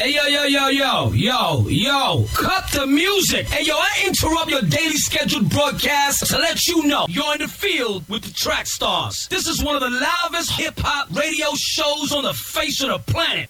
[0.00, 3.46] Hey, yo, yo, yo, yo, yo, yo, cut the music.
[3.48, 7.48] Hey, yo, I interrupt your daily scheduled broadcast to let you know you're in the
[7.48, 9.28] field with the track stars.
[9.28, 13.12] This is one of the loudest hip hop radio shows on the face of the
[13.12, 13.48] planet.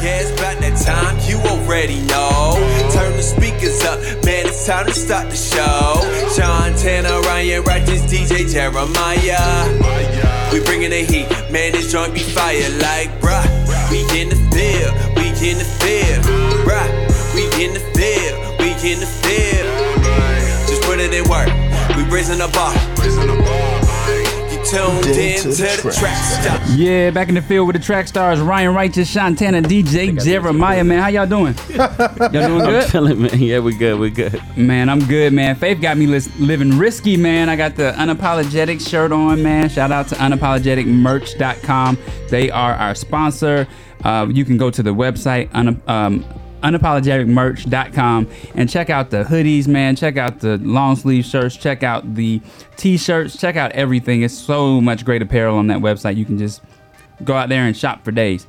[0.00, 2.54] Yeah, it's about that time, you already know.
[2.94, 6.00] Turn the speakers up, man, it's time to start the show.
[6.34, 10.43] Sean Tanner, Ryan Righteous, DJ Jeremiah.
[10.54, 13.42] We bringing the heat, man, this joint be fire like, bruh.
[13.90, 16.22] We in the field, we in the field,
[16.62, 16.86] bruh.
[17.34, 19.66] We in the field, we in the field.
[20.68, 21.48] Just put it in work,
[21.96, 23.43] we raising the bar.
[24.74, 26.60] You tuned in to the track stop.
[26.74, 30.82] Yeah, back in the field with the track stars Ryan Righteous, Shantana, DJ Jeremiah.
[30.82, 31.54] Man, how y'all doing?
[31.70, 31.96] Y'all
[32.32, 32.90] doing I'm good?
[32.90, 33.38] chilling, man.
[33.40, 34.00] Yeah, we good.
[34.00, 34.42] We good.
[34.56, 35.54] Man, I'm good, man.
[35.54, 37.48] Faith got me lis- living risky, man.
[37.48, 39.68] I got the unapologetic shirt on, man.
[39.68, 41.98] Shout out to unapologeticmerch.com.
[42.30, 43.68] They are our sponsor.
[44.02, 46.24] Uh, you can go to the website, un- um,
[46.64, 49.96] unapologeticmerch.com, and check out the hoodies, man.
[49.96, 51.56] Check out the long sleeve shirts.
[51.56, 52.40] Check out the
[52.76, 53.38] t shirts.
[53.38, 54.22] Check out everything.
[54.22, 56.16] It's so much great apparel on that website.
[56.16, 56.62] You can just
[57.22, 58.46] go out there and shop for days.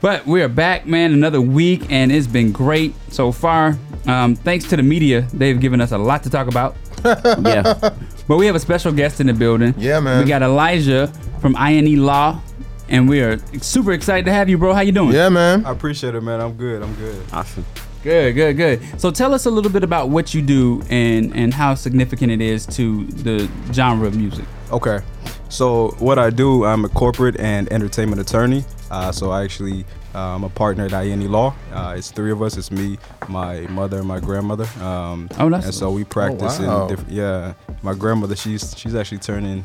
[0.00, 3.78] But we are back, man, another week, and it's been great so far.
[4.06, 6.76] Um, thanks to the media, they've given us a lot to talk about.
[7.04, 7.94] Yeah.
[8.26, 9.74] But we have a special guest in the building.
[9.76, 10.22] Yeah, man.
[10.22, 11.08] We got Elijah
[11.42, 12.40] from INE Law,
[12.88, 14.72] and we are super excited to have you, bro.
[14.74, 15.14] How you doing?
[15.14, 15.64] Yeah, man.
[15.64, 16.40] I appreciate it, man.
[16.40, 16.82] I'm good.
[16.82, 17.22] I'm good.
[17.32, 17.64] Awesome.
[18.02, 19.00] Good, good, good.
[19.00, 22.40] So tell us a little bit about what you do and and how significant it
[22.42, 24.44] is to the genre of music.
[24.70, 25.00] Okay.
[25.48, 28.64] So what I do, I'm a corporate and entertainment attorney.
[28.90, 31.54] Uh, so I actually, uh, I'm a partner at INE Law.
[31.72, 32.56] Uh, it's three of us.
[32.56, 32.98] It's me,
[33.28, 34.66] my mother, and my grandmother.
[34.82, 36.82] Um, Oh, that's- and so we practice wow.
[36.82, 37.10] in different.
[37.12, 39.64] Yeah, my grandmother, she's she's actually turning.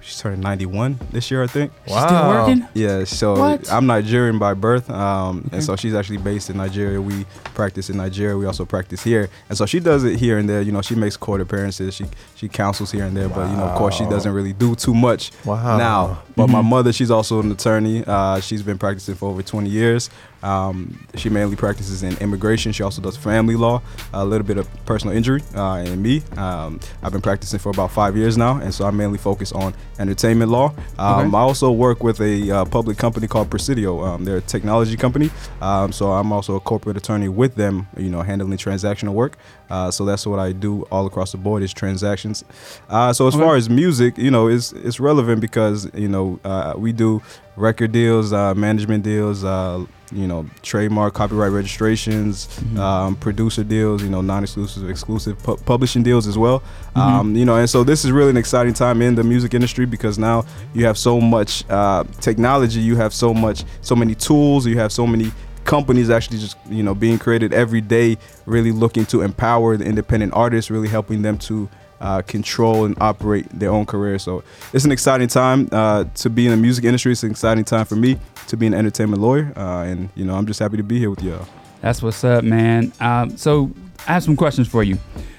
[0.00, 1.72] She's turning 91 this year, I think.
[1.86, 2.06] Wow.
[2.06, 2.68] Still working?
[2.74, 3.70] Yeah, so What?
[3.72, 7.00] I'm Nigerian by birth, um, and so she's actually based in Nigeria.
[7.00, 8.36] We practice in Nigeria.
[8.36, 10.62] We also practice here, and so she does it here and there.
[10.62, 11.94] You know, she makes court appearances.
[11.94, 12.06] She
[12.38, 14.94] she counsels here and there, but you know, of course, she doesn't really do too
[14.94, 15.76] much Wow.
[15.76, 16.22] now.
[16.36, 18.04] But my mother, she's also an attorney.
[18.06, 20.08] Uh, she's been practicing for over 20 years.
[20.40, 22.70] Um, she mainly practices in immigration.
[22.70, 23.82] She also does family law,
[24.12, 26.22] a little bit of personal injury, uh, and me.
[26.36, 29.74] Um, I've been practicing for about five years now, and so I mainly focus on
[29.98, 30.72] entertainment law.
[30.96, 31.36] Um, Okay.
[31.36, 34.04] I also work with a uh, public company called Presidio.
[34.04, 37.88] Um, they're a technology company, um, so I'm also a corporate attorney with them.
[37.96, 39.36] You know, handling transactional work.
[39.70, 42.44] Uh, so that's what I do all across the board is transactions.
[42.88, 43.44] Uh, so as Okay.
[43.44, 47.20] far as music, you know, it's it's relevant because you know uh, we do
[47.56, 52.48] record deals, uh, management deals, uh, you know, trademark, copyright registrations,
[52.78, 56.62] um, producer deals, you know, non-exclusive, exclusive pu- publishing deals as well.
[56.94, 59.86] Um, you know, and so this is really an exciting time in the music industry
[59.86, 64.64] because now you have so much uh, technology, you have so much, so many tools,
[64.64, 65.32] you have so many
[65.68, 70.32] companies actually just you know being created every day really looking to empower the independent
[70.34, 71.68] artists really helping them to
[72.00, 74.42] uh, control and operate their own career so
[74.72, 77.84] it's an exciting time uh, to be in the music industry it's an exciting time
[77.84, 80.82] for me to be an entertainment lawyer uh, and you know i'm just happy to
[80.82, 81.46] be here with y'all
[81.80, 82.92] That's what's up, man.
[83.00, 83.70] Um, so
[84.08, 84.98] I have some questions for you.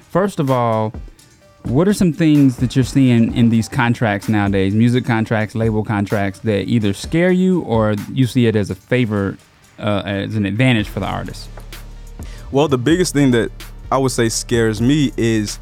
[0.09, 0.94] First of all,
[1.63, 6.40] what are some things that you're seeing in these contracts nowadays, music contracts, label contracts,
[6.40, 9.38] that either scare you or you see it as a favor,
[9.79, 11.50] uh, as an advantage for the artist?
[12.51, 13.51] Well, the biggest thing that
[13.91, 15.59] I would say scares me is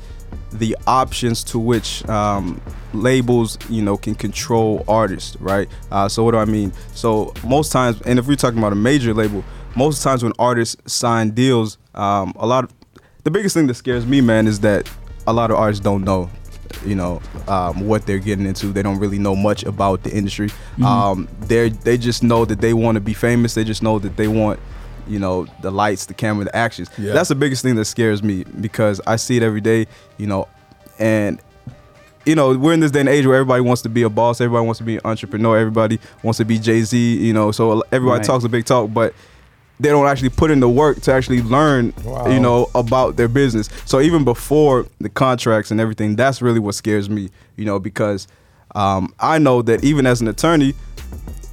[0.51, 2.61] the options to which um,
[2.93, 5.69] labels, you know, can control artists, right?
[5.91, 6.71] Uh, so what do I mean?
[6.93, 9.43] So most times, and if we're talking about a major label,
[9.75, 12.73] most times when artists sign deals, um, a lot of
[13.23, 14.89] the biggest thing that scares me, man, is that
[15.27, 16.29] a lot of artists don't know
[16.85, 18.67] you know um, what they're getting into.
[18.67, 20.49] They don't really know much about the industry.
[20.83, 23.53] Um, they they just know that they want to be famous.
[23.53, 24.59] They just know that they want
[25.07, 26.89] you know the lights the camera the actions.
[26.97, 27.13] Yeah.
[27.13, 30.49] that's the biggest thing that scares me because i see it every day you know
[30.99, 31.39] and
[32.25, 34.41] you know we're in this day and age where everybody wants to be a boss.
[34.41, 35.57] Everybody wants to be an entrepreneur.
[35.57, 38.25] Everybody wants to be jay-z you know so everybody Right.
[38.25, 39.13] talks a big talk but
[39.79, 42.27] they don't actually put in the work to actually learn Wow.
[42.29, 46.75] you know about their business so even before the contracts and everything that's really what
[46.75, 48.27] scares me you know because
[48.75, 50.73] um, i know that even as an attorney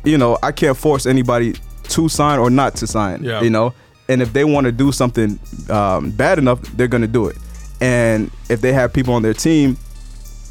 [0.04, 1.54] you know i can't force anybody
[1.84, 3.42] to sign or not to sign Yeah.
[3.42, 3.74] you know
[4.08, 5.38] and if they want to do something
[5.70, 7.36] um, bad enough they're going to do it
[7.80, 9.76] and if they have people on their team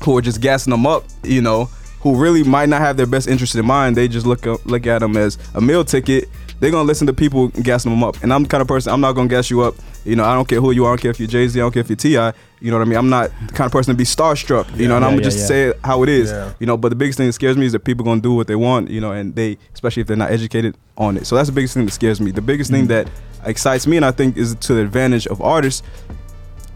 [0.04, 1.70] who are just gassing them up you know
[2.02, 3.96] who really might not have their best interest in mind.
[3.96, 6.28] They just look up, look at them as a meal ticket.
[6.64, 9.02] They're gonna listen to people gassing them up, and I'm the kind of person I'm
[9.02, 9.76] not gonna gas you up.
[10.06, 10.92] You know, I don't care who you are.
[10.92, 11.60] I don't care if you're Jay Z.
[11.60, 12.38] I don't care if you're Ti.
[12.62, 12.98] You know what I mean?
[12.98, 14.74] I'm not the kind of person to be starstruck.
[14.78, 15.46] You know, and Yeah, I'm gonna yeah, just yeah.
[15.46, 16.32] say it how it is.
[16.32, 16.54] Yeah.
[16.62, 18.48] You know, but the biggest thing that scares me is that people gonna do what
[18.48, 18.90] they want.
[18.90, 21.28] You know, and they, especially if they're not educated on it.
[21.28, 22.32] So that's the biggest thing that scares me.
[22.32, 22.88] The biggest thing mm.
[22.88, 23.10] that
[23.44, 25.84] excites me, and I think is to the advantage of artists,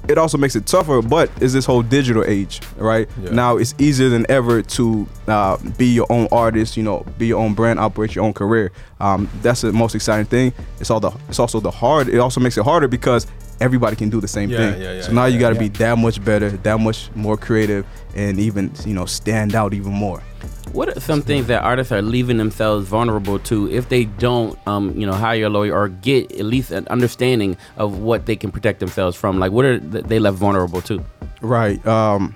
[0.09, 3.07] it also makes it tougher, but is this whole digital age, right?
[3.21, 3.31] Yeah.
[3.31, 7.39] Now it's easier than ever to uh, be your own artist, you know, be your
[7.39, 8.71] own brand, operate your own career.
[8.99, 10.53] Um, that's the most exciting thing.
[10.79, 12.07] It's all the, it's also the hard.
[12.09, 13.27] It also makes it harder because
[13.59, 14.81] everybody can do the same Yeah, thing.
[14.81, 18.39] yeah, so now you got to be that much better, that much more creative, and
[18.39, 20.21] even you know stand out even more.
[20.71, 24.97] What are some things that artists are leaving themselves vulnerable to if they don't, um,
[24.99, 28.51] you know, hire a lawyer or get at least an understanding of what they can
[28.51, 29.39] protect themselves from?
[29.39, 31.03] Like, what are they left vulnerable to?
[31.41, 31.83] Right.
[31.87, 32.35] Um,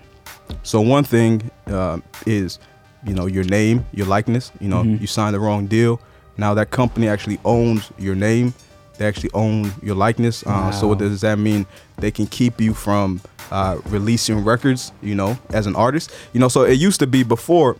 [0.63, 2.59] so one thing uh, is,
[3.06, 4.51] you know, your name, your likeness.
[4.59, 6.00] You know, you signed the wrong deal.
[6.38, 8.54] Now that company actually owns your name.
[9.01, 10.44] They actually own your likeness.
[10.45, 11.65] Uh, So what does that mean?
[11.98, 13.19] They can keep you from
[13.50, 14.92] uh, releasing records.
[15.01, 16.12] You know, as an artist.
[16.33, 17.77] You know, so it used to be before.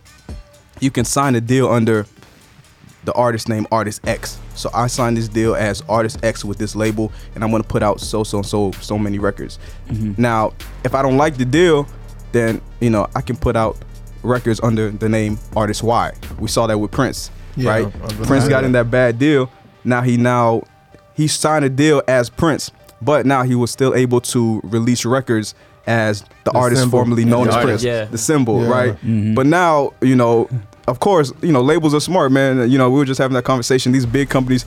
[0.80, 2.06] You can sign a deal under
[3.04, 4.36] the artist name Artist X.
[4.56, 7.84] So I signed this deal as Artist X with this label, and I'm gonna put
[7.84, 9.60] out so so so so many records.
[10.18, 11.86] Now, if I don't like the deal,
[12.32, 13.76] then you know I can put out
[14.24, 16.12] records under the name Artist Y.
[16.40, 17.84] We saw that with Prince, Yeah, right?
[17.86, 19.48] I was gonna Prince got in that bad deal.
[19.84, 20.62] Now he now
[21.14, 22.70] he signed a deal as Prince,
[23.00, 25.54] but now he was still able to release records
[25.86, 26.98] as the, The artist symbol.
[27.00, 28.04] formerly known the as artist, Prince, yeah.
[28.04, 28.68] the symbol, Yeah.
[28.70, 29.34] right?
[29.34, 30.48] But now, you know,
[30.88, 32.70] of course, you know, labels are smart, man.
[32.70, 33.92] You know, we were just having that conversation.
[33.92, 34.64] These big companies.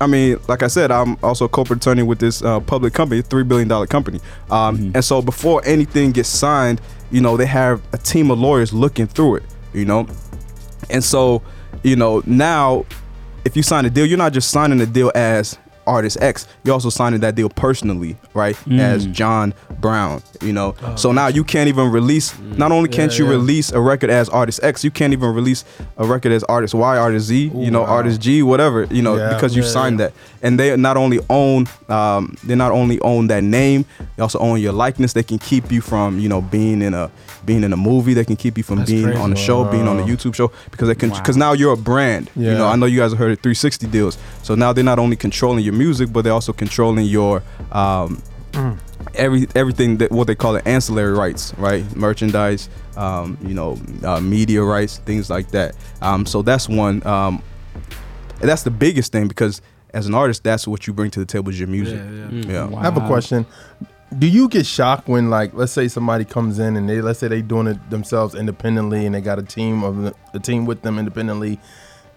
[0.00, 3.22] I mean, like I said, I'm also a corporate attorney with this uh, public company,
[3.22, 4.20] three billion dollar company.
[4.50, 6.80] Um, And so before anything gets signed,
[7.12, 9.42] you know, they have a team of lawyers looking through it.
[9.72, 10.06] You know,
[10.90, 11.42] and so,
[11.82, 12.84] you know, now
[13.44, 15.56] if you sign a deal, you're not just signing a deal as
[15.86, 18.56] artist X, you're also signing that deal personally, right?
[18.70, 20.74] As John Brown, you know.
[20.96, 23.30] so now you can't even release not only can't Yeah, you yeah.
[23.38, 25.64] release a record as artist X, you can't even release
[25.96, 27.86] a record as artist Y, artist Z, you know, wow.
[27.88, 30.06] artist G, whatever, you know, Yeah, because you yeah, signed yeah.
[30.06, 30.14] that.
[30.42, 33.84] And they not only own um they not only own that name,
[34.16, 35.12] they also own your likeness.
[35.12, 37.10] They can keep you from, you know, being in a
[37.44, 39.18] being in a movie, they can keep you from That's being crazy.
[39.20, 41.18] on the show, being on the YouTube show because they can Wow.
[41.18, 42.30] because now you're a brand.
[42.36, 44.16] You know, I know you guys have heard of 360 deals.
[44.42, 47.42] So now they're not only controlling your music, but they're also controlling your
[47.72, 48.22] um,
[49.14, 51.84] every everything that what they call it ancillary rights, right?
[51.96, 55.74] Merchandise, um, you know, uh, media rights, things like that.
[56.00, 57.04] Um, so that's one.
[57.06, 57.42] Um,
[58.40, 59.62] that's the biggest thing because
[59.94, 62.00] as an artist, that's what you bring to the table is your music.
[62.00, 62.68] Yeah, yeah.
[62.70, 62.76] Yeah.
[62.78, 63.46] I have a question.
[64.18, 67.28] Do you get shocked when, like, let's say somebody comes in and they, let's say
[67.28, 70.82] they're doing it themselves independently, and they got a team of the, the team with
[70.82, 71.58] them independently,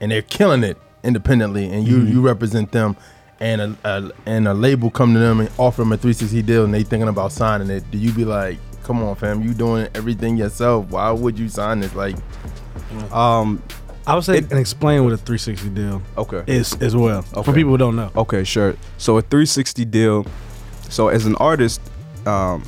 [0.01, 2.97] and they're killing it independently, and you you represent them,
[3.39, 6.63] and a, a and a label come to them and offer them a 360 deal,
[6.65, 7.89] and they thinking about signing it.
[7.91, 10.87] Do you be like, come on, fam, you doing everything yourself?
[10.89, 11.93] Why would you sign this?
[11.95, 12.15] Like,
[13.11, 13.61] Um.
[14.07, 16.43] I would say It- and explain what a 360 deal Okay.
[16.45, 17.41] is as well Okay.
[17.43, 18.11] for people who don't know.
[18.15, 18.75] Okay, sure.
[18.99, 20.27] So a 360 deal.
[20.89, 21.81] So as an artist,
[22.27, 22.61] um,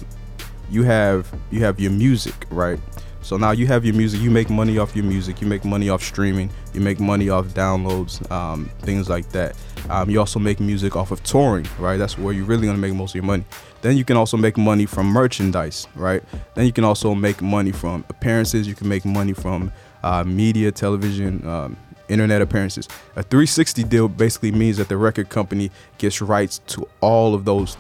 [0.71, 2.79] you have you have your music, right?
[3.21, 4.19] So now you have your music.
[4.19, 5.39] You make money off your music.
[5.39, 6.49] You make money off streaming.
[6.73, 9.55] You make money off downloads, um, things like that.
[9.89, 11.97] Um, you also make music off of touring, right?
[11.97, 13.45] That's where you're really gonna make most of your money.
[13.81, 16.23] Then you can also make money from merchandise, right?
[16.55, 18.67] Then you can also make money from appearances.
[18.67, 19.71] You can make money from
[20.03, 21.77] uh, media, television, um,
[22.09, 22.87] internet appearances.
[23.15, 27.77] A 360 deal basically means that the record company gets rights to all of those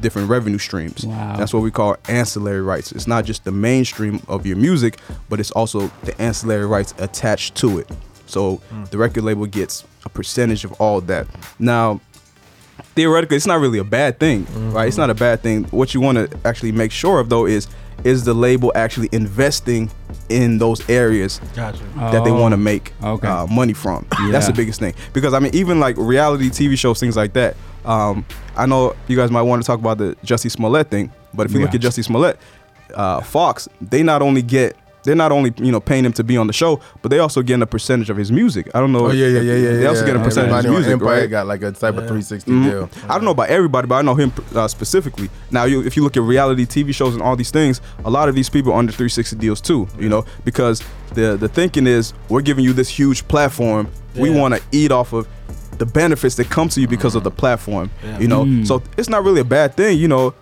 [0.00, 1.04] different revenue streams.
[1.04, 1.36] Wow.
[1.36, 2.92] That's what we call ancillary rights.
[2.92, 7.54] It's not just the mainstream of your music, but it's also the ancillary rights attached
[7.56, 7.90] to it.
[8.32, 8.60] So
[8.90, 11.26] the record label gets a percentage of all that.
[11.58, 12.00] Now,
[12.94, 14.88] theoretically, it's not really a bad thing, right?
[14.88, 15.64] It's not a bad thing.
[15.64, 17.68] What you want to actually make sure of though is
[18.04, 19.88] is the label actually investing
[20.28, 21.84] in those areas Gotcha.
[21.96, 23.28] that they Oh, want to make okay.
[23.28, 24.04] uh, money from.
[24.32, 24.94] That's the biggest thing.
[25.12, 27.54] Because I mean, even like reality TV shows, things like that.
[27.84, 28.24] Um,
[28.56, 31.52] I know you guys might want to talk about the Jussie Smollett thing, but if
[31.52, 32.38] you look at Jussie Smollett,
[32.94, 36.36] uh, Fox, they not only get they're not only you know paying him to be
[36.36, 38.68] on the show, but they also getting a percentage of his music.
[38.74, 39.06] I don't know.
[39.06, 39.72] oh yeah, yeah, yeah, yeah.
[39.78, 40.12] They also yeah.
[40.12, 41.30] get a percentage of his Everybody on music, Empire right?
[41.30, 42.64] Got like a type of 360 Mhm.
[42.70, 42.90] deal.
[43.08, 45.28] I don't know about everybody, but I know him uh, specifically.
[45.50, 48.28] Now, you, if you look at reality TV shows and all these things, a lot
[48.28, 49.88] of these people are under 360 deals too.
[49.98, 50.82] You know, because
[51.14, 53.88] the the thinking is we're giving you this huge platform.
[54.16, 55.26] We want to eat off of
[55.78, 57.90] the benefits that come to you because of the platform.
[58.04, 58.18] Yeah.
[58.20, 58.66] You know, Mm.
[58.66, 59.98] so it's not really a bad thing.
[59.98, 60.34] You know,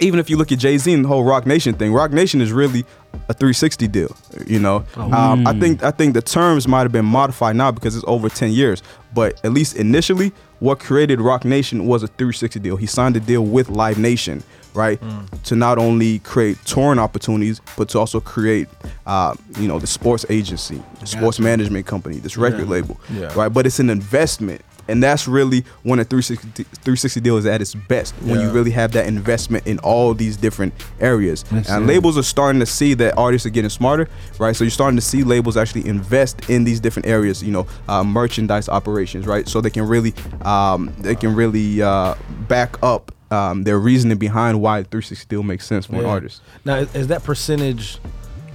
[0.00, 2.40] even if you look at Jay Z and the whole Roc Nation thing, Roc Nation
[2.40, 2.84] is really
[3.28, 4.14] a 360 deal.
[4.46, 7.96] You know, um, I think I think the terms might have been modified now because
[7.96, 8.82] it's over 10 years,
[9.14, 12.76] but at least initially, what created Roc Nation was a 360 deal.
[12.76, 14.42] He signed a deal with Live Nation,
[14.74, 15.00] right,
[15.44, 18.68] to not only create touring opportunities, but to also create,
[19.06, 23.32] uh, you know, the sports agency, the sports management company, this record label, Yeah.
[23.34, 23.48] right.
[23.52, 24.60] But it's an investment.
[24.88, 28.14] And that's really when a 360, 360 deal is at its best.
[28.22, 31.42] When you really have that investment in all these different areas.
[31.44, 31.88] That's and it.
[31.88, 34.54] labels are starting to see that artists are getting smarter, right?
[34.54, 38.04] So you're starting to see labels actually invest in these different areas, you know, uh,
[38.04, 39.48] merchandise operations, right?
[39.48, 42.14] So they can really, um, they can really uh,
[42.48, 46.08] back up um, their reasoning behind why 360 deal makes sense for an Yeah.
[46.08, 46.42] artist.
[46.64, 47.98] Now, is, that percentage?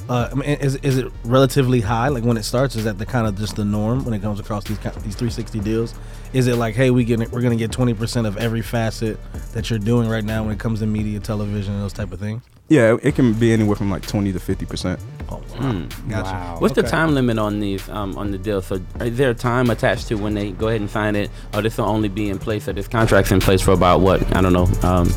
[0.09, 2.07] Uh, I mean, is, is it relatively high?
[2.07, 4.39] Like when it starts, is that the kind of just the norm when it comes
[4.39, 5.93] across these these 360 deals?
[6.33, 9.19] Is it like, hey, we get we're gonna get 20 percent of every facet
[9.53, 12.19] that you're doing right now when it comes to media, television, and those type of
[12.19, 12.41] things?
[12.69, 14.99] Yeah, it can be anywhere from like 20 to 50 percent.
[15.29, 15.57] Oh, wow.
[15.73, 16.09] Mm.
[16.09, 16.31] Gotcha.
[16.31, 16.55] Wow.
[16.59, 18.61] What's the time limit on these um, on the deal?
[18.61, 21.61] So is there a time attached to when they go ahead and sign it, or
[21.61, 24.41] this will only be in place, or this contract's in place for about what I
[24.41, 25.07] don't know, um,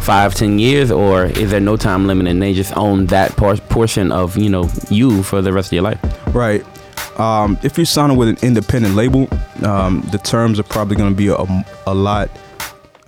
[0.00, 3.56] five, ten years, or is there no time limit and they just own that por-
[3.56, 6.00] portion of you know you for the rest of your life?
[6.34, 6.66] Right.
[7.20, 9.28] Um, if you're signing with an independent label,
[9.62, 12.30] um, the terms are probably going to be a, a lot.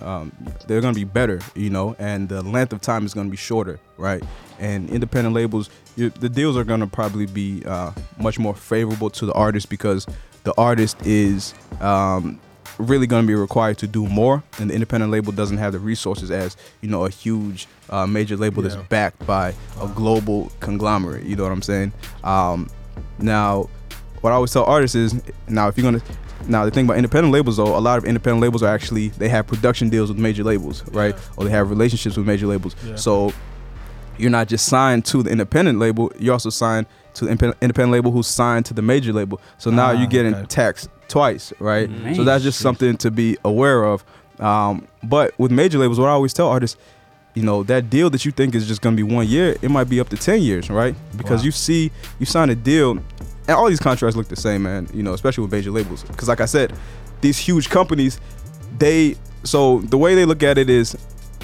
[0.01, 0.31] Um,
[0.67, 3.31] they're going to be better, you know, and the length of time is going to
[3.31, 4.21] be shorter, right?
[4.59, 9.09] And independent labels, you, the deals are going to probably be uh, much more favorable
[9.09, 10.05] to the artist because
[10.43, 12.39] the artist is um,
[12.77, 15.79] really going to be required to do more, and the independent label doesn't have the
[15.79, 21.23] resources as you know a huge uh, major label that's backed by a global conglomerate.
[21.23, 21.93] You know what I'm saying?
[22.23, 22.69] Um,
[23.17, 23.69] now,
[24.23, 25.13] what I always tell artists is,
[25.47, 26.01] now if you're gonna,
[26.47, 29.29] now the thing about independent labels though, a lot of independent labels are actually they
[29.29, 31.13] have production deals with major labels, right?
[31.37, 32.75] Or they have relationships with major labels.
[32.85, 32.95] Yeah.
[32.95, 33.31] So
[34.17, 38.11] you're not just signed to the independent label, you're also signed to the independent label
[38.11, 39.39] who's signed to the major label.
[39.59, 40.45] So now Ah, you're getting okay.
[40.47, 41.89] taxed twice, right?
[41.89, 44.03] Man, so that's just something to be aware of.
[44.39, 46.77] Um, but with major labels, what I always tell artists,
[47.35, 49.89] you know, that deal that you think is just gonna be one year, it might
[49.89, 50.95] be up to ten years, right?
[51.17, 51.45] Because Wow.
[51.45, 52.97] you see, you sign a deal,
[53.47, 54.87] and all these contracts look the same, man.
[54.93, 56.03] You know, especially with major labels.
[56.03, 56.73] Because like I said,
[57.21, 58.19] these huge companies,
[58.77, 60.95] they so the way they look at it is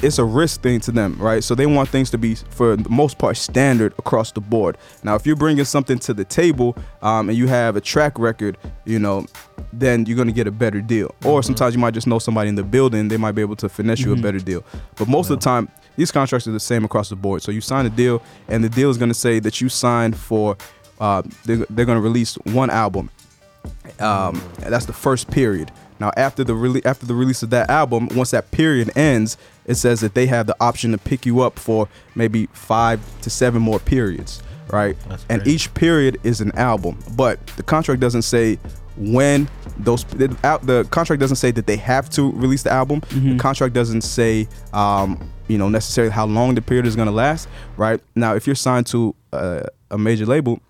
[0.02, 1.44] it's a risk thing to them, right?
[1.44, 4.78] So they want things to be, for the most part, standard across the board.
[5.04, 8.58] Now, if you're bringing something to the table um, and you have a track record,
[8.86, 9.26] you know,
[9.74, 11.14] then you're gonna get a better deal.
[11.26, 13.70] Or sometimes you might just know somebody in the building; they might be able to
[13.70, 14.64] finesse you a better deal.
[14.96, 17.42] But most of the time, these contracts are the same across the board.
[17.42, 20.58] So you sign a deal, and the deal is gonna say that you signed for.
[21.00, 23.10] Uh, they're, they're gonna release one album
[24.00, 25.72] um, that's the first period.
[26.00, 29.76] Now, after the rele- after the release of that album, once that period ends, it
[29.76, 33.62] says that they have the option to pick you up for maybe five to seven
[33.62, 34.42] more periods,
[34.72, 34.96] right?
[35.30, 38.58] And each period is an album, but the contract doesn't say
[38.96, 43.02] when those the, out- the contract doesn't say that they have to release the album.
[43.10, 47.14] The contract doesn't say um, you know necessarily how long the period is going to
[47.14, 48.00] last, right?
[48.16, 50.62] Now, if you're signed to uh, a major label,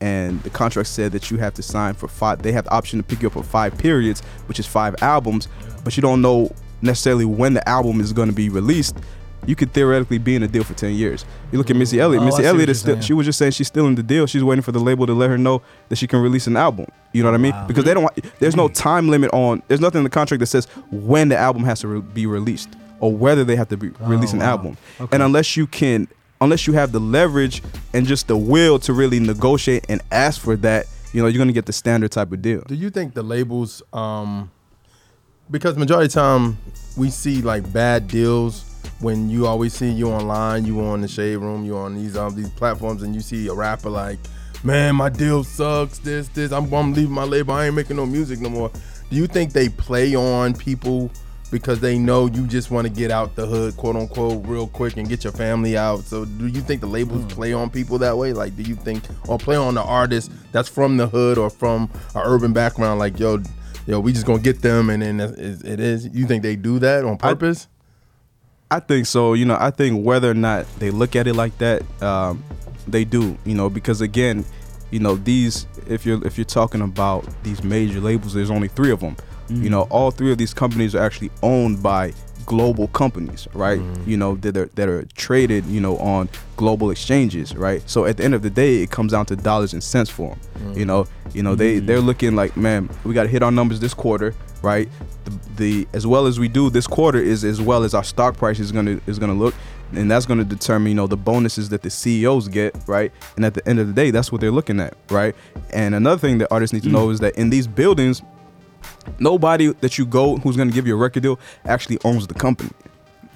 [0.00, 2.98] and the contract said that you have to sign for five they have the option
[2.98, 5.48] to pick you up for five periods which is five albums
[5.84, 6.50] but you don't know
[6.82, 8.96] necessarily when the album is going to be released.
[9.46, 11.26] You could theoretically be in a deal for 10 years.
[11.52, 12.22] You look at missy elliott.
[12.22, 14.26] Oh, missy elliott is still she was just saying she's still in the deal.
[14.26, 15.60] She's waiting for the label to let her know
[15.90, 16.86] that she can release an album.
[17.12, 17.52] You know what i mean?
[17.52, 17.66] Wow.
[17.66, 20.64] because they don't there's no time limit on there's nothing in the contract that says
[20.90, 22.70] when the album has to re- be released
[23.00, 24.50] or whether they have to be, release an Oh, wow.
[24.50, 24.76] album.
[25.00, 25.14] Okay.
[25.14, 26.08] and unless you can
[26.40, 27.62] unless you have the leverage
[27.92, 31.52] and just the will to really negotiate and ask for that, you know, you're gonna
[31.52, 32.62] get the standard type of deal.
[32.66, 34.50] Do you think the labels, um,
[35.50, 36.58] because majority of the time
[36.96, 38.64] we see like bad deals
[39.00, 42.34] when you always see you online, you on the shade room, you on these um
[42.34, 44.18] these platforms, and you see a rapper like,
[44.62, 45.98] man, my deal sucks.
[45.98, 47.54] This this I'm, I'm leaving my label.
[47.54, 48.70] I ain't making no music no more.
[49.10, 51.10] Do you think they play on people?
[51.54, 54.96] Because they know you just want to get out the hood, quote unquote, real quick
[54.96, 56.00] and get your family out.
[56.00, 58.32] So, do you think the labels play on people that way?
[58.32, 61.88] Like, do you think, or play on the artist that's from the hood or from
[62.16, 62.98] an urban background?
[62.98, 63.40] Like, yo,
[63.86, 66.08] yo, we just gonna get them, and then it it is.
[66.12, 67.68] You think they do that on purpose?
[68.68, 69.34] I think so.
[69.34, 72.42] You know, I think whether or not they look at it like that, um,
[72.88, 73.38] they do.
[73.44, 74.44] You know, because again,
[74.90, 78.90] you know, these if you're if you're talking about these major labels, there's only three
[78.90, 79.16] of them.
[79.48, 82.14] You know, all three of these companies are actually owned by
[82.46, 83.80] global companies, right?
[83.80, 84.06] Mm.
[84.06, 87.82] You know that are that are traded, you know, on global exchanges, right?
[87.88, 90.30] So at the end of the day, it comes down to dollars and cents for
[90.30, 90.40] them.
[90.58, 90.76] Mm.
[90.76, 91.86] You know, you know they mm.
[91.86, 94.88] they're looking like, man, we got to hit our numbers this quarter, right?
[95.24, 98.36] The, the as well as we do this quarter is as well as our stock
[98.36, 99.54] price is gonna is gonna look,
[99.92, 103.12] and that's gonna determine, you know, the bonuses that the CEOs get, right?
[103.36, 105.34] And at the end of the day, that's what they're looking at, right?
[105.70, 108.22] And another thing that artists need to know is that in these buildings
[109.18, 112.34] nobody that you go who's going to give you a record deal actually owns the
[112.34, 112.70] company.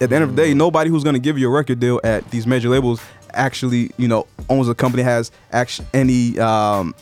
[0.00, 2.00] At the end of the day, nobody who's going to give you a record deal
[2.04, 3.00] at these major labels
[3.34, 6.94] actually, you know, owns a company has actually any um,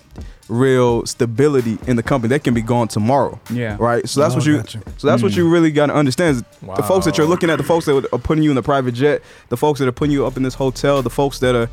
[0.49, 2.29] real stability in the company.
[2.31, 3.39] They can be gone tomorrow.
[3.51, 3.77] Yeah.
[3.79, 4.09] Right.
[4.09, 4.57] So that's Oh, what you.
[4.59, 4.81] gotcha.
[4.97, 6.37] So that's what you really got to understand.
[6.37, 6.45] Is
[6.77, 8.93] The folks that you're looking at, the folks that are putting you in the private
[8.93, 11.69] jet, the folks that are putting you up in this hotel, the folks that are,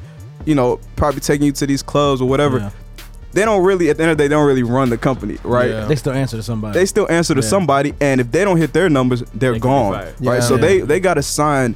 [0.45, 2.57] you know, probably taking you to these clubs or whatever.
[2.59, 2.71] Yeah.
[3.33, 5.37] They don't really, at the end of the day, they don't really run the company,
[5.43, 5.69] right?
[5.69, 5.85] Yeah.
[5.85, 6.77] They still answer to somebody.
[6.79, 7.47] they still answer to Yeah.
[7.47, 9.93] somebody, and if they don't hit their numbers, they're They gone.
[9.93, 10.13] Right.
[10.19, 10.39] Yeah.
[10.39, 10.61] So Yeah.
[10.61, 11.75] they they got to sign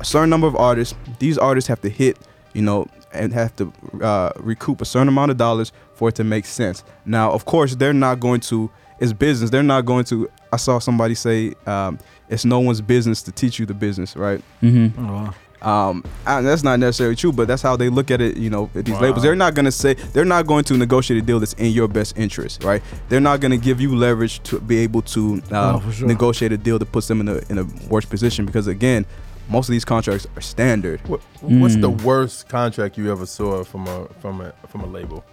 [0.00, 0.94] a certain number of artists.
[1.18, 2.18] These artists have to hit,
[2.52, 3.72] you know, and have to
[4.02, 6.84] uh, recoup a certain amount of dollars for it to make sense.
[7.06, 8.70] Now, of course, they're not going to.
[9.00, 9.50] It's business.
[9.50, 10.28] They're not going to.
[10.52, 11.98] I saw somebody say, um,
[12.28, 14.42] "It's no one's business to teach you the business." Right.
[14.62, 15.06] Mm-hmm.
[15.08, 15.34] Oh, wow.
[15.60, 18.36] Um, and that's not necessarily true, but that's how they look at it.
[18.36, 19.00] You know, at these Wow.
[19.02, 21.72] labels, they're not going to say they're not going to negotiate a deal that's in
[21.72, 22.82] your best interest, right?
[23.08, 26.06] They're not going to give you leverage to be able to uh, Oh, sure.
[26.06, 29.04] negotiate a deal that puts them in a in a worse position because again,
[29.48, 31.00] most of these contracts are standard.
[31.08, 32.02] What, what's the Mm.
[32.02, 35.24] worst contract you ever saw from a from a from a label?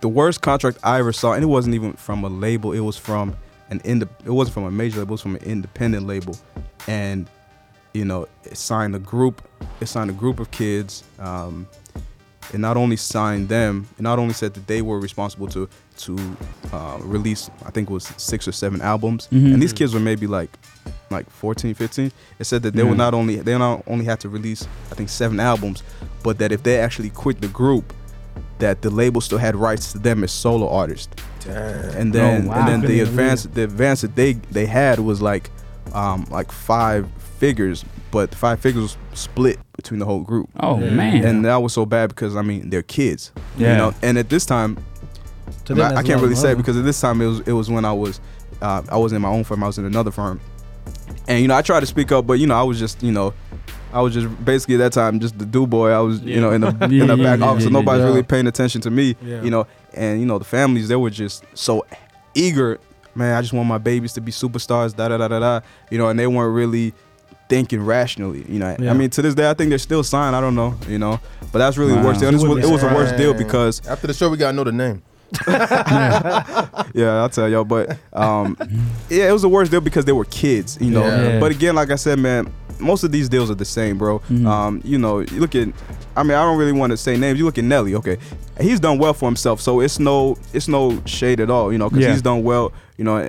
[0.00, 2.96] The worst contract I ever saw, and it wasn't even from a label, it was
[2.96, 3.36] from
[3.70, 6.36] an ind- it wasn't from a major label, it was from an independent label,
[6.88, 7.26] and
[7.94, 9.40] you know, it signed a group,
[9.80, 11.04] it signed a group of kids.
[11.18, 11.66] Um,
[12.52, 16.18] it not only signed them, it not only said that they were responsible to to
[16.72, 19.54] uh, release, I think it was six or seven albums, Mhm.
[19.54, 20.50] and these kids were maybe like
[21.10, 22.10] like 14, 15.
[22.40, 22.88] It said that they Yeah.
[22.88, 25.82] would not only they not only had to release, I think seven albums,
[26.24, 27.92] but that if they actually quit the group,
[28.58, 31.14] that the label still had rights to them as solo artists
[31.46, 32.54] and then Oh, wow.
[32.58, 35.50] and then the advance the advance that they they had was like
[35.92, 37.06] um like five
[37.44, 38.96] figures but the five figures was
[39.26, 40.90] split between the whole group Oh Yeah.
[40.90, 41.24] man.
[41.26, 43.72] and that was so bad because i mean they're kids Yeah.
[43.72, 44.70] you know and at this time
[45.66, 47.52] To I, them, I can't really of say because at this time it was it
[47.60, 48.20] was when i was
[48.62, 50.40] uh, i was in my own firm i was in another firm
[51.28, 53.12] and you know i tried to speak up but you know i was just you
[53.12, 53.32] know
[53.92, 55.90] I was just basically at that time just the do boy.
[55.90, 58.00] I was you know in the Yeah, in the yeah, back yeah, office, so nobody's
[58.02, 58.08] yeah.
[58.10, 59.14] really paying attention to me.
[59.22, 59.40] Yeah.
[59.44, 59.68] You know,
[60.02, 61.86] and you know the families they were just so
[62.34, 62.80] eager.
[63.14, 64.96] Man, I just want my babies to be superstars.
[64.96, 65.60] Da da da da da.
[65.92, 66.92] You know, and they weren't really
[67.48, 68.44] thinking rationally.
[68.48, 68.90] You know, Yeah.
[68.90, 70.34] I mean to this day I think they're still signed.
[70.36, 70.74] I don't know.
[70.88, 71.20] You know,
[71.52, 72.28] but that's really the worst deal.
[72.30, 74.64] And this was, it was the worst deal because after the show we gotta know
[74.64, 75.02] the name.
[75.48, 77.64] yeah, I'll tell y'all.
[77.64, 78.56] But um,
[79.10, 81.04] yeah, it was the worst deal because they were kids, you know.
[81.06, 81.22] Yeah.
[81.34, 81.40] Yeah.
[81.40, 84.18] But again, like I said, man, most of these deals are the same, bro.
[84.20, 84.46] Mhm.
[84.46, 85.68] Um, you know, you look at,
[86.16, 87.38] I mean, I don't really want to say names.
[87.38, 88.18] You look at Nelly, okay,
[88.60, 91.88] he's done well for himself, so it's no, it's no shade at all, you know,
[91.88, 92.12] because Yeah.
[92.12, 93.28] he's done well, you know.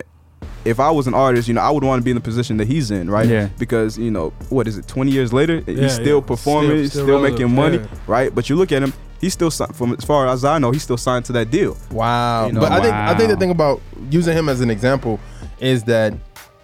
[0.66, 2.58] If I was an artist, you know, I would want to be in the position
[2.58, 3.28] that he's in, right?
[3.28, 3.50] Yeah.
[3.60, 4.88] Because you know, what is it?
[4.88, 6.26] Twenty years later, Yeah, he's still yeah.
[6.26, 7.88] performing, Still- he's still still, making money, yeah.
[8.08, 8.34] right?
[8.34, 10.84] But you look at him, he's still si- from as far as I know, he's
[10.84, 11.78] still signed to that deal.
[11.92, 12.48] Wow.
[12.48, 15.20] You know, but I think I think the thing about using him as an example
[15.60, 16.14] is that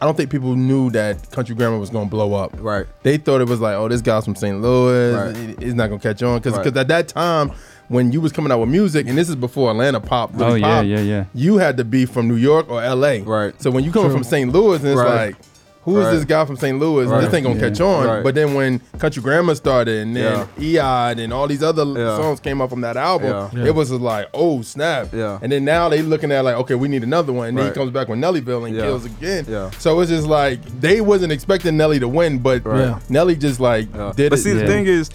[0.02, 2.56] I don't think people knew that Country Grammar was gonna blow up.
[2.60, 2.88] Right.
[3.04, 4.60] They thought it was like, oh, this guy's from St.
[4.60, 5.14] Louis.
[5.14, 5.62] Right.
[5.62, 6.76] He's not gonna catch on because Right.
[6.76, 7.52] at that time
[7.92, 10.32] when you was coming out with music, and this is before Atlanta pop.
[10.34, 11.26] Really Oh, yeah, popped, yeah, yeah.
[11.34, 13.22] You had to be from New York or L.A.
[13.22, 13.54] Right.
[13.62, 14.18] So when you coming True.
[14.18, 14.52] from St.
[14.52, 15.26] Louis, and it's Right.
[15.28, 15.36] like.
[15.84, 16.12] Who is Right.
[16.14, 16.78] this guy from St.
[16.78, 17.08] Louis?
[17.08, 17.22] Right.
[17.22, 17.70] This ain't gonna Yeah.
[17.70, 18.06] catch on.
[18.06, 18.24] Right.
[18.24, 21.14] But then when Country Grammar started, and then E.I.
[21.14, 22.18] and all these other Yeah.
[22.18, 23.48] songs came out from that album, Yeah.
[23.52, 23.66] Yeah.
[23.66, 25.08] it was just like, oh snap!
[25.12, 25.40] Yeah.
[25.42, 27.48] And then now they looking at like, okay, we need another one.
[27.48, 28.84] And then he comes back with Nellyville and Yeah.
[28.84, 29.48] kills again.
[29.50, 29.72] Yeah.
[29.80, 32.82] So it's just like they wasn't expecting Nelly to win, but Right.
[32.82, 33.00] Yeah.
[33.10, 34.14] Nelly just like Yeah.
[34.16, 34.30] did but it.
[34.30, 34.60] But see, Yeah.
[34.60, 35.10] the thing is,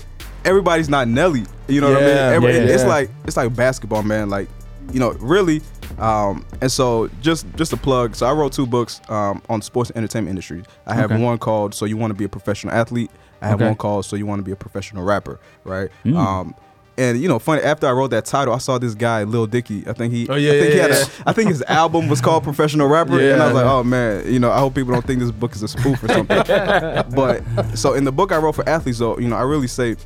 [0.46, 1.44] everybody's not Nelly.
[1.68, 2.16] You know what I mean?
[2.16, 2.88] Every- yeah, It's yeah.
[2.88, 4.30] like it's like basketball, man.
[4.30, 4.48] Like,
[4.92, 5.60] you know, really.
[5.98, 8.14] Um, and so just just a plug.
[8.14, 10.62] So I wrote two books um, on sports and entertainment industry.
[10.86, 11.22] I have Okay.
[11.22, 13.10] one called "So You Want to Be a Professional Athlete."
[13.42, 13.66] I have Okay.
[13.66, 15.90] one called "So You Want to Be a Professional Rapper." Right.
[16.04, 16.16] Mm.
[16.16, 16.54] Um,
[16.98, 17.62] and you know, funny.
[17.62, 19.84] After I wrote that title, I saw this guy, Lil Dicky.
[19.86, 20.26] I think he.
[20.28, 21.04] Oh, yeah, I think yeah, he had yeah.
[21.26, 21.28] a.
[21.30, 24.38] I think his album was called Professional Rapper, and I was like, oh man, you
[24.38, 26.42] know, I hope people don't think this book is a spoof or something.
[27.14, 27.42] but
[27.74, 29.96] so in the book I wrote for athletes, though, you know, I really say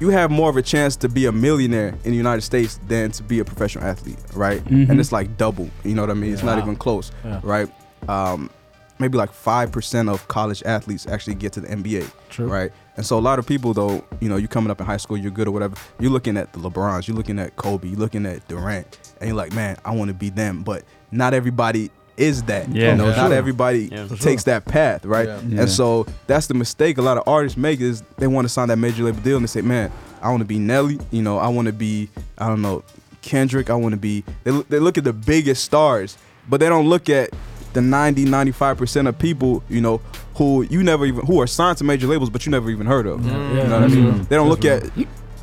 [0.00, 3.10] you have more of a chance to be a millionaire in the United States than
[3.12, 4.62] to be a professional athlete, right?
[4.64, 4.88] Mhm.
[4.90, 5.70] And it's like double.
[5.84, 6.32] You know what I mean?
[6.32, 7.40] It's not even close, Yeah.
[7.42, 7.68] right?
[8.08, 8.50] Um,
[8.98, 12.46] maybe like five percent of college athletes actually get to the NBA, True.
[12.46, 12.72] right?
[12.96, 15.16] And so a lot of people, though, you know, you coming up in high school,
[15.16, 15.74] you're good or whatever.
[15.98, 19.36] You're looking at the LeBrons, you're looking at Kobe, you're looking at Durant, and you're
[19.36, 20.62] like, man, I want to be them.
[20.62, 22.68] But not everybody is that.
[22.68, 22.92] Yeah.
[22.92, 23.16] you know, Yeah.
[23.16, 23.34] not Sure.
[23.34, 24.06] everybody Yeah.
[24.06, 25.26] For takes that path, right?
[25.28, 25.40] Yeah.
[25.48, 25.60] Yeah.
[25.62, 28.68] And so that's the mistake a lot of artists make is they want to sign
[28.68, 29.90] that major label deal and they say, man,
[30.22, 32.82] I want to be Nelly, you know, I want to be, I don't know,
[33.22, 34.22] Kendrick, I want to be.
[34.44, 36.16] They they look at the biggest stars,
[36.48, 37.30] but they don't look at
[37.72, 40.00] the 90, 95 percent of people, you know,
[40.36, 43.06] who you never even who are signed to major labels, but you never even heard
[43.06, 43.24] of.
[43.24, 44.04] You know what I mean?
[44.12, 44.22] Mm-hmm.
[44.24, 44.84] They don't look at.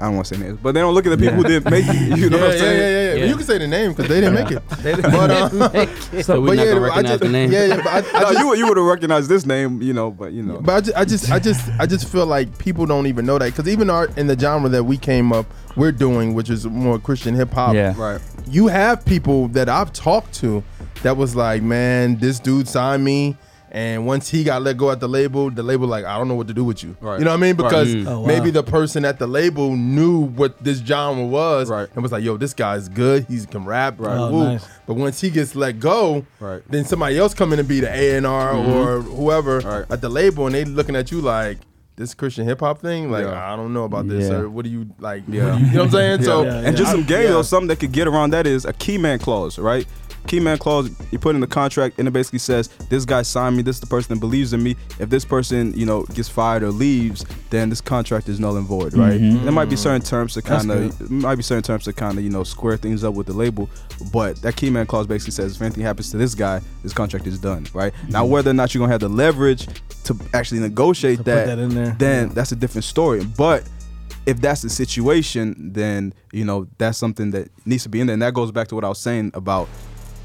[0.02, 1.70] I don't want to say names, but they don't look at the people who didn't
[1.70, 2.18] make it.
[2.18, 2.80] You know yeah, what I'm yeah, saying?
[2.80, 3.26] yeah, yeah, Yeah.
[3.26, 4.68] You can say the name because they didn't make it.
[4.84, 7.52] they didn't but, uh, So we're but not yeah, gonna I recognize just, the name.
[7.52, 9.94] yeah, yeah, but I, I No, just, you you would have recognized this name, you
[9.94, 10.60] know, but you know.
[10.60, 13.38] But I just, I just, I just, I just feel like people don't even know
[13.38, 16.66] that because even art in the genre that we came up, we're doing, which is
[16.66, 17.76] more Christian hip hop.
[17.76, 17.94] Yeah.
[17.98, 18.20] right.
[18.48, 20.64] You have people that I've talked to
[21.04, 23.38] that was like, man, this dude signed me.
[23.73, 26.36] And once he got let go at the label, the label like, I don't know
[26.36, 26.97] what to do with you.
[26.99, 27.19] Right.
[27.19, 27.55] You know what I mean?
[27.55, 27.69] Right.
[27.69, 28.05] Because mm.
[28.05, 28.27] Oh, wow.
[28.27, 31.88] maybe the person at the label knew what this genre was Right.
[31.93, 33.27] and was like, yo, this guy's good.
[33.29, 33.95] He can rap.
[33.97, 34.17] Right.
[34.17, 34.67] Oh, nice.
[34.86, 36.62] But once he gets let go, Right.
[36.69, 38.71] then somebody else come in and be the A and R mm-hmm.
[38.71, 39.86] or whoever Right.
[39.89, 41.60] at the label, and they looking at you like
[41.95, 43.10] this Christian hip hop thing.
[43.10, 43.53] Like Yeah.
[43.53, 44.29] I don't know about this.
[44.29, 44.36] Yeah.
[44.36, 45.23] Or what do you like?
[45.29, 45.57] Yeah.
[45.60, 46.23] You know what I'm saying?
[46.25, 47.29] So Yeah, and just some game Yeah.
[47.29, 49.88] though, something that could get around that is a key man clause, right?
[50.27, 53.57] Key man clause you put in the contract and it basically says this guy signed
[53.57, 54.75] me, this is the person that believes in me.
[54.99, 58.65] If this person, you know, gets fired or leaves, then this contract is null and
[58.65, 59.19] void, right?
[59.19, 59.43] Mm-hmm.
[59.43, 62.23] There might be certain terms to kind of might be certain terms to kind of,
[62.23, 63.69] you know, square things up with the label,
[64.13, 67.27] but that key man clause basically says if anything happens to this guy, this contract
[67.27, 67.93] is done, right?
[67.93, 68.12] Mm-hmm.
[68.12, 69.67] Now whether or not you're going to have the leverage
[70.05, 71.95] to actually negotiate To that, that in there.
[71.97, 73.25] then that's a different story.
[73.25, 73.67] But
[74.25, 78.13] if that's the situation, then you know that's something that needs to be in there,
[78.13, 79.67] and that goes back to what I was saying about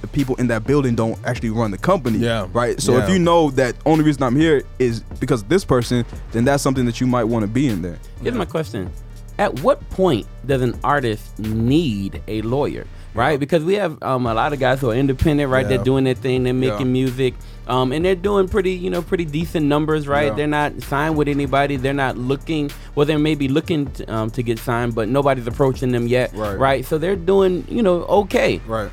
[0.07, 2.19] the people in that building don't actually run the company.
[2.19, 2.49] Yeah.
[2.53, 2.81] Right.
[2.81, 6.45] So if you know that only reason I'm here is because of this person, then
[6.45, 7.99] that's something that you might want to be in there.
[8.23, 8.91] Here's my question:
[9.39, 12.87] At what point does an artist need a lawyer?
[13.15, 15.63] Right, because we have um, a lot of guys who are independent, right?
[15.65, 15.77] Yeah.
[15.77, 16.93] They're doing their thing, they're making Yeah.
[16.93, 17.33] music,
[17.67, 20.27] um, and they're doing pretty, you know, pretty decent numbers, right?
[20.27, 20.35] Yeah.
[20.35, 21.77] They're not signed with anybody.
[21.77, 22.71] They're not looking.
[22.95, 26.31] Well, they may be looking to, um, to get signed, but nobody's approaching them yet,
[26.35, 26.85] Right.
[26.85, 28.61] So they're doing, you know, okay.
[28.67, 28.91] Right.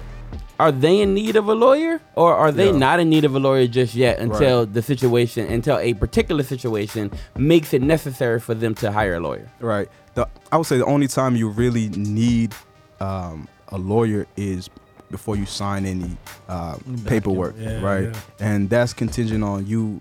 [0.59, 2.77] Are they in need of a lawyer, or are they Yeah.
[2.77, 7.11] not in need of a lawyer just yet until the situation, until a particular situation
[7.37, 9.49] makes it necessary for them to hire a lawyer?
[9.59, 9.89] Right.
[10.15, 12.53] The I would say the only time you really need
[13.01, 14.69] um, a lawyer is
[15.09, 18.03] before you sign any uh, paperwork, yeah, right?
[18.05, 18.13] yeah.
[18.39, 19.99] And that's contingent on you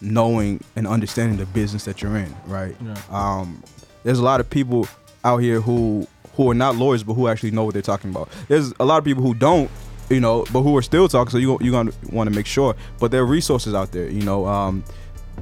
[0.00, 2.74] knowing and understanding the business that you're in, right?
[2.84, 2.94] Yeah.
[3.10, 3.62] Um,
[4.04, 4.86] there's a lot of people
[5.24, 8.28] out here who who are not lawyers but who actually know what they're talking about.
[8.48, 9.70] There's a lot of people who don't,
[10.10, 11.30] you know, but who are still talking.
[11.30, 12.74] So you you're gonna want to make sure.
[12.98, 14.46] But there are resources out there, you know.
[14.46, 14.84] Um,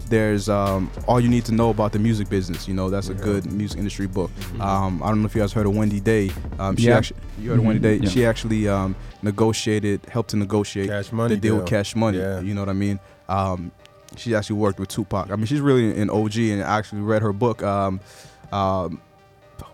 [0.08, 2.68] there's um, all you need to know about the music business.
[2.68, 4.30] You know, that's a good music industry book.
[4.60, 6.30] Um, I don't know if you guys heard of Wendy Day.
[6.60, 6.96] Um, she Yeah.
[6.98, 7.80] actually, you heard of Wendy.
[7.82, 7.96] Day.
[8.04, 8.08] Yeah.
[8.08, 11.62] She actually um, negotiated, helped to negotiate Cash Money the deal deal.
[11.62, 12.18] with Cash Money.
[12.18, 12.40] Yeah.
[12.40, 13.00] You know what I mean?
[13.28, 13.72] Um,
[14.16, 15.30] she actually worked with Tupac.
[15.30, 17.62] I mean, she's really an OG, and I actually read her book.
[17.62, 18.00] Um,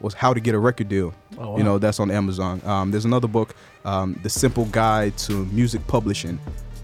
[0.00, 1.14] was How to Get a Record Deal.
[1.38, 1.58] Oh, wow.
[1.58, 2.60] You know, that's on Amazon.
[2.64, 6.38] Um, there's another book, um, The Simple Guide to Music Publishing.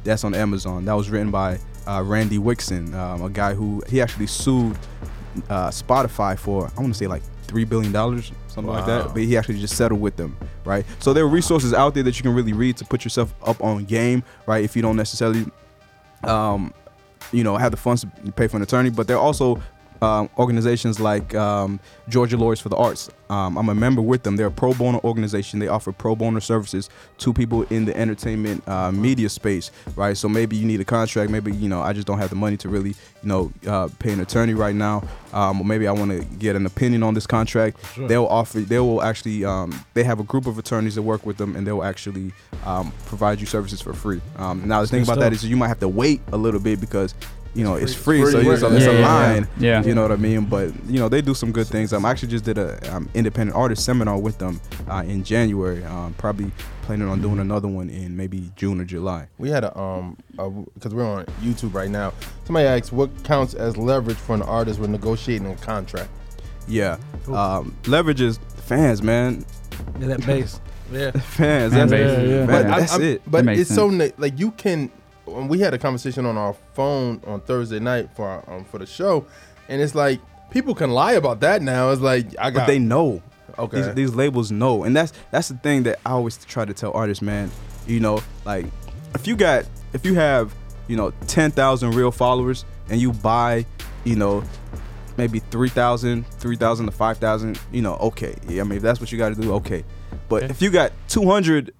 [0.04, 0.84] That's on Amazon.
[0.84, 4.76] That was written by uh, Randy Wixen, um, a guy who he actually sued
[5.48, 9.14] uh, Spotify for I want to say like three billion dollars, something like that.
[9.14, 10.84] But he actually just settled with them, right?
[10.98, 13.62] So there are resources out there that you can really read to put yourself up
[13.62, 14.64] on game, right?
[14.64, 15.46] If you don't necessarily
[16.24, 16.72] um,
[17.32, 19.60] you know, have the funds to pay for an attorney, but there are also
[20.02, 23.08] um, organizations like um, Georgia Lawyers for the Arts.
[23.30, 24.36] Um, I'm a member with them.
[24.36, 25.58] They're a pro bono organization.
[25.58, 30.16] They offer pro bono services to people in the entertainment uh, media space, right?
[30.16, 31.30] So maybe you need a contract.
[31.30, 34.12] Maybe you know I just don't have the money to really, you know, uh, pay
[34.12, 37.26] an attorney right now, um, or maybe I want to get an opinion on this
[37.26, 37.78] contract.
[37.96, 38.60] They'll offer.
[38.60, 39.44] They will actually.
[39.44, 42.32] Um, they have a group of attorneys that work with them, and they'll actually
[42.66, 44.20] um, provide you services for free.
[44.36, 45.44] Um, now the thing about that stuff.
[45.44, 47.14] is you might have to wait a little bit because
[47.54, 48.32] you know it's free, Free.
[48.32, 49.48] so it's, Yeah, it's a yeah, line.
[49.58, 49.82] yeah.
[49.84, 50.44] You know what I mean?
[50.46, 51.92] But you know they do some good things.
[51.92, 55.84] Um, I actually just did a um, independent artist seminar with them uh, in January.
[55.84, 56.50] Um, probably
[56.82, 59.28] planning on doing another one in maybe June or July.
[59.38, 60.16] We had a um
[60.74, 62.12] because we're on YouTube right now.
[62.44, 66.10] Somebody asked what counts as leverage for an artist when negotiating a contract.
[66.68, 66.96] Yeah,
[67.28, 69.44] um, leverage is fans, man.
[70.00, 70.60] Yeah, that base.
[70.92, 71.10] Yeah.
[71.12, 71.72] Fans.
[71.72, 71.92] Fan That's.
[71.92, 72.44] Yeah, yeah.
[72.44, 73.22] man, But that's I'm- it.
[73.24, 74.90] But That makes it's so na- like you can.
[75.32, 78.78] When we had a conversation on our phone on Thursday night for our, um, for
[78.78, 79.26] the show,
[79.68, 81.90] and it's like people can lie about that now.
[81.90, 83.22] It's like I got But they know.
[83.58, 83.82] Okay.
[83.82, 86.92] These, these labels know, and that's that's the thing that I always try to tell
[86.92, 87.50] artists, man.
[87.86, 88.66] You know, like
[89.14, 90.54] if you got if you have
[90.88, 93.66] you know ten thousand real followers and you buy,
[94.04, 94.42] you know,
[95.16, 98.34] maybe 3,000, 3,000 to five thousand, you know, okay.
[98.48, 99.84] Yeah, I mean if that's what you got to do, okay.
[100.28, 101.74] But if you got two hundred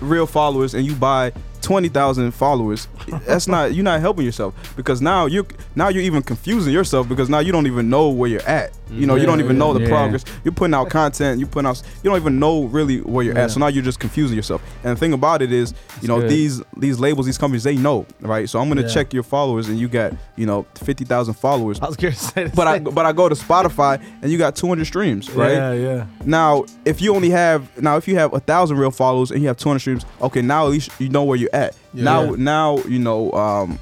[0.00, 1.32] real followers and you buy
[1.64, 2.86] twenty thousand followers,
[3.26, 7.28] that's not you're not helping yourself because now you now you're even confusing yourself because
[7.28, 8.70] now you don't even know where you're at.
[8.90, 9.88] You know, you don't even know the Yeah.
[9.88, 10.24] progress.
[10.44, 13.44] You're putting out content, you're putting out you don't even know really where you're Yeah.
[13.44, 13.50] at.
[13.50, 14.62] So now you're just confusing yourself.
[14.84, 15.72] And the thing about it is,
[16.02, 16.30] you know, good.
[16.30, 18.48] these these labels, these companies, they know, right?
[18.48, 18.88] So I'm gonna Yeah.
[18.88, 21.80] check your followers and you got, you know, fifty thousand followers.
[21.80, 24.36] I was curious to say the But I but I go to Spotify and you
[24.38, 25.52] got 200 streams, right?
[25.54, 26.04] Yeah, yeah.
[26.24, 29.48] Now, if you only have now, if you have a thousand real followers and you
[29.48, 31.76] have 200 streams, okay, now at least you know where you're at.
[31.92, 32.04] Yeah.
[32.04, 32.36] Now, Yeah.
[32.38, 33.78] now you know um,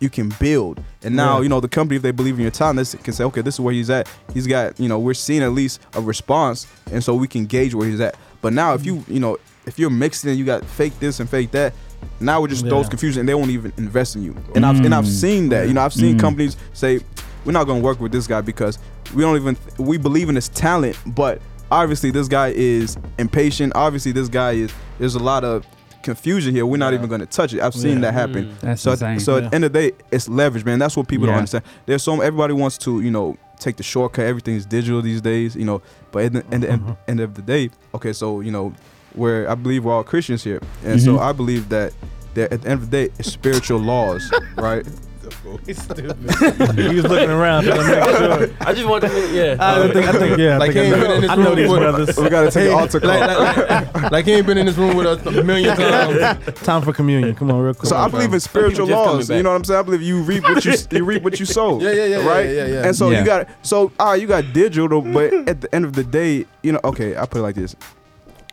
[0.00, 1.42] you can build, and now Yeah.
[1.42, 3.54] you know the company if they believe in your talent, they can say, okay, this
[3.54, 4.08] is where he's at.
[4.34, 7.74] He's got you know we're seeing at least a response, and so we can gauge
[7.74, 8.16] where he's at.
[8.40, 9.12] But now, if you mm-hmm.
[9.12, 11.72] you know if you're mixing and you got fake this and fake that.
[12.18, 14.34] Now it just throws confusion, and they won't even invest in you.
[14.54, 15.20] And I've and I've mm.
[15.20, 15.68] seen that.
[15.68, 16.20] You know, I've seen mm.
[16.20, 17.00] companies say,
[17.44, 18.78] "We're not going to work with this guy because
[19.14, 23.72] we don't even we believe in his talent, but obviously this guy is impatient.
[23.74, 25.66] Obviously this guy is there's a lot of
[26.02, 26.64] confusion here.
[26.66, 27.60] We're not even going to touch it.
[27.60, 28.10] I've seen Yeah.
[28.10, 28.54] that happen.
[28.60, 29.20] That's so insane.
[29.20, 30.78] so at the end of the day, it's leverage, man.
[30.78, 31.64] That's what people don't understand.
[31.86, 34.24] There's so everybody wants to you know take the shortcut.
[34.26, 35.82] Everything's digital these days, you know.
[36.12, 38.72] But at the end, end, end of the day, okay, so you know
[39.14, 41.20] where I believe we're all Christians here, and so Mhm.
[41.20, 41.92] I believe that.
[42.34, 44.86] That at the end of the day, it's spiritual laws, right?
[45.66, 46.16] He's stupid.
[46.76, 48.56] he was looking around to make sure.
[48.60, 49.56] I just want to, yeah.
[49.58, 50.54] I think, I think, yeah.
[50.54, 52.16] I Like think he ain't been in know, this I know room these with- brothers.
[52.18, 53.08] we gotta take Hey, an altar call.
[53.10, 53.56] like,
[53.94, 56.60] like, like he ain't been in this room with us a million times.
[56.60, 57.34] Time for communion.
[57.34, 57.88] Come on, real quick.
[57.88, 59.28] So I believe in spiritual laws.
[59.30, 59.80] You know what I'm saying?
[59.80, 61.80] I believe you reap what you you reap what you sow.
[61.80, 62.46] Yeah, yeah, yeah, yeah, right.
[62.46, 62.86] yeah, yeah.
[62.86, 63.20] And so Yeah.
[63.20, 66.46] you got so all right, you got digital, but at the end of the day,
[66.62, 67.74] you know, okay, I put it like this.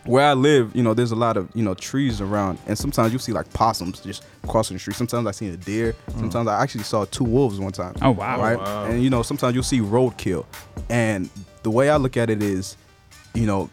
[0.07, 3.13] Where I live, you know, there's a lot of you know trees around, and sometimes
[3.13, 4.95] you see like possums just crossing the street.
[4.95, 5.95] Sometimes I seen a deer.
[6.11, 6.19] Mm.
[6.19, 7.95] Sometimes I actually saw two wolves one time.
[8.01, 8.39] Oh, wow.
[8.41, 8.57] Right.
[8.57, 8.85] Oh, wow.
[8.85, 10.45] And you know, sometimes you'll see roadkill,
[10.89, 11.29] and
[11.63, 12.77] the way I look at it is,
[13.33, 13.69] you know,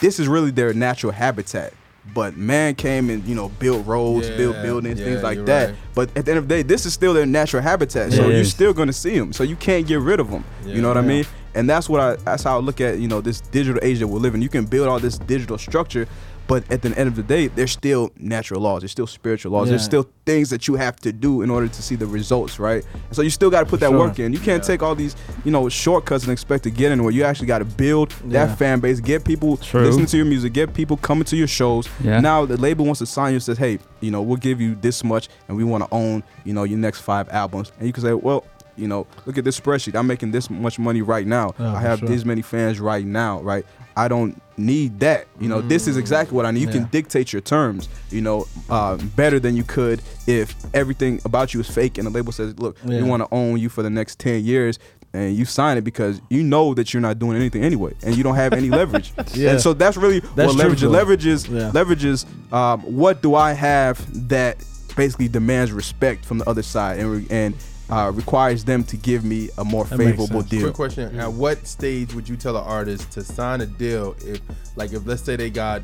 [0.00, 1.72] this is really their natural habitat.
[2.14, 5.70] But man came and you know built roads, built buildings, yeah, things like that.
[5.70, 5.78] right.
[5.94, 8.12] But at the end of the day, this is still their natural habitat.
[8.12, 9.32] So Yeah, you're still gonna see them.
[9.32, 10.44] So you can't get rid of them.
[10.64, 11.24] you know what I mean?
[11.56, 14.06] And that's what I that's how I look at you know this digital age that
[14.06, 14.42] we're living.
[14.42, 16.06] You can build all this digital structure,
[16.46, 18.82] but at the end of the day, there's still natural laws.
[18.82, 19.68] There's still spiritual laws.
[19.68, 22.84] There's still things that you have to do in order to see the results, right?
[23.10, 23.98] So you still got to put that Sure.
[23.98, 24.32] work in.
[24.32, 27.10] You can't take all these you know shortcuts and expect to get anywhere.
[27.10, 28.46] You actually got to build Yeah.
[28.46, 29.86] that fan base, get people True.
[29.86, 31.88] listening to your music, get people coming to your shows.
[32.04, 32.20] Yeah.
[32.20, 34.74] Now the label wants to sign you and says, hey, you know, we'll give you
[34.74, 37.92] this much, and we want to own you know your next five albums, and you
[37.94, 38.44] can say, well.
[38.76, 39.94] You know, look at this spreadsheet.
[39.96, 41.54] I'm making this much money right now.
[41.58, 42.08] Oh, I have sure.
[42.08, 43.64] this many fans right now, right?
[43.96, 45.26] I don't need that.
[45.40, 46.60] You know, this is exactly what I need.
[46.60, 46.72] You Yeah.
[46.72, 51.60] can dictate your terms, you know, uh, better than you could if everything about you
[51.60, 53.02] is fake and the label says, look, Yeah.
[53.02, 54.78] we want to own you for the next 10 years.
[55.14, 58.22] And you sign it because you know that you're not doing anything anyway, and you
[58.22, 59.14] don't have any leverage.
[59.32, 59.52] Yeah.
[59.52, 60.82] And so that's really That's what leverage.
[60.82, 61.70] Leverage is Yeah.
[61.72, 64.58] leverage is um, what do I have that
[64.94, 67.54] basically demands respect from the other side and re- and
[67.90, 70.62] uh, requires them to give me a more That favorable deal.
[70.62, 74.16] Quick question: At what stage would you tell an artist to sign a deal?
[74.20, 74.40] If,
[74.76, 75.82] like, if let's say they got,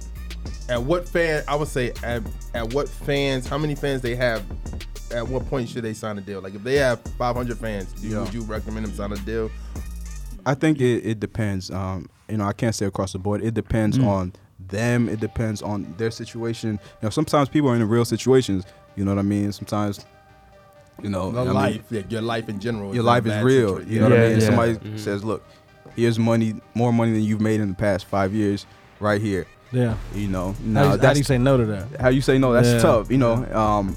[0.68, 1.44] at what fan?
[1.46, 2.22] I would say at,
[2.54, 3.46] at what fans?
[3.46, 4.44] How many fans they have?
[5.12, 6.40] At what point should they sign a deal?
[6.40, 8.22] Like, if they have 500 fans, do you, Yeah.
[8.24, 9.50] would you recommend them sign a deal?
[10.46, 11.70] I think it, it depends.
[11.70, 13.44] Um, you know, I can't say across the board.
[13.44, 14.06] It depends Mm.
[14.06, 15.08] on them.
[15.08, 16.70] It depends on their situation.
[16.72, 18.64] You know, sometimes people are in real situations.
[18.96, 19.52] You know what I mean?
[19.52, 20.04] Sometimes,
[21.02, 22.94] you know, The I mean, yeah, your life in general.
[22.94, 23.76] your life is real.
[23.78, 24.40] situa- You know what I mean?
[24.40, 24.46] yeah.
[24.46, 24.98] Somebody Mhm.
[24.98, 25.42] says, "Look,
[25.96, 28.66] here's money, more money than you've made in the past five years,
[29.00, 29.94] right here." Yeah.
[30.14, 31.84] You know, How, now do you- how do you say no to that?
[32.00, 32.78] how you say no that's Yeah.
[32.78, 33.96] tough you know um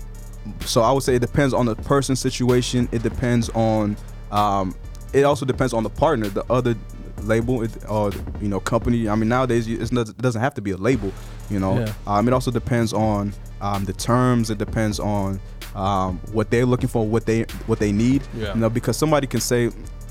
[0.64, 3.98] so i would say it depends on the person's situation it depends on
[4.32, 4.74] um
[5.12, 6.76] it also depends on the partner the other
[7.24, 10.72] label or you know company i mean nowadays it's not, it doesn't have to be
[10.72, 11.12] a label
[11.50, 11.92] you know Yeah.
[12.08, 15.40] um it also depends on um the terms it depends on
[15.76, 18.54] um what they're looking for what they what they need Yeah.
[18.54, 19.70] you know because somebody can say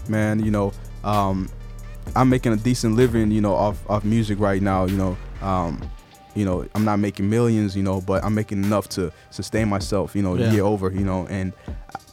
[0.09, 0.73] man you know
[1.05, 1.49] um
[2.15, 5.81] i'm making a decent living you know off off music right now you know um
[6.35, 10.15] you know i'm not making millions you know but i'm making enough to sustain myself
[10.15, 10.51] you know Yeah.
[10.53, 11.53] year over you know and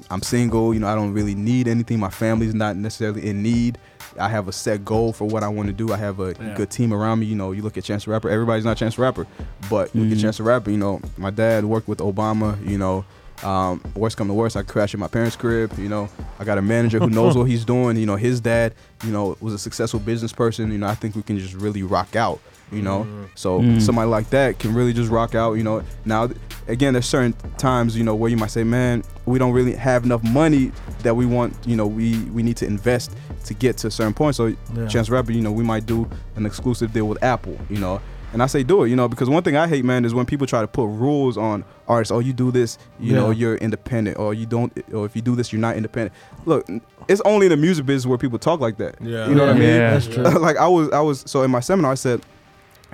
[0.10, 3.78] i'm single you know i don't really need anything my family's not necessarily in need
[4.20, 6.54] i have a set goal for what i want to do i have a Yeah.
[6.56, 8.96] good team around me you know you look at chance the rapper everybody's not chance
[8.96, 9.28] the rapper
[9.70, 10.22] but look at Mhm.
[10.22, 13.04] chance the rapper you know my dad worked with obama you know
[13.44, 15.72] um, worst come to worst, I crash at my parents' crib.
[15.78, 17.98] You know, I got a manager who knows what he's doing.
[17.98, 18.74] You know, his dad,
[19.04, 20.72] you know, was a successful business person.
[20.72, 22.40] You know, I think we can just really rock out.
[22.72, 23.82] You know, so Mm.
[23.82, 25.56] somebody like that can really just rock out.
[25.56, 26.30] You know, now
[26.70, 30.06] again, there's certain times you know where you might say, man, we don't really have
[30.06, 30.72] enough money
[31.04, 31.54] that we want.
[31.66, 33.12] You know, we we need to invest
[33.44, 34.38] to get to a certain point.
[34.38, 34.88] So, Yeah.
[34.88, 37.58] Chance the Rapper, you know, we might do an exclusive deal with Apple.
[37.70, 38.00] You know,
[38.34, 40.26] And I say do it, you know, because one thing I hate, man, is when
[40.26, 42.12] people try to put rules on artists.
[42.12, 45.36] Oh, you do this, you know, you're independent, or you don't, or if you do
[45.36, 46.14] this, you're not independent.
[46.46, 46.66] Look,
[47.10, 48.96] it's only in the music business where people talk like that.
[49.02, 49.28] Yeah.
[49.28, 49.70] you know what I mean?
[49.70, 49.92] Yeah.
[49.92, 50.24] That's true.
[50.40, 51.24] like I was, I was.
[51.28, 52.22] So in my seminar, I said,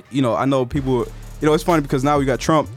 [0.10, 1.06] you know, I know people.
[1.39, 2.67] You know, it's funny because now we got Trump.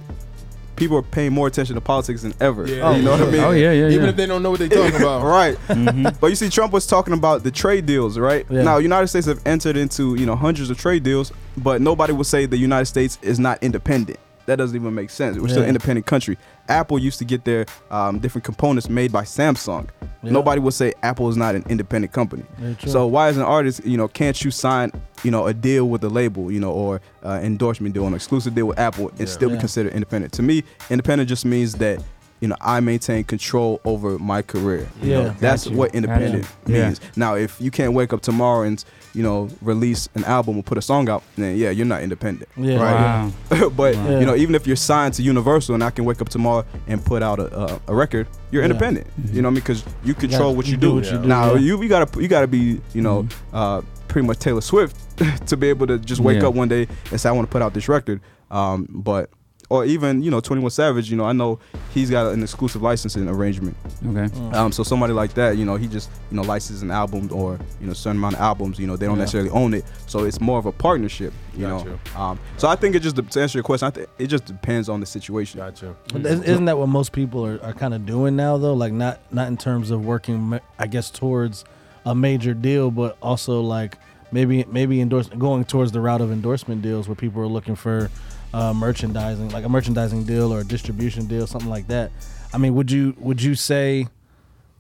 [0.81, 2.67] People are paying more attention to politics than ever.
[2.67, 2.97] Yeah.
[2.97, 3.41] you know what I oh, mean?
[3.43, 4.09] Oh yeah, yeah, Even yeah.
[4.09, 5.23] if they don't know what they're talking about.
[5.25, 5.57] right.
[5.69, 6.19] Mm-hmm.
[6.19, 8.47] But you see, Trump was talking about the trade deals, right?
[8.49, 8.63] Yeah.
[8.63, 12.25] Now, United States have entered into you know hundreds of trade deals, but nobody would
[12.25, 14.19] say the United States is not independent.
[14.51, 15.39] That doesn't even make sense.
[15.39, 16.37] We're still an independent country.
[16.69, 19.89] Apple used to get their um, different components made by Samsung.
[20.25, 20.33] Yeah.
[20.33, 22.43] Nobody would say Apple is not an independent company.
[22.85, 24.91] So why, as an artist, you know, can't you sign,
[25.23, 28.57] you know, a deal with a label, you know, or uh, endorsement deal, an exclusive
[28.57, 30.33] deal with Apple, and still be considered independent?
[30.33, 32.03] To me, independent just means that.
[32.43, 34.89] You know, I maintain control over my career.
[35.03, 36.47] You know, Yeah, that's what independent.
[36.67, 36.87] Yeah.
[36.87, 37.01] means.
[37.15, 38.83] Now, if you can't wake up tomorrow and
[39.15, 42.49] you know release an album or put a song out, then yeah, you're not independent.
[42.57, 42.77] Yeah.
[42.77, 43.31] Right.
[43.51, 43.69] Wow.
[43.77, 44.21] but Yeah.
[44.21, 47.05] you know, even if you're signed to Universal and I can wake up tomorrow and
[47.05, 48.67] put out a, a, a record, you're Yeah.
[48.71, 49.07] independent.
[49.33, 51.19] You know, what I mean, because you control Yeah, what you you, do what you
[51.19, 51.59] do, Now, yeah.
[51.61, 54.97] you you gotta you gotta be you know uh, pretty much Taylor Swift
[55.49, 56.49] to be able to just wake Yeah.
[56.49, 58.21] up one day and say I want to put out this record.
[58.51, 59.31] Um, but
[59.71, 61.59] or even you know 21 Savage, you know, I know
[61.95, 63.77] he's got an exclusive licensing arrangement.
[64.07, 64.29] Okay.
[64.53, 67.59] Um, so somebody like that, you know, he just you know licenses an album or
[67.81, 68.79] you know certain amount of albums.
[68.79, 69.21] You know, they don't Yeah.
[69.23, 71.33] necessarily own it, so it's more of a partnership.
[71.55, 74.09] You Got know, um, so I think it just to answer your question, I think
[74.19, 75.61] it just depends on the situation.
[75.61, 75.95] Gotcha.
[76.13, 78.75] But isn't isn't that what most people are, are kind of doing now though?
[78.75, 81.65] Like not not in terms of working, I guess, towards
[82.05, 83.99] a major deal, but also like
[84.33, 88.11] maybe maybe endorse going towards the route of endorsement deals where people are looking for
[88.53, 92.11] uh, merchandising, like a merchandising deal or a distribution deal, something like that.
[92.53, 94.09] I mean, would you would you say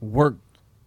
[0.00, 0.36] work?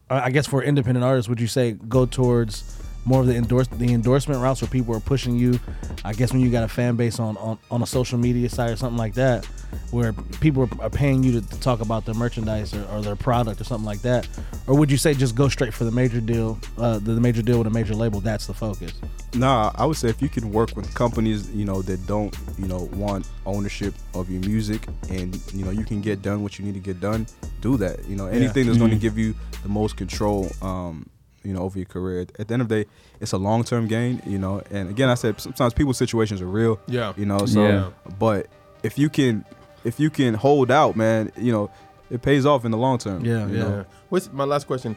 [0.10, 3.68] I I guess for independent artists, would you say go towards more of the endorse
[3.68, 5.60] the endorsement routes where people are pushing you?
[6.06, 8.72] I guess when you got a fan base on on, on a social media site
[8.72, 9.46] or something like that,
[9.92, 13.60] where people are, paying you to, to talk about their merchandise or, or their product
[13.60, 14.28] or something like that,
[14.68, 17.42] or would you say just go straight for the major deal, uh, the, the major
[17.42, 18.20] deal with a major label?
[18.20, 18.94] That's the focus.
[19.36, 22.68] Nah, I would say if you can work with companies, you know, that don't, you
[22.68, 26.66] know, want ownership of your music and, you know, you can get done what you
[26.66, 27.26] need to get done,
[27.62, 28.06] do that.
[28.08, 31.10] You know, anything that's going to give you the most control, um,
[31.44, 32.26] you know, over your career.
[32.40, 34.62] At the end of the day, it's a long term gain, you know.
[34.72, 36.80] And again, I said sometimes people's situations are real.
[36.88, 37.14] Yeah.
[37.18, 37.90] You know, so Yeah.
[38.20, 38.48] but
[38.84, 39.46] if you can
[39.84, 41.70] if you can hold out, man, you know,
[42.10, 43.26] it pays off in the long term.
[43.26, 43.64] Yeah, you yeah.
[43.64, 43.76] know?
[43.78, 43.84] Yeah.
[44.10, 44.96] What's my last question?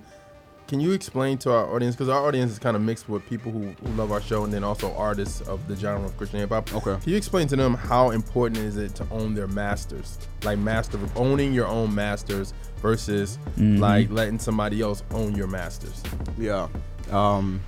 [0.69, 3.53] Can you explain to our audience because our audience is kind of mixed with people
[3.53, 6.49] who, who love our show and then also artists of the genre of Christian hip
[6.51, 6.75] hop.
[6.75, 6.99] Okay.
[7.01, 10.99] Can you explain to them how important is it to own their masters, like master
[11.15, 12.53] owning your own masters
[12.83, 16.03] versus like letting somebody else own your masters?
[16.37, 16.69] Yeah.
[17.13, 17.61] Um,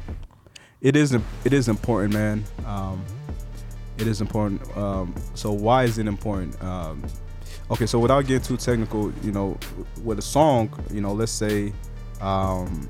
[0.81, 1.13] it is
[1.45, 2.45] it is important, man.
[2.67, 3.05] Um,
[3.99, 4.77] it is important.
[4.77, 6.61] Um, so why is it important?
[6.63, 7.05] Um,
[7.71, 9.59] okay, so without getting too technical, you know,
[10.05, 11.73] with a song, you know, let's say,
[12.21, 12.89] um,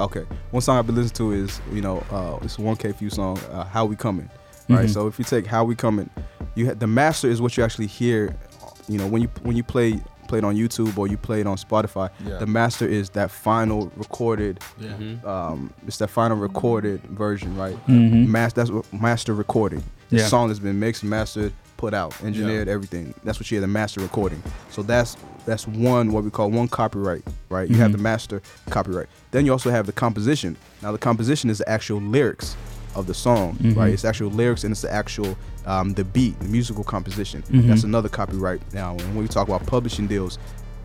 [0.00, 2.92] okay, one song I've been listening to is you know, uh, it's a one K
[2.92, 4.28] Phew song, uh, "How We Coming."
[4.68, 4.86] Right.
[4.86, 4.90] Mhm.
[4.92, 6.08] So if you take "How We Coming,"
[6.54, 8.34] you ha- the master is what you actually hear.
[8.88, 11.46] You know, when you when you play play it on YouTube or you play it
[11.46, 12.38] on Spotify, Yeah.
[12.38, 14.94] the master is that final recorded Yeah.
[15.26, 17.76] um, it's that final recorded version, right?
[17.86, 18.28] Mhm.
[18.28, 19.82] Mas- that's what master recording.
[20.08, 20.26] The Yeah.
[20.28, 23.12] song has been mixed, mastered, put out, engineered, everything.
[23.24, 24.42] That's what you hear the master recording.
[24.70, 27.68] So that's that's one what we call one copyright, right?
[27.68, 27.96] You have Mhm.
[27.96, 29.08] the master copyright.
[29.32, 30.56] Then you also have the composition.
[30.82, 32.56] Now the composition is the actual lyrics
[32.94, 33.76] of the song, Mhm.
[33.76, 33.92] right?
[33.92, 37.44] It's actual lyrics and it's the actual um, the beat, the musical composition.
[37.48, 37.68] Mhm.
[37.68, 38.60] That's another copyright.
[38.74, 40.38] Now when we talk about publishing deals,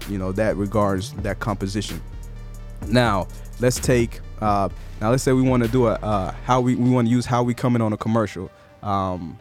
[0.08, 2.00] you know that regards that composition.
[2.88, 3.28] Now,
[3.60, 4.20] let's take.
[4.40, 4.70] Uh,
[5.02, 7.26] now, let's say we want to do a uh, how we we want to use
[7.26, 8.52] how we coming on a commercial.
[8.84, 9.38] Um,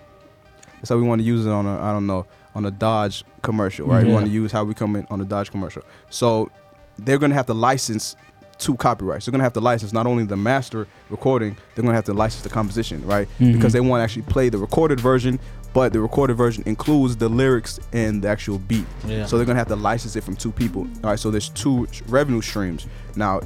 [0.85, 2.25] so we want to use it on a I don't know
[2.57, 4.05] on a Dodge commercial, right?
[4.07, 5.83] We want to use how we come in on a Dodge commercial.
[6.11, 6.51] So
[6.99, 8.17] they're gonna have to license
[8.59, 9.27] two copyrights.
[9.27, 12.43] They're gonna have to license not only the master recording, they're gonna have to license
[12.43, 13.29] the composition, right?
[13.39, 13.53] Mhm.
[13.53, 15.39] Because they want to actually play the recorded version,
[15.75, 18.87] but the recorded version includes the lyrics and the actual beat.
[19.07, 19.27] Yeah.
[19.27, 20.83] So they're gonna have to license it from two people.
[21.05, 21.19] All right.
[21.21, 22.87] So there's two revenue streams.
[23.15, 23.41] Now,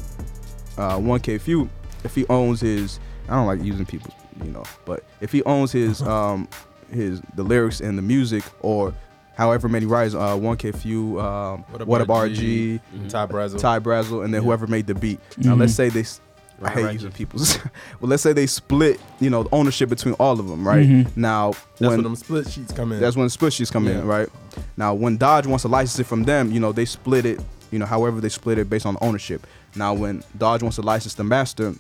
[0.79, 1.69] uh, 1K Phew,
[2.05, 5.73] if he owns his, I don't like using people, you know, but if he owns
[5.73, 6.47] his um
[6.93, 8.93] his the lyrics and the music or
[9.37, 13.59] however many writers, uh, 1K Phew, um, What Up What Up RG, RG, Ty Brasel.
[13.59, 14.47] Ty Brasel, and then Yeah.
[14.47, 15.19] whoever made the beat.
[15.39, 15.61] Now Mhm.
[15.61, 16.01] let's say they.
[16.01, 16.21] s-
[16.61, 16.95] I Ryan hate Ratchet.
[17.01, 17.59] using people's.
[18.01, 20.87] well, let's say they split, you know, the ownership between all of them, right?
[20.87, 21.17] Mhm.
[21.17, 23.01] Now, That's when when them split sheets come in.
[23.01, 24.01] that's when the split sheets come Yeah.
[24.01, 24.29] in, right?
[24.77, 27.79] Now, when Dodge wants to license it from them, you know, they split it, you
[27.79, 29.47] know, however they split it based on ownership.
[29.75, 31.73] Now, when Dodge wants to license the master,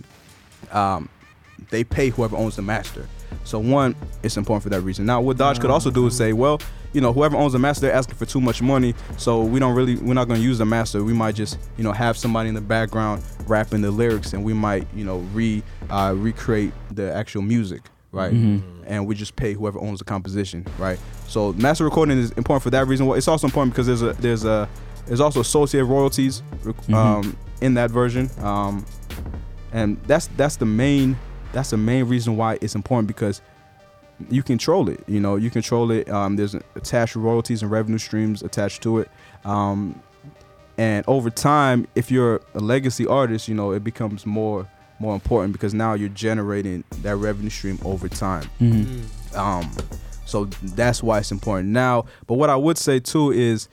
[0.72, 1.10] um,
[1.70, 3.06] they pay whoever owns the master.
[3.44, 5.06] So one, it's important for that reason.
[5.06, 6.60] Now, what Dodge could also do is say, well,
[6.92, 9.74] you know, whoever owns the master, they're asking for too much money, so we don't
[9.76, 11.04] really, we're not going to use the master.
[11.04, 14.52] We might just, you know, have somebody in the background rapping the lyrics, and we
[14.52, 18.32] might, you know, re uh, recreate the actual music, right?
[18.86, 20.98] And we just pay whoever owns the composition, right?
[21.28, 23.06] So master recording is important for that reason.
[23.06, 24.68] Well, it's also important because there's a there's a
[25.06, 26.42] there's also associated royalties
[26.92, 28.84] um, in that version, um,
[29.72, 31.16] and that's that's the main
[31.52, 33.40] that's the main reason why it's important because
[34.28, 35.02] you control it.
[35.06, 36.08] You know, you control it.
[36.10, 39.10] Um, there's attached royalties and revenue streams attached to it.
[39.44, 40.00] Um,
[40.76, 45.52] and over time, if you're a legacy artist, you know, it becomes more more important
[45.52, 48.44] because now you're generating that revenue stream over time.
[49.34, 49.70] Um,
[50.26, 52.04] so that's why it's important now.
[52.26, 53.68] But what I would say too is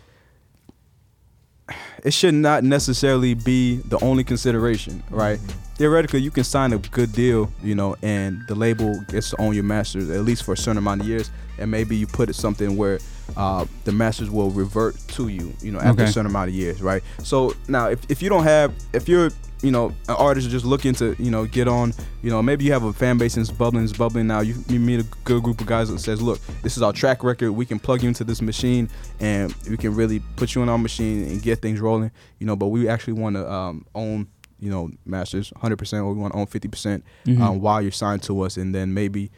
[2.03, 5.39] it should not necessarily be the only consideration, right?
[5.78, 9.53] Theoretically, you can sign a good deal, you know, and the label gets to own
[9.53, 12.34] your masters at least for a certain amount of years, and maybe you put it
[12.36, 12.99] something where
[13.36, 16.03] uh, the masters will revert to you, you know, after Okay.
[16.05, 17.03] a certain amount of years, right?
[17.21, 19.30] So now, if, if you don't have, if you're,
[19.61, 22.71] you know, an artist just looking to, you know, get on, you know, maybe you
[22.71, 24.39] have a fan base and it's bubbling, it's bubbling now.
[24.41, 27.23] You, you meet a good group of guys that says, look, this is our track
[27.23, 27.51] record.
[27.51, 28.88] We can plug you into this machine
[29.19, 32.55] and we can really put you in our machine and get things rolling, you know,
[32.55, 34.28] but we actually want to um, own,
[34.60, 37.01] you know, masters 100% or we want to own 50%
[37.41, 38.58] um, while you're signed to us.
[38.58, 39.30] And then maybe,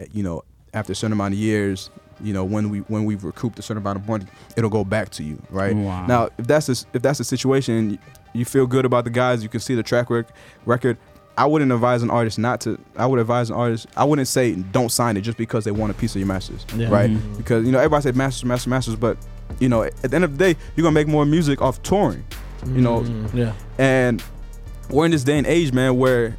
[0.00, 0.42] uh, you know,
[0.74, 3.80] after a certain amount of years, you know, when we when we've recouped a certain
[3.82, 4.26] amount of money,
[4.56, 5.74] it'll go back to you, right?
[5.76, 6.06] Wow.
[6.06, 7.98] Now, if that's the, if that's the situation,
[8.32, 10.34] you feel good about the guys, you can see the track rec-
[10.66, 10.98] record.
[11.36, 12.76] I wouldn't advise an artist not to.
[12.96, 13.86] I would advise an artist.
[13.96, 16.66] I wouldn't say don't sign it just because they want a piece of your masters,
[16.74, 16.88] Yeah.
[16.90, 17.08] right?
[17.10, 17.36] Mm-hmm.
[17.36, 19.16] Because you know everybody says masters, masters, masters, but
[19.60, 22.24] you know at the end of the day, you're gonna make more music off touring,
[22.66, 23.04] you know.
[23.32, 23.52] Yeah.
[23.78, 24.20] And
[24.90, 26.36] we're in this day and age, man, where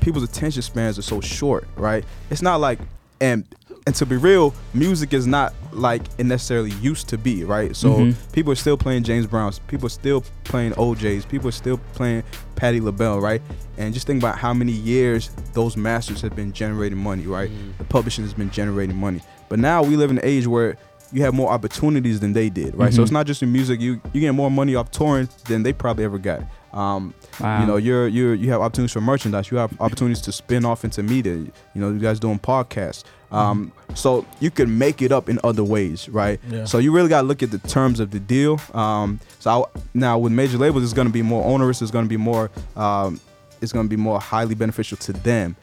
[0.00, 2.04] people's attention spans are so short, right?
[2.30, 2.78] It's not like
[3.20, 3.44] and
[3.86, 7.74] and to be real, music is not like it necessarily used to be, right?
[7.74, 8.14] So Mhm.
[8.32, 12.22] people are still playing James Browns, people are still playing O'Jays, people are still playing
[12.54, 13.42] Patti LaBelle, right?
[13.78, 17.50] And just think about how many years those masters have been generating money, right?
[17.78, 19.20] The publishing has been generating money.
[19.48, 20.76] But now we live in an age where
[21.12, 22.92] you have more opportunities than they did, right?
[22.92, 23.02] So Mhm.
[23.02, 23.80] it's not just in music.
[23.80, 26.42] You you get more money off touring than they probably ever got.
[26.72, 27.60] Um, Wow.
[27.60, 29.50] You know, you're you're you have opportunities for merchandise.
[29.50, 31.34] You have opportunities to spin off into media.
[31.34, 33.04] You know, you guys doing podcasts.
[33.30, 36.38] Um, so you can make it up in other ways, right?
[36.50, 36.66] Yeah.
[36.66, 38.60] So you really got to look at the terms of the deal.
[38.74, 41.80] Um, so I, now with major labels, it's going to be more onerous.
[41.80, 42.50] It's going to be more.
[42.76, 43.18] Um,
[43.62, 45.56] it's going to be more highly beneficial to them.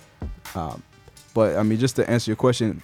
[0.56, 0.82] Um,
[1.36, 2.82] but I mean, just to answer your question,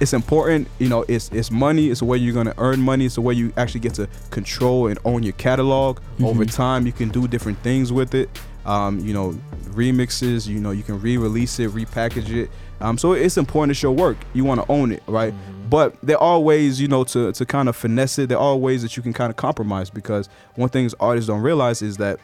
[0.00, 0.68] it's important.
[0.78, 1.88] You know, it's it's money.
[1.88, 3.06] It's a way you're gonna earn money.
[3.06, 6.00] It's a way you actually get to control and own your catalog.
[6.22, 8.28] Over time, you can do different things with it.
[8.66, 9.32] Um, you know,
[9.70, 10.46] remixes.
[10.46, 12.50] You know, you can re-release it, repackage it.
[12.80, 14.16] Um, so it's important to show work.
[14.32, 15.32] You want to own it, right?
[15.70, 18.28] But there are ways, you know, to to kind of finesse it.
[18.28, 21.82] There are ways that you can kind of compromise because one thing artists don't realize
[21.82, 22.18] is that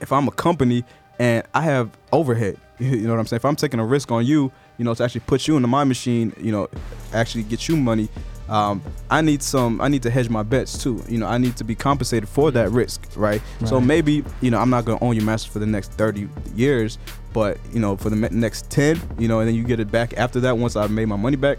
[0.00, 0.84] if I'm a company
[1.18, 3.38] and I have overhead, you know what I'm saying?
[3.38, 5.84] If I'm taking a risk on you, you know, to actually put you into my
[5.84, 6.68] machine, you know,
[7.12, 8.08] actually get you money,
[8.48, 11.02] um, I need some, I need to hedge my bets too.
[11.08, 13.42] You know, I need to be compensated for that risk, right?
[13.66, 16.98] So maybe, you know, I'm not gonna own your master for the next 30 years,
[17.32, 20.16] but you know, for the next 10, you know, and then you get it back
[20.16, 21.58] after that once I've made my money back.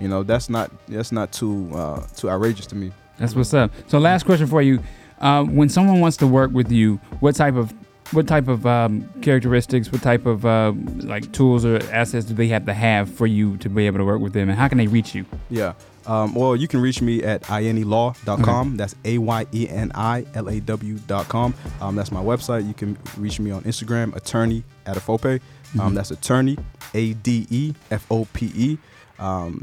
[0.00, 2.90] You know, that's not that's not too uh, too outrageous to me.
[3.18, 3.70] That's what's up.
[3.86, 4.80] So last question for you:
[5.20, 7.72] uh, When someone wants to work with you, what type of
[8.12, 12.48] what type of um, characteristics, what type of uh, like tools or assets do they
[12.48, 14.78] have to have for you to be able to work with them, and how can
[14.78, 15.24] they reach you?
[15.50, 15.74] Yeah.
[16.06, 18.76] Um, well, you can reach me at ayenilaw.com.
[18.76, 21.54] That's A Y E N I L A W.com.
[21.80, 22.66] Um, that's my website.
[22.66, 25.40] You can reach me on Instagram, attorney Adefope.
[25.80, 26.56] Um, That's attorney,
[26.94, 28.78] A D E F O P E.
[29.18, 29.60] Um,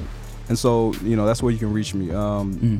[0.49, 2.11] and so, you know, that's where you can reach me.
[2.11, 2.79] Um,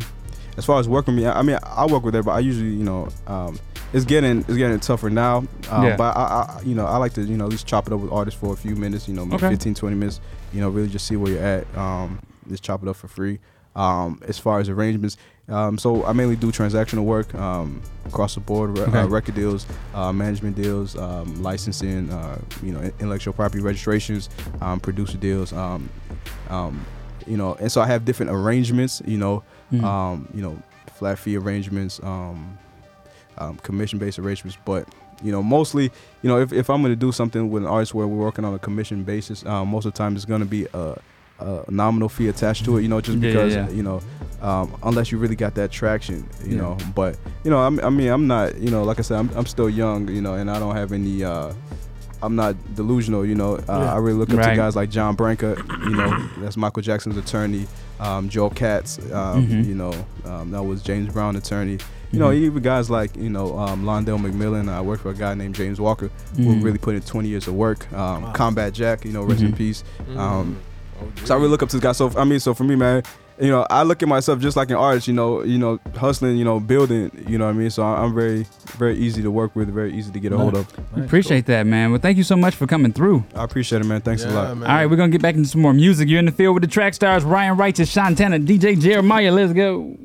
[0.58, 2.44] As far as working with me, I I mean, I work with everybody.
[2.44, 3.58] I usually, you know, um,
[3.94, 5.38] it's getting it's getting tougher now.
[5.70, 5.96] Um, Yeah.
[5.98, 8.00] But I, I, you know, I like to, you know, at least chop it up
[8.00, 9.08] with artists for a few minutes.
[9.08, 9.50] You know, maybe Okay.
[9.50, 10.20] 15, 20 minutes.
[10.54, 11.78] You know, really just see where you're at.
[11.78, 12.20] Um,
[12.50, 13.40] just chop it up for free.
[13.76, 15.16] Um, as far as arrangements,
[15.48, 19.00] um, so I mainly do transactional work um, across the board, re- Okay.
[19.00, 24.28] uh, record deals, uh, management deals, um, licensing, uh, you know, intellectual property registrations,
[24.60, 25.90] um, producer deals, um,
[26.50, 26.86] um,
[27.26, 29.42] you know, and so I have different arrangements, you know,
[29.82, 30.62] um, you know,
[30.96, 32.02] flat fee arrangements,
[33.38, 34.58] um, commission-based arrangements.
[34.66, 34.88] But
[35.24, 37.94] you know, mostly, you know, if, if I'm going to do something with an artist
[37.94, 40.48] where we're working on a commission basis, um, most of the time it's going to
[40.48, 41.00] be a,
[41.40, 42.82] a, nominal fee attached to it.
[42.82, 43.74] You know, just because yeah, yeah.
[43.74, 44.02] you know,
[44.42, 46.62] um, unless you really got that traction, you yeah.
[46.62, 46.78] know.
[46.96, 49.46] But you know, I'm, i mean, I'm not, you know, like I said, I'm, I'm
[49.46, 51.24] still young, you know, and I don't have any.
[51.24, 51.54] Uh,
[52.24, 53.56] I'm not delusional, you know.
[53.68, 54.52] Uh, I really look up right.
[54.52, 57.66] to guys like John Branca, you know, that's Michael Jackson's attorney,
[58.00, 59.62] um, Joel Katz, um, mm-hmm.
[59.62, 59.94] you know,
[60.26, 61.80] um, that was James Brown attorney.
[62.12, 62.46] You know, mm-hmm.
[62.46, 64.70] even guys like you know um, Londell McMillan.
[64.70, 66.62] I worked with a guy named James Walker who mm-hmm.
[66.62, 67.92] really put in 20 years of work.
[67.94, 68.34] Um, wow.
[68.34, 69.58] Combat Jack, you know, rest in mm-hmm.
[69.58, 69.84] peace.
[70.18, 70.60] Um,
[71.02, 71.94] oh, so I really look up to this guy.
[71.94, 73.04] So I mean, so for me, man,
[73.42, 76.38] you know, I look at myself just like an artist, you know, you know, hustling,
[76.38, 77.72] you know, building, you know what I mean?
[77.72, 78.46] So I'm very,
[78.78, 80.96] very easy to work with, very easy to get a hold of.
[80.96, 81.56] We Appreciate cool.
[81.56, 81.90] that, man.
[81.92, 83.24] Well, thank you so much for coming through.
[83.34, 84.02] I appreciate it, man.
[84.02, 84.58] Thanks yeah, a lot.
[84.58, 84.70] Man.
[84.70, 86.08] All right, we're going to get back into some more music.
[86.08, 89.32] You're in the field with the track stars, Ryan Righteous, Shantana, DJ Jeremiah.
[89.32, 89.98] Let's go.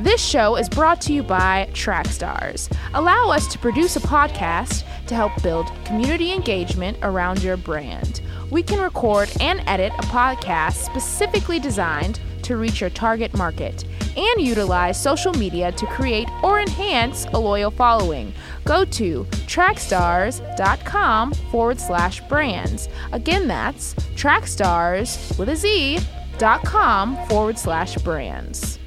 [0.00, 2.72] This show is brought to you by Trackstars.
[2.94, 8.20] Allow us to produce a podcast to help build community engagement around your brand.
[8.48, 13.84] We can record and edit a podcast specifically designed to reach your target market
[14.16, 18.32] and utilize social media to create or enhance a loyal following.
[18.64, 22.88] Go to trackstars.com forward slash brands.
[23.10, 25.98] Again, that's trackstars with a Z
[26.38, 28.77] dot com forward slash brands.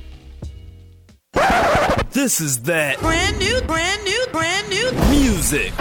[1.34, 5.72] This is that brand new, brand new, brand new music.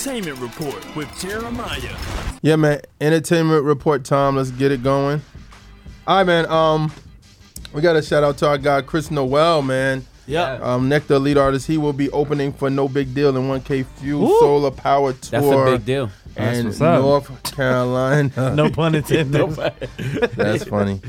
[0.00, 1.94] Entertainment report with Jeremiah.
[2.40, 2.80] Yeah, man.
[3.02, 4.36] Entertainment report time.
[4.36, 5.20] Let's get it going.
[6.06, 6.46] All right, man.
[6.46, 6.90] Um,
[7.74, 10.06] we got a shout out to our guy Chris Noel, man.
[10.26, 10.54] Yeah.
[10.62, 11.66] Um, Nectar lead artist.
[11.66, 15.40] He will be opening for Nobigdyl in 1K Phew Solar Power Tour.
[15.42, 16.10] That's a big deal.
[16.34, 17.02] And what's up.
[17.02, 18.54] North Carolina.
[18.54, 19.50] No pun intended.
[20.34, 21.02] That's funny.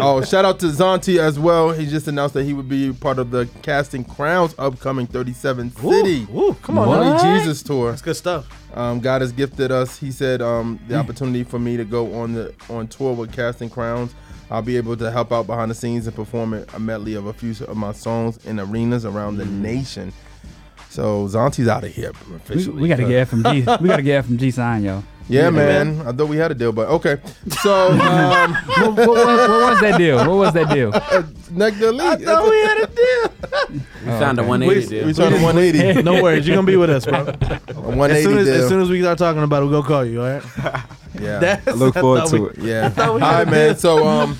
[0.00, 1.70] Oh, shout out to Zauntee as well.
[1.72, 6.26] He just announced that he would be part of the Casting Crowns upcoming 37 City.
[6.34, 6.88] Ooh, come on.
[6.88, 7.38] Money.
[7.40, 7.90] Jesus tour.
[7.90, 8.46] That's good stuff.
[8.76, 9.98] Um, God has gifted us.
[9.98, 13.70] He said um, the opportunity for me to go on the on tour with Casting
[13.70, 14.14] Crowns.
[14.50, 17.32] I'll be able to help out behind the scenes and perform a medley of a
[17.32, 20.12] few of my songs in arenas around the nation.
[20.90, 22.82] So Zauntee's out of here We, officially.
[22.82, 23.80] we got to get FMG.
[23.80, 25.02] we got to get FMG signed, yo.
[25.28, 26.00] Yeah, man.
[26.06, 27.18] I thought we had a deal, but okay.
[27.62, 30.18] So um, What, what, what, what was that deal?
[30.18, 30.90] What was that deal?
[31.50, 32.02] Nectar Elite.
[32.06, 33.30] I thought we had a deal.
[34.04, 34.48] We signed a okay.
[34.50, 35.06] 180 We, deal.
[35.06, 36.02] we signed a 180.
[36.02, 36.46] No worries.
[36.46, 37.20] You're going to be with us, bro.
[37.20, 38.54] A 180 As soon as, deal.
[38.54, 40.42] as soon as we start talking about it, we'll go call you, all right?
[41.18, 41.38] yeah.
[41.38, 42.58] That's- I look forward thought to we- it.
[42.58, 42.92] Yeah.
[42.98, 43.76] All right, man.
[43.76, 44.36] So, um,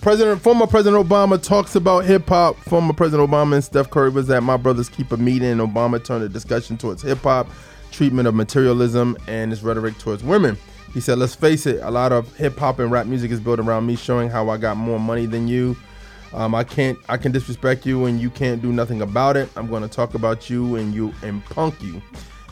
[0.00, 2.56] President, former President Obama talks about hip hop.
[2.58, 6.22] Former President Obama and Steph Curry was at My Brothers Keeper meeting, and Obama turned
[6.22, 7.48] the discussion towards hip hop,
[7.92, 10.56] treatment of materialism, and his rhetoric towards women.
[10.92, 13.60] He said, "Let's face it, a lot of hip hop and rap music is built
[13.60, 15.76] around me showing how I got more money than you.
[16.34, 19.48] Um, I can't, I can disrespect you, and you can't do nothing about it.
[19.56, 22.02] I'm going to talk about you and you and punk you."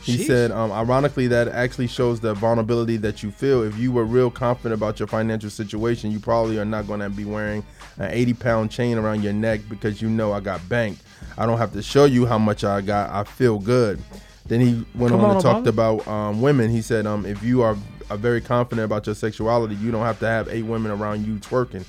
[0.03, 0.27] He Sheesh.
[0.27, 3.63] said, um, ironically, that actually shows the vulnerability that you feel.
[3.63, 7.11] If you were real confident about your financial situation, you probably are not going to
[7.11, 7.63] be wearing
[7.99, 11.03] an 80 pound chain around your neck because you know I got banked.
[11.37, 13.11] I don't have to show you how much I got.
[13.11, 14.03] I feel good.
[14.51, 16.71] Then he went Come on, on, and talked about um, women.
[16.71, 17.77] He said, um, if you are,
[18.11, 21.37] are very confident about your sexuality, you don't have to have eight women around you
[21.37, 21.85] twerking.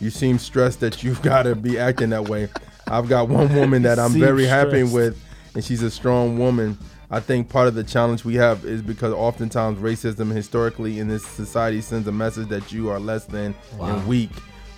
[0.00, 2.48] You seem stressed that you've got to be acting that way.
[2.88, 5.16] I've got one woman that I'm Seem very happy with,
[5.54, 6.76] and she's a strong woman.
[7.08, 11.24] I think part of the challenge we have is because oftentimes racism historically in this
[11.24, 14.30] society sends a message that you are less than and weak.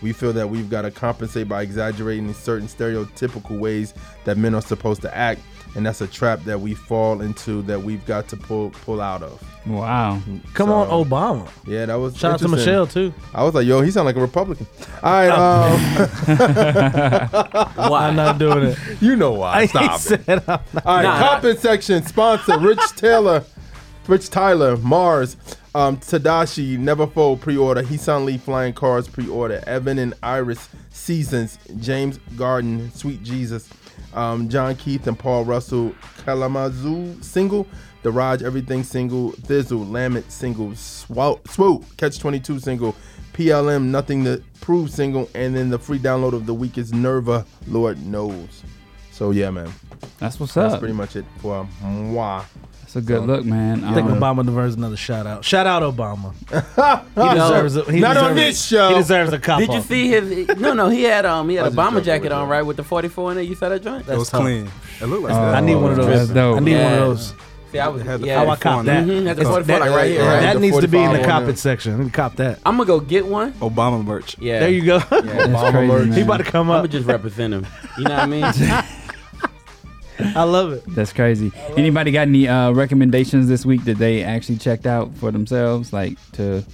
[0.03, 3.95] We feel that we've got to compensate by exaggerating certain stereotypical ways
[4.25, 5.41] that men are supposed to act,
[5.75, 9.23] and that's a trap that we fall into that we've got to pull pull out
[9.23, 9.43] of.
[9.67, 10.21] Wow.
[10.53, 11.49] Come So, on, Obama.
[11.67, 12.49] Yeah, that was Shout out to.
[12.49, 13.15] Michelle, too.
[13.35, 14.67] I was like, yo, he sound like a Republican.
[15.03, 15.81] All right, um,
[17.91, 18.79] why I'm not doing it.
[19.01, 19.53] you know why?
[19.61, 20.01] I Stop it.
[20.01, 20.61] said I'm.
[20.85, 21.39] All right, Nah.
[21.41, 23.45] comment section sponsor Rich Taylor,
[24.07, 25.37] Rich Tyler, Mars,
[25.75, 32.93] um, Tadashi, Neverfold pre-order, Heesan Lee Flying Cars pre-order, Evan and Iris Seasons, James Garden,
[32.93, 33.69] Sweet Jesus,
[34.15, 35.95] um, John Keith and Paul Russell,
[36.25, 37.67] Kalamazoo single,
[38.03, 42.95] The Raj Everything single, Thizzle, Lammet single, Swoop, Swoop Catch 22 single,
[43.33, 47.45] PLM Nothing to Prove single, and then the free download of the week is Nerva,
[47.67, 48.63] Lord Knows.
[49.11, 49.73] So yeah, man.
[50.19, 50.71] That's what's That's up.
[50.73, 52.45] That's pretty much it for moi.
[52.95, 53.83] That's a good look, man.
[53.85, 55.45] I think Um, Obama deserves another shout out.
[55.45, 56.33] Shout out Obama.
[57.15, 57.77] He deserves.
[57.77, 58.89] A, he Not deserves on this show.
[58.91, 59.59] He deserves a cop.
[59.59, 60.49] Did you see his?
[60.59, 60.89] No, no.
[60.89, 63.33] He had um he had I a just bomber jacket on right with the 44
[63.33, 63.43] in it.
[63.43, 64.09] You saw that joint?
[64.09, 64.43] It was tough.
[64.43, 64.71] clean.
[65.01, 65.55] It looked like Oh, that.
[65.57, 66.07] I need one of those.
[66.07, 66.57] That's dope.
[66.57, 67.35] I need one of those.
[67.73, 68.45] See, I was It had the yeah.
[68.45, 69.05] How I cop that?
[69.05, 70.21] Mhm, had the It's- 44 like that- right here.
[70.25, 70.41] right?
[70.43, 71.97] That the needs to be in the 45 cop it section.
[71.99, 72.61] Let me cop that.
[72.65, 73.53] I'm gonna go get one.
[73.55, 74.37] Obama merch.
[74.39, 74.61] Yeah.
[74.61, 74.97] There you go.
[74.97, 76.05] Yeah, Obama crazy, merch.
[76.07, 76.13] man.
[76.13, 76.77] he about to come up.
[76.77, 77.67] I'm gonna just represent him.
[77.99, 78.85] You know what I mean?
[80.19, 80.85] I love it.
[80.89, 81.53] That's crazy.
[81.77, 86.19] Anybody got any uh, recommendations this week that they actually checked out for themselves, like
[86.33, 86.65] to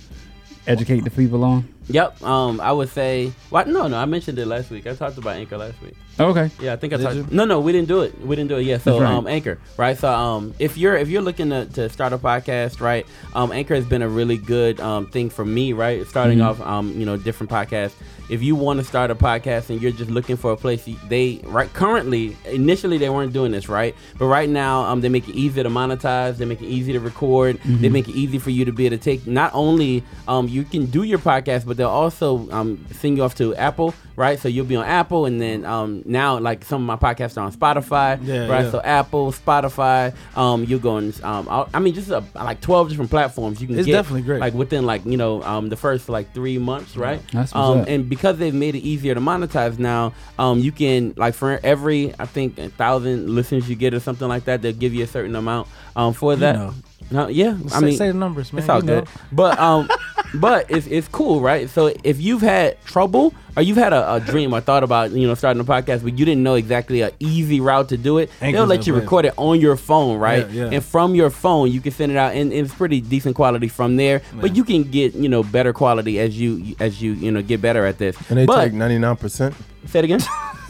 [0.67, 1.69] educate the people on?
[1.91, 2.21] Yep.
[2.23, 3.33] Um, I would say.
[3.51, 3.69] What?
[3.69, 3.97] No, no.
[3.99, 4.87] I mentioned it last week.
[4.87, 5.95] I talked about Anchor last week.
[6.19, 6.51] Okay.
[6.61, 7.17] Yeah, I think I Did talked.
[7.17, 7.27] you?
[7.31, 8.19] No, no, we didn't do it.
[8.21, 8.63] We didn't do it.
[8.63, 9.13] Yeah, so That's right.
[9.15, 9.97] um, Anchor, right?
[9.97, 13.07] So um, if you're if you're looking to, to start a podcast, right?
[13.35, 16.07] Um, Anchor has been a really good um thing for me, right?
[16.07, 16.47] Starting Mhm.
[16.47, 17.95] off um, you know, different podcasts.
[18.29, 21.41] If you want to start a podcast and you're just looking for a place, they
[21.47, 23.95] right currently initially they weren't doing this, right?
[24.19, 26.37] But right now, um, they make it easy to monetize.
[26.37, 27.59] They make it easy to record.
[27.65, 27.93] They Mhm.
[27.93, 29.27] make it easy for you to be able to take.
[29.27, 33.35] Not only um, you can do your podcast, but they'll also um send you off
[33.37, 34.39] to Apple, right?
[34.39, 37.41] So you'll be on Apple, and then um now like some of my podcasts are
[37.41, 38.65] on Spotify, Yeah, right?
[38.65, 38.71] yeah.
[38.71, 43.11] So Apple, Spotify, um, you go and um, I- mean, just uh, like twelve different
[43.11, 43.93] platforms you can It's get.
[43.93, 44.41] definitely great.
[44.41, 47.21] Like within like you know um the first like three months, right?
[47.33, 51.35] That's um and because they've made it easier to monetize now, um, you can like
[51.35, 54.93] for every I think a thousand listens you get or something like that, they'll give
[54.95, 56.57] you a certain amount um for that.
[56.57, 56.75] know.
[57.13, 58.61] No, yeah, I Say- mean, say the numbers, man.
[58.61, 59.01] It's all You know.
[59.01, 59.89] good, but um,
[60.35, 61.69] but it's it's cool, right?
[61.69, 65.27] So if you've had trouble or you've had a, a dream or thought about you
[65.27, 68.31] know starting a podcast, but you didn't know exactly an easy route to do it,
[68.41, 69.01] Anchor's they'll let you way.
[69.01, 70.49] record it on your phone, right?
[70.51, 70.71] Yeah, yeah.
[70.75, 73.97] And from your phone, you can send it out, and it's pretty decent quality from
[73.97, 74.23] there.
[74.41, 77.61] But you can get you know better quality as you as you you know get
[77.61, 78.17] better at this.
[78.31, 79.55] And they but take ninety nine percent.
[79.87, 80.21] Say it again.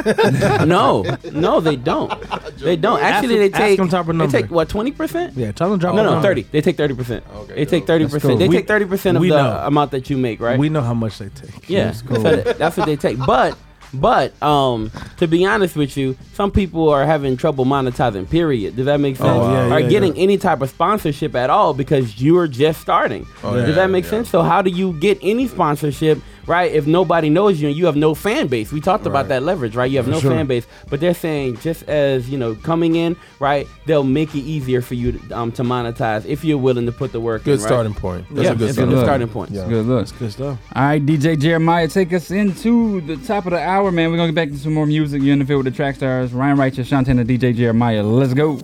[0.66, 2.12] no, no, they don't.
[2.60, 3.00] They don't.
[3.02, 3.78] Actually, they Ask- ask take.
[3.78, 4.40] them top of They number.
[4.42, 5.34] take what twenty percent?
[5.34, 6.28] Yeah, tell them drop No, a no, number.
[6.28, 6.42] thirty.
[6.42, 7.24] They take thirty percent.
[7.34, 7.86] Okay, They take dope.
[7.86, 8.30] thirty That's percent.
[8.32, 8.38] cool.
[8.38, 9.66] They We- take thirty percent of we the know.
[9.66, 10.58] amount that you make, right?
[10.58, 11.68] We know how much they take.
[11.70, 12.20] Yeah, It's cool.
[12.20, 13.16] so that's what they take.
[13.24, 13.56] But
[13.94, 18.28] but um, to be honest with you, some people are having trouble monetizing.
[18.28, 18.76] Period.
[18.76, 19.28] Does that make sense?
[19.30, 20.22] Oh, yeah, are yeah, getting yeah.
[20.22, 23.26] any type of sponsorship at all because you're just starting.
[23.42, 24.10] Oh, Does yeah, that make yeah.
[24.10, 24.28] sense?
[24.28, 26.18] So how do you get any sponsorship?
[26.50, 29.44] Right, if nobody knows you and you have no fan base, we talked about that
[29.44, 29.88] leverage, right?
[29.88, 30.32] You have For no sure.
[30.32, 33.68] fan base, but they're saying just as you know, coming in, right?
[33.86, 37.12] They'll make it easier for you to, um, to monetize if you're willing to put
[37.12, 37.44] the work.
[37.44, 37.66] Good in, right?
[37.68, 38.26] starting point.
[38.30, 39.06] That's yeah, a good it's starting a good point.
[39.06, 39.50] starting point.
[39.52, 39.68] Yeah.
[39.68, 40.18] Good look.
[40.18, 40.58] Good stuff.
[40.74, 44.10] All right, DJ Jeremiah, take us into the top of the hour, man.
[44.10, 45.22] We're gonna get back to some more music.
[45.22, 46.32] You're in the field with the track stars.
[46.32, 48.02] Ryan Righteous, Shantana, DJ Jeremiah.
[48.02, 48.58] Let's go.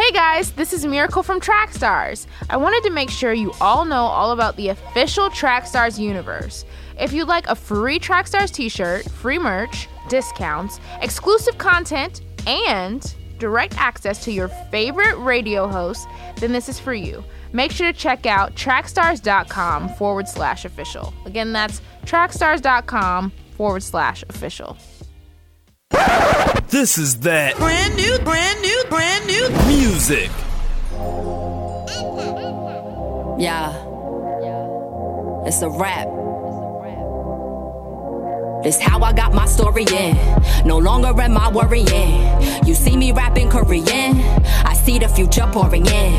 [0.00, 2.26] Hey guys, this is Miracle from Trackstars.
[2.48, 6.64] I wanted to make sure you all know all about the official Trackstars universe.
[6.98, 13.76] If you'd like a free Trackstars t shirt, free merch, discounts, exclusive content, and direct
[13.76, 17.22] access to your favorite radio hosts, then this is for you.
[17.52, 21.12] Make sure to check out trackstars.com forward slash official.
[21.26, 24.78] Again, that's trackstars.com forward slash official.
[25.90, 29.48] This is that Brand new, brand new, brand new.
[29.66, 30.30] music.
[33.38, 33.72] Yeah.
[35.46, 36.06] It's a rap.
[38.62, 40.16] This how I got my story in.
[40.66, 42.66] No longer am I worrying.
[42.66, 44.20] You see me rapping Korean.
[44.66, 46.12] I see the future pouring in.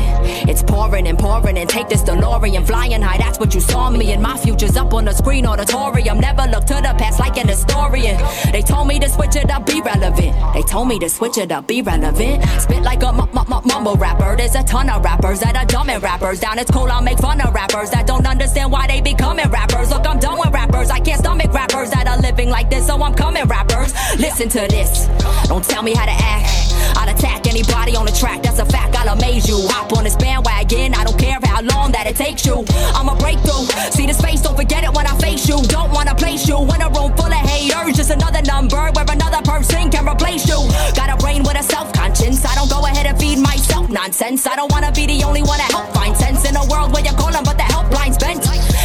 [0.48, 3.18] It's pouring and pouring and take this DeLorean flying high.
[3.18, 6.18] That's what you saw me and my future's up on the screen auditorium.
[6.18, 8.18] Never look to the past like an historian.
[8.50, 10.34] They told me to switch it up, be relevant.
[10.52, 12.42] They told me to switch it up, be relevant.
[12.60, 14.34] Spit like a m- m- m- mumble rapper.
[14.36, 16.40] There's a ton of rappers that are dumb and rappers.
[16.40, 19.90] Down it's cool, I'll make fun of rappers that don't understand why they becoming rappers.
[19.90, 20.90] Look, I'm done with rappers.
[20.90, 23.92] I can't stomach rappers that are living like this, so I'm coming rappers.
[24.18, 25.06] Listen to this.
[25.48, 26.72] Don't tell me how to act.
[26.96, 28.42] I'll attack anybody on the track.
[28.42, 28.96] That's a fact.
[28.96, 29.58] I'll amaze you.
[29.68, 30.94] Hop on this bandwagon.
[30.94, 32.64] I don't care how long that it takes you.
[32.96, 33.66] I'm a breakthrough.
[33.92, 35.60] See this face, don't forget it when I face you.
[35.68, 37.96] Don't wanna place you in a room full of haters.
[37.96, 40.58] Just another number where another person can replace you.
[40.96, 42.44] Got a brain with a self conscience.
[42.44, 44.46] I don't go ahead and feed myself nonsense.
[44.46, 47.04] I don't wanna be the only one to help find sense in a world where
[47.04, 48.42] you're calling, but the helpline's bent.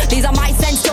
[0.09, 0.46] These are my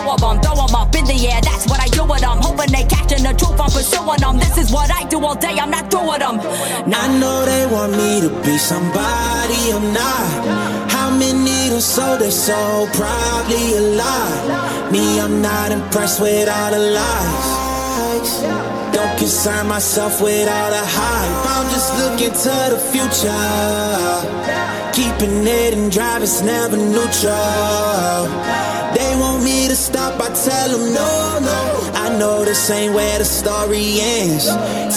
[0.05, 0.39] two of them.
[0.41, 1.41] Throw um, them up in the air.
[1.41, 2.37] That's what I do with them.
[2.41, 3.59] Hoping they catching the truth.
[3.59, 4.37] I'm pursuing them.
[4.37, 5.57] This is what I do all day.
[5.57, 6.39] I'm not through with them.
[6.39, 10.91] I know they want me to be somebody I'm not.
[10.91, 12.87] How many done sold their soul?
[12.93, 14.91] Probably a lot.
[14.91, 17.51] Me, I'm not impressed with all the lies.
[18.93, 21.45] Don't concern myself with all the hype.
[21.55, 23.45] I'm just looking to the future.
[24.95, 28.74] Keeping it in drive is never neutral.
[29.75, 31.91] To stop, I tell them no, no.
[31.95, 34.45] I know this ain't where the story ends.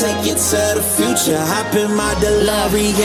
[0.01, 2.97] Take it to the future, hop in my DeLorean.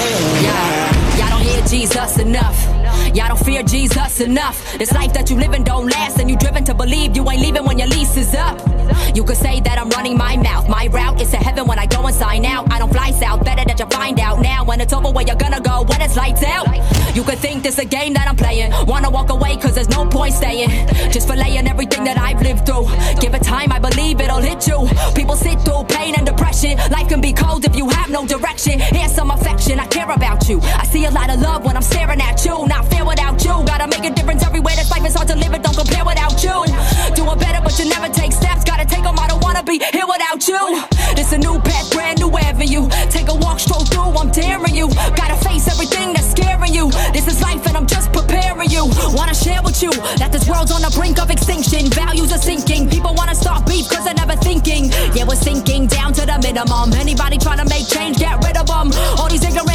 [0.43, 2.72] Yeah, y'all don't hear Jesus enough.
[3.13, 4.77] Y'all don't fear Jesus enough.
[4.79, 7.63] This life that you living don't last, and you driven to believe you ain't leaving
[7.63, 8.57] when your lease is up.
[9.15, 10.67] You could say that I'm running my mouth.
[10.67, 12.71] My route is to heaven when I go and sign out.
[12.73, 14.63] I don't fly south, better that you find out now.
[14.63, 16.67] When it's over, where you're gonna go when it's lights out.
[17.15, 18.71] You could think this a game that I'm playing.
[18.87, 20.69] Wanna walk away, cause there's no point staying.
[21.11, 22.87] Just for laying everything that I've lived through.
[23.21, 24.89] Give it time, I believe it'll hit you.
[25.13, 26.77] People sit through pain and depression.
[26.89, 28.79] Life can be cold if you have no direction.
[28.79, 30.59] Here's some affection, I care about you.
[30.61, 32.65] I see a lot of love when I'm staring at you.
[32.65, 33.53] Not without you.
[33.65, 34.75] Gotta make a difference everywhere.
[34.75, 36.55] This life is hard to live, it don't compare without you.
[37.15, 38.63] Do it better, but you never take steps.
[38.63, 40.83] Gotta take them, I don't wanna be here without you.
[41.15, 42.89] This a new path, brand new avenue.
[43.09, 44.89] Take a walk, stroll through, I'm daring you.
[45.15, 46.91] Gotta face everything that's scaring you.
[47.11, 48.89] This is life and I'm just preparing you.
[49.13, 51.89] Wanna share with you that this world's on the brink of extinction.
[51.89, 52.89] Values are sinking.
[52.89, 54.91] People wanna start beef cause they're never thinking.
[55.13, 56.93] Yeah, we're sinking down to the minimum.
[56.93, 58.91] Anybody trying to make change, get rid of them.
[59.17, 59.72] All these ignorant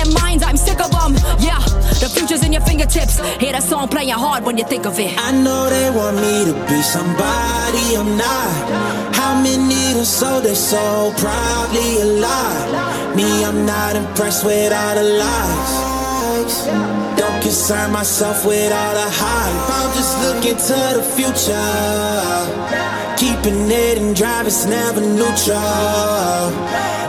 [2.89, 3.19] fingertips.
[3.41, 5.17] Hear that song playing hard when you think of it.
[5.19, 9.15] I know they want me to be somebody I'm not.
[9.15, 11.13] How many done sold their soul?
[11.13, 13.17] Probably a lot.
[13.17, 15.88] Me, I'm not impressed with all the lies.
[17.17, 19.71] Don't concern myself with all the hype.
[19.79, 21.59] I'm just looking to the future.
[23.19, 25.59] Keeping it in drive is never neutral.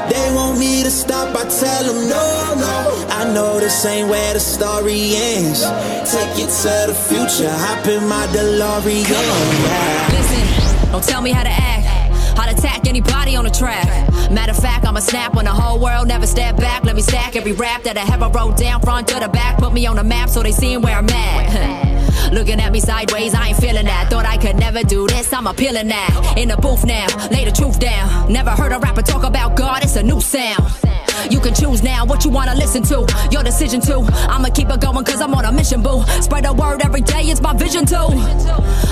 [0.10, 3.06] They want me to stop, I tell them no, no.
[3.10, 5.62] I know this ain't where the story ends.
[6.12, 9.08] Take it to the future, hop in my DeLorean.
[9.08, 10.10] Yeah.
[10.12, 12.09] Listen, don't tell me how to act.
[12.40, 13.86] To attack anybody on the track.
[14.32, 16.84] Matter of fact, I'ma snap when the whole world never step back.
[16.84, 19.60] Let me stack every rap that I ever wrote down front to the back.
[19.60, 22.32] Put me on the map so they seeing where I'm at.
[22.34, 24.10] Looking at me sideways, I ain't feeling that.
[24.10, 26.36] Thought I could never do this, I'm appealing that.
[26.38, 28.32] In the booth now, lay the truth down.
[28.32, 30.64] Never heard a rapper talk about God, it's a new sound.
[31.30, 33.06] You can choose now what you wanna listen to.
[33.32, 34.02] Your decision too.
[34.28, 36.04] I'ma keep it going cause I'm on a mission, boo.
[36.22, 38.10] Spread the word every day, it's my vision too.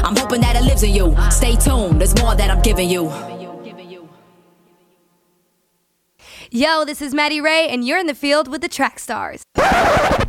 [0.03, 1.15] I'm hoping that it lives in you.
[1.31, 3.36] Stay tuned, there's more that I'm giving you.
[6.49, 9.43] Yo, this is Maddie Ray, and you're in the field with the track stars.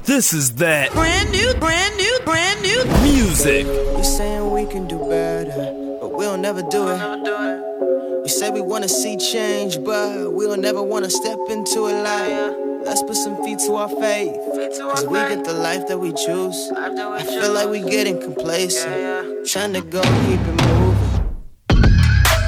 [0.03, 3.65] This is that Brand new, brand new, brand new music.
[3.95, 8.23] We saying we can do better, but we'll never do it.
[8.23, 12.57] We say we wanna see change, but we'll never wanna step into it like.
[12.85, 14.35] Let's put some feet to our faith.
[14.77, 16.73] Cause we get the life that we choose.
[16.77, 19.47] I feel like we getting complacent.
[19.47, 21.39] Trying to go keep it moving.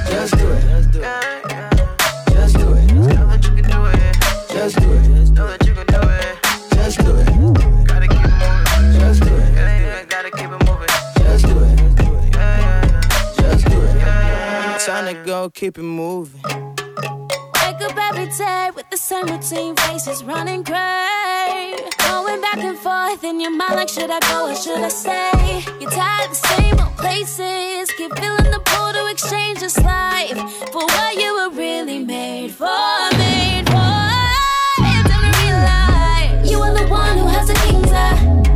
[0.07, 0.63] Just do it.
[0.63, 1.70] Just do it.
[4.53, 5.05] Just do it.
[5.05, 5.61] Just do it.
[6.75, 7.27] Just do it.
[7.87, 8.99] Gotta keep it moving.
[8.99, 10.09] Just do it.
[10.09, 10.89] Gotta keep it moving.
[11.19, 11.79] Just do it.
[13.37, 14.81] Just do it.
[14.81, 16.41] Trying to go keep it moving.
[16.43, 21.77] Wake up every day with the same routine, faces running gray.
[21.99, 25.63] Going back and forth in your mind, like, should I go or should I stay?
[25.81, 27.91] You're tired of the same old places.
[27.97, 30.37] Keep feeling the pull to exchange this life
[30.73, 32.67] for what you were really made for.
[33.17, 33.40] Made
[37.11, 38.50] one who has the king's eye.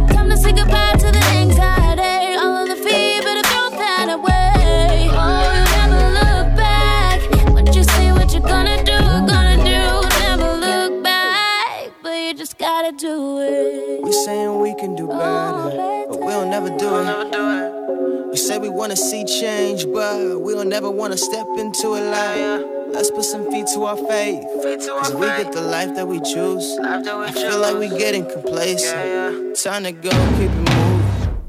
[12.85, 14.03] Gotta do it.
[14.03, 18.31] We saying we can do oh, better, but we'll never do it.
[18.31, 22.67] We say we wanna see change, but we'll never wanna step into it like.
[22.89, 24.45] Let's put some feet to our faith.
[24.87, 26.79] Cause we get the life that we choose.
[26.83, 29.57] I feel like we getting complacent.
[29.57, 31.41] Time to go keep it moving.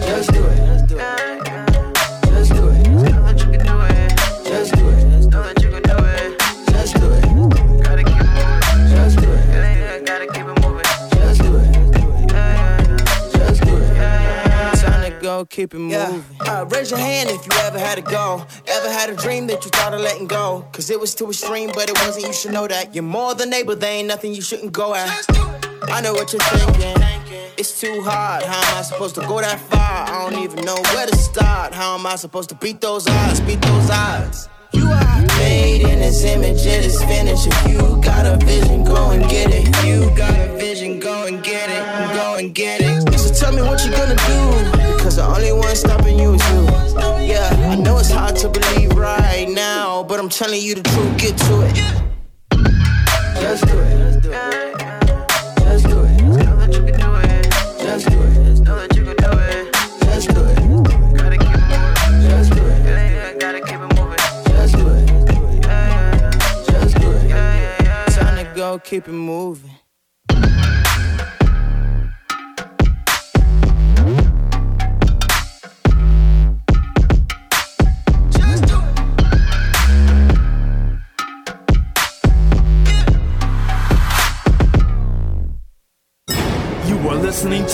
[0.00, 0.56] Just do it.
[0.56, 1.53] Just do it.
[15.34, 16.24] Time go keep it moving.
[16.40, 18.46] Uh, raise your hand if you ever had a goal.
[18.68, 20.64] Ever had a dream that you thought of letting go.
[20.72, 22.26] Cause it was too extreme, but it wasn't.
[22.26, 22.94] You should know that.
[22.94, 25.10] You're more than able, there ain't nothing you shouldn't go at.
[25.90, 27.02] I know what you're thinking.
[27.56, 28.44] It's too hard.
[28.44, 30.08] How am I supposed to go that far?
[30.08, 31.74] I don't even know where to start.
[31.74, 33.40] How am I supposed to beat those odds?
[33.40, 34.48] Beat those odds.
[34.72, 37.46] You are made in this image, it is finished.
[37.46, 39.66] If you got a vision, go and get it.
[39.84, 42.14] You got a vision, go and get it.
[42.14, 43.18] Go and get it.
[43.18, 44.63] So tell me what you're gonna do.
[45.14, 46.64] Because the only one stopping you is you.
[47.24, 51.16] Yeah, I know it's hard to believe right now, but I'm telling you the truth,
[51.18, 51.76] get to it.
[53.40, 53.96] Just do it.
[53.96, 54.76] Just do it.
[55.58, 56.20] Just do it.
[56.20, 57.44] Know that you can do it.
[57.78, 58.58] Just do it.
[58.64, 59.72] Know that you can do it.
[60.02, 60.56] Just do it.
[61.16, 62.18] Gotta keep it moving.
[62.28, 62.84] Just do it.
[62.84, 64.18] Yeah, yeah, gotta keep it moving.
[64.74, 65.06] Do it.
[65.62, 66.30] Yeah, yeah,
[66.66, 67.28] just do it.
[67.28, 68.06] Yeah, yeah, yeah.
[68.06, 69.70] Time to go, keep it moving.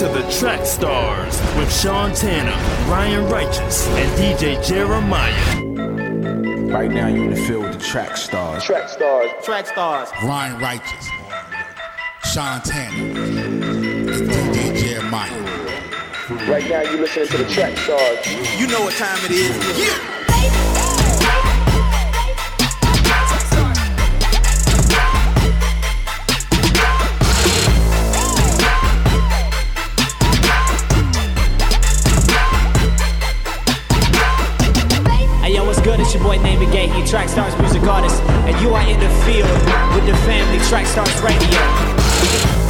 [0.01, 2.55] To the Track Stars with Sean Tanner,
[2.91, 5.61] Ryan Righteous, and DJ Jeremiah.
[6.75, 8.63] Right now, you're in the field with the track stars.
[8.63, 9.29] Track stars.
[9.45, 10.09] Track stars.
[10.23, 11.07] Ryan Righteous,
[12.33, 13.63] Sean Tanner, and
[14.55, 15.29] DJ Jeremiah.
[16.49, 18.59] Right now, you're listening to the track stars.
[18.59, 20.20] You know what time it is.
[36.01, 39.09] It's your boy Name Gay, you Track Stars music artist, and you are in the
[39.23, 39.47] field
[39.93, 42.60] with the family Track Stars Radio.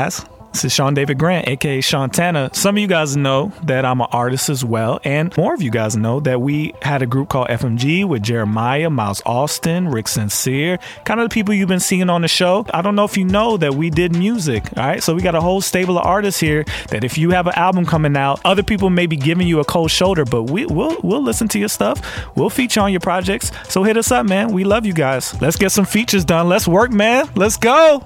[0.00, 2.54] Guys, this is Sean David Grant, aka Shantana.
[2.56, 5.70] Some of you guys know that I'm an artist as well, and more of you
[5.70, 10.78] guys know that we had a group called FMG with Jeremiah, Miles Austin, Rick Sincere,
[11.04, 12.64] kind of the people you've been seeing on the show.
[12.72, 15.02] I don't know if you know that we did music, all right?
[15.02, 17.84] So we got a whole stable of artists here that if you have an album
[17.84, 21.22] coming out, other people may be giving you a cold shoulder, but we, we'll we'll
[21.22, 22.00] listen to your stuff.
[22.36, 23.52] We'll feature on your projects.
[23.68, 24.52] So hit us up, man.
[24.52, 25.38] We love you guys.
[25.42, 26.48] Let's get some features done.
[26.48, 27.28] Let's work, man.
[27.36, 28.02] Let's go.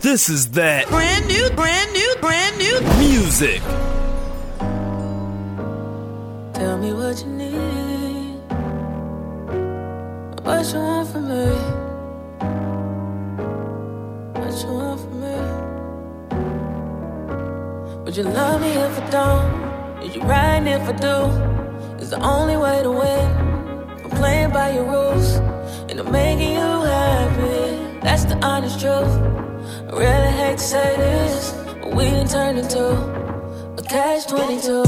[0.00, 3.62] This is that Brand new, brand new, brand new music.
[6.52, 8.36] Tell me what you need.
[10.44, 11.46] What you want from me?
[14.38, 15.36] What you want from me?
[18.04, 20.02] Would you love me if I don't?
[20.04, 21.16] Is you riding if I do?
[22.02, 23.26] Is the only way to win.
[24.04, 25.36] I'm playing by your rules,
[25.88, 27.83] and I'm making you happy.
[28.04, 29.08] That's the honest truth.
[29.88, 32.84] I really hate to say this, but we done turned into
[33.78, 34.82] a catch 22.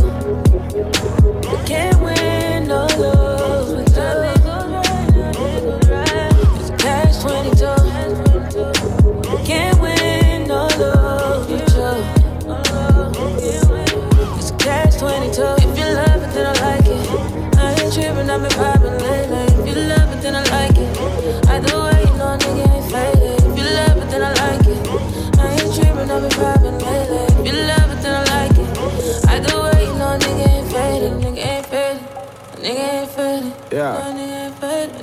[1.51, 3.36] We can't win no lose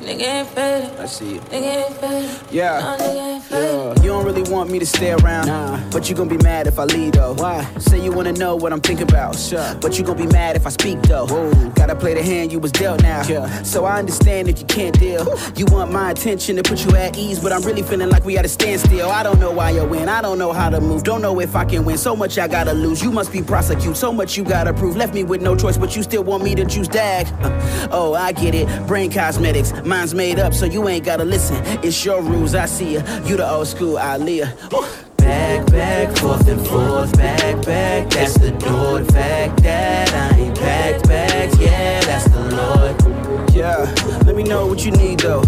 [0.01, 0.99] Nigga ain't faded.
[0.99, 1.39] I see you.
[1.39, 2.39] Nigga ain't faded.
[2.51, 2.79] Yeah.
[2.79, 3.97] No, nigga ain't faded.
[3.97, 4.03] Yeah.
[4.03, 5.47] You don't really want me to stay around.
[5.47, 5.79] Nah.
[5.91, 7.33] But you gon' be mad if I leave though.
[7.33, 7.63] Why?
[7.79, 9.37] Say you wanna know what I'm thinking about.
[9.37, 9.75] Sure.
[9.81, 11.25] But you gon' be mad if I speak though.
[11.27, 11.69] Whoa.
[11.71, 13.23] Gotta play the hand you was dealt now.
[13.27, 13.63] Yeah.
[13.63, 15.25] So I understand if you can't deal.
[15.55, 18.37] You want my attention to put you at ease, but I'm really feeling like we
[18.37, 19.09] at a standstill.
[19.09, 20.09] I don't know why you win.
[20.09, 21.03] I don't know how to move.
[21.03, 21.97] Don't know if I can win.
[21.97, 23.01] So much I gotta lose.
[23.01, 23.95] You must be prosecute.
[23.97, 24.95] So much you gotta prove.
[24.95, 27.27] Left me with no choice, but you still want me to choose dag.
[27.41, 28.67] Uh, oh, I get it.
[28.87, 29.71] Brain cosmetics.
[29.85, 31.57] Mine's made up, so you ain't gotta listen.
[31.83, 32.55] It's your rules.
[32.55, 33.01] I see ya.
[33.25, 34.73] You the old school Aaliyah.
[34.73, 34.85] Ooh.
[35.17, 38.09] Back, back, forth and forth, back, back.
[38.09, 38.99] That's the door.
[38.99, 43.53] The fact that I ain't packed bags, yeah, that's the Lord.
[43.53, 43.93] Yeah,
[44.25, 45.43] let me know what you need though.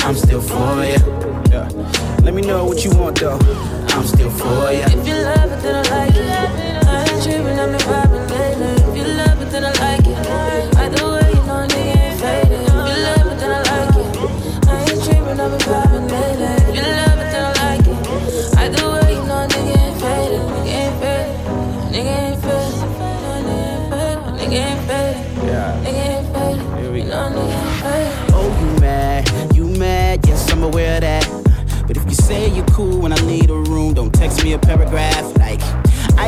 [0.00, 0.98] I'm still for ya.
[1.50, 1.68] Yeah,
[2.22, 3.38] let me know what you want though.
[3.90, 4.86] I'm still for ya.
[4.86, 6.86] If you love it, then I like it.
[6.86, 7.99] I ain't tripping, I've been vibing
[30.70, 31.26] aware that.
[31.86, 34.58] But if you say you're cool when I leave the room, don't text me a
[34.58, 35.39] paragraph.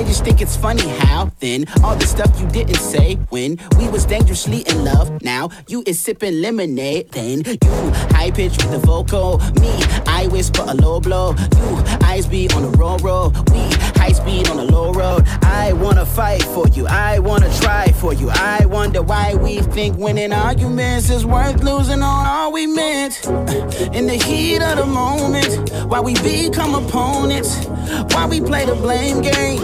[0.02, 3.88] I just think it's funny how then all the stuff you didn't say when we
[3.88, 5.22] was dangerously in love.
[5.22, 7.12] Now you is sipping lemonade.
[7.12, 9.38] Then you high pitch with the vocal.
[9.60, 9.70] Me,
[10.04, 11.36] I whisper a low blow.
[11.56, 13.30] You eyes be on the roll roll.
[13.52, 13.60] We
[13.94, 15.22] high speed on the low road.
[15.42, 16.88] I wanna fight for you.
[16.88, 18.28] I wanna try for you.
[18.30, 23.24] I wonder why we think winning arguments is worth losing on all we meant.
[23.94, 27.66] In the heat of the moment, why we become opponents.
[28.12, 29.60] Why we play the blame game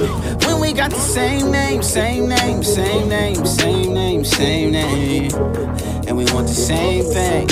[0.47, 5.31] when we got the same name, same name, same name, same name, same name.
[6.07, 7.49] And we want the same thing.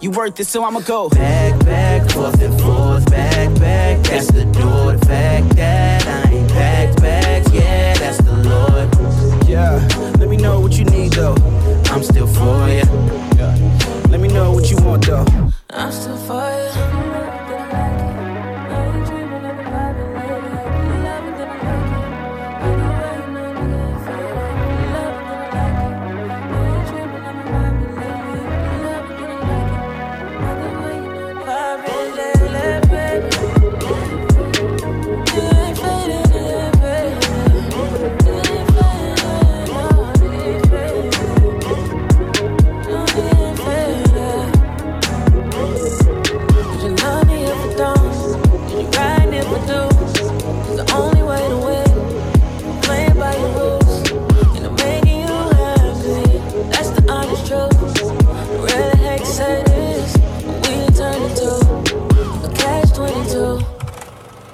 [0.00, 1.08] You worth it, so I'ma go.
[1.10, 4.02] Back, back, forth and forth, back, back.
[4.04, 4.92] That's the door.
[4.92, 9.48] The fact that I ain't packed bags, yeah, that's the Lord.
[9.48, 9.86] Yeah,
[10.18, 11.36] let me know what you need though.
[11.86, 12.84] I'm still for ya.
[13.36, 14.06] Yeah.
[14.08, 15.26] Let me know what you want though.
[15.70, 17.09] I'm still for you.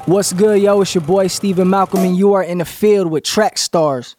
[0.07, 0.83] What's good, yo?
[0.83, 4.15] It's your boy Stephen Malcolm, and you are in the field with Track Stars.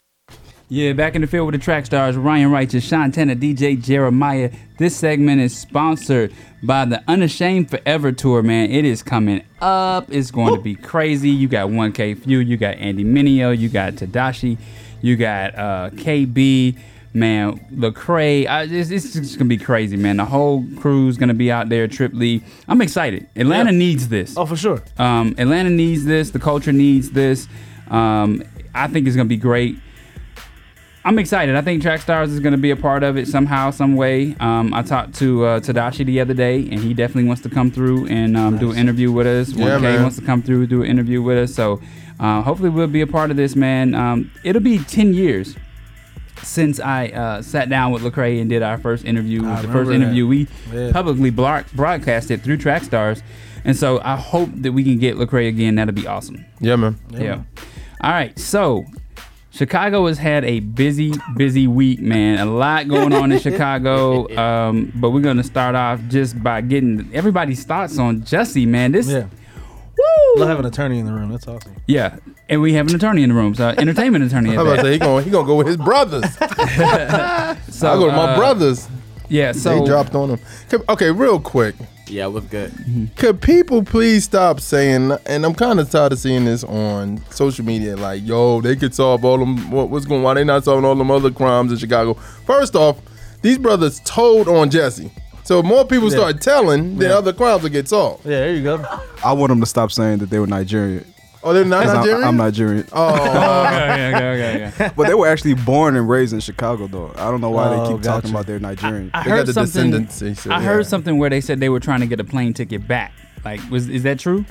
[0.68, 4.52] Yeah, back in the field with the track stars Ryan Righteous, Sean Tanner, DJ Jeremiah.
[4.78, 8.70] This segment is sponsored by the Unashamed Forever Tour, man.
[8.70, 10.12] It is coming up.
[10.12, 11.30] It's going to be crazy.
[11.30, 14.58] You got 1K Phew, you got Andy Mineo, you got Tedashii,
[15.02, 16.78] you got uh, KB,
[17.14, 18.48] man, Lecrae.
[18.48, 20.18] I, it's, it's just going to be crazy, man.
[20.18, 22.44] The whole crew's going to be out there, Trip Lee.
[22.68, 23.28] I'm excited.
[23.36, 23.78] Atlanta Yeah.
[23.78, 24.36] needs this.
[24.38, 24.82] Oh, for sure.
[24.98, 26.32] Um, Atlanta needs this.
[26.32, 27.48] The culture needs this.
[27.90, 28.44] Um,
[28.76, 29.78] I think it's gonna be great.
[31.06, 31.56] I'm excited.
[31.56, 34.36] I think Track Stars is gonna be a part of it somehow, some way.
[34.42, 37.72] Um, I talked to uh, Tedashii the other day, and he definitely wants to come
[37.72, 39.50] through and um, do an interview with us.
[39.54, 40.02] Yeah, 1K man.
[40.02, 41.56] wants to come through do an interview with us.
[41.56, 41.82] So
[42.20, 43.96] uh, hopefully we'll be a part of this, man.
[43.96, 45.56] Um, it'll be 10 years
[46.44, 49.44] since I uh, sat down with Lecrae and did our first interview.
[49.44, 49.96] It was the first that.
[49.96, 50.92] interview we Yeah.
[50.92, 53.22] publicly broad- broadcasted through Track Stars,
[53.66, 55.76] and so I hope that we can get Lecrae again.
[55.76, 56.46] That'll be awesome.
[56.60, 56.98] Yeah, man.
[57.12, 57.42] Yeah.
[58.02, 58.38] All right.
[58.40, 58.86] So
[59.52, 62.38] Chicago has had a busy, busy week, man.
[62.40, 64.28] A lot going on in Chicago.
[64.38, 68.92] Um, but we're gonna start off just by getting everybody's thoughts on Jesse, man.
[68.92, 69.26] This Yeah.
[70.36, 70.42] Woo!
[70.42, 71.30] Love having an attorney in the room.
[71.32, 71.76] That's awesome.
[71.88, 72.18] Yeah.
[72.50, 74.52] And we have an attorney in the room, so entertainment attorney.
[74.52, 76.24] I'm about to say he gonna he gonna go with his brothers.
[76.36, 78.88] So, I go to my uh, brothers.
[79.30, 80.40] Yeah, so they dropped on him.
[80.90, 81.76] Okay, real quick.
[82.10, 82.74] Yeah, what's good?
[83.18, 85.12] Could people please stop saying?
[85.26, 87.98] And I'm kind of tired of seeing this on social media.
[87.98, 89.70] Like, yo, they could solve all them.
[89.70, 90.20] What, what's going?
[90.20, 90.24] On?
[90.24, 92.14] Why they not solving all them other crimes in Chicago?
[92.14, 93.02] First off,
[93.42, 95.12] these brothers told on Jesse.
[95.48, 96.18] So if more people Yeah.
[96.18, 97.16] start telling, then Yeah.
[97.18, 98.26] other crimes will get solved.
[98.26, 98.84] Yeah, there you go.
[99.24, 101.06] I want them to stop saying that they were Nigerian.
[101.42, 102.28] Oh, they're not 'Cause I'm- Nigerian?
[102.28, 102.86] I'm, Nigerian.
[102.92, 104.92] Oh, okay, okay, okay, okay.
[104.98, 107.14] but they were actually born and raised in Chicago, though.
[107.18, 109.10] I don't know why Oh, they keep talking about they're Nigerian.
[109.14, 109.92] I They heard got the something.
[109.92, 110.66] descendants, they I yeah.
[110.66, 113.14] heard something where they said they were trying to get a plane ticket back.
[113.46, 114.44] Like, was is that true?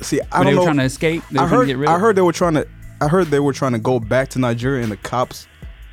[0.00, 0.64] See, I When don't they were know.
[0.64, 1.22] trying to escape.
[1.30, 1.66] They were I trying to heard.
[1.66, 2.66] get rid I of heard they were trying to.
[3.02, 5.46] I heard they were trying to go back to Nigeria, and the cops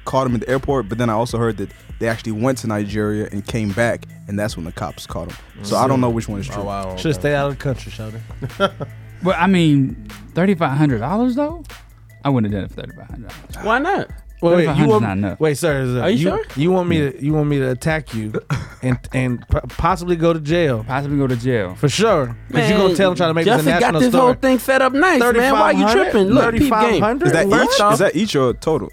[0.05, 0.87] caught them at the airport.
[0.87, 1.69] But then I also heard that
[1.99, 5.37] they actually went to Nigeria and came back, and that's when the cops caught them.
[5.63, 6.61] So I don't know which one is true.
[6.63, 6.95] Oh, wow.
[6.95, 8.21] Should stay out of the country, Sheldon.
[9.21, 11.63] But I mean, thirty five hundred dollars though.
[12.23, 13.65] I wouldn't have done it for thirty five hundred dollars.
[13.65, 14.07] Why not?
[14.41, 15.39] Wait, wait, you $3,500 want, not enough.
[15.41, 15.85] wait, sir.
[15.85, 16.45] sir, Are you sure?
[16.55, 17.21] You want me to?
[17.21, 18.31] You want me to attack you,
[18.81, 21.75] and and p- possibly go to jail Possibly go to jail.
[21.75, 22.37] for sure?
[22.47, 24.23] Because you're gonna tell them trying to make Justin this a got national this story.
[24.23, 25.51] whole thing set up nice, man.
[25.53, 26.27] Why you tripping?
[26.29, 26.69] Look, peep game.
[26.69, 27.25] 3,500?
[27.27, 27.81] Is that First each?
[27.81, 28.89] off- Is that each or total?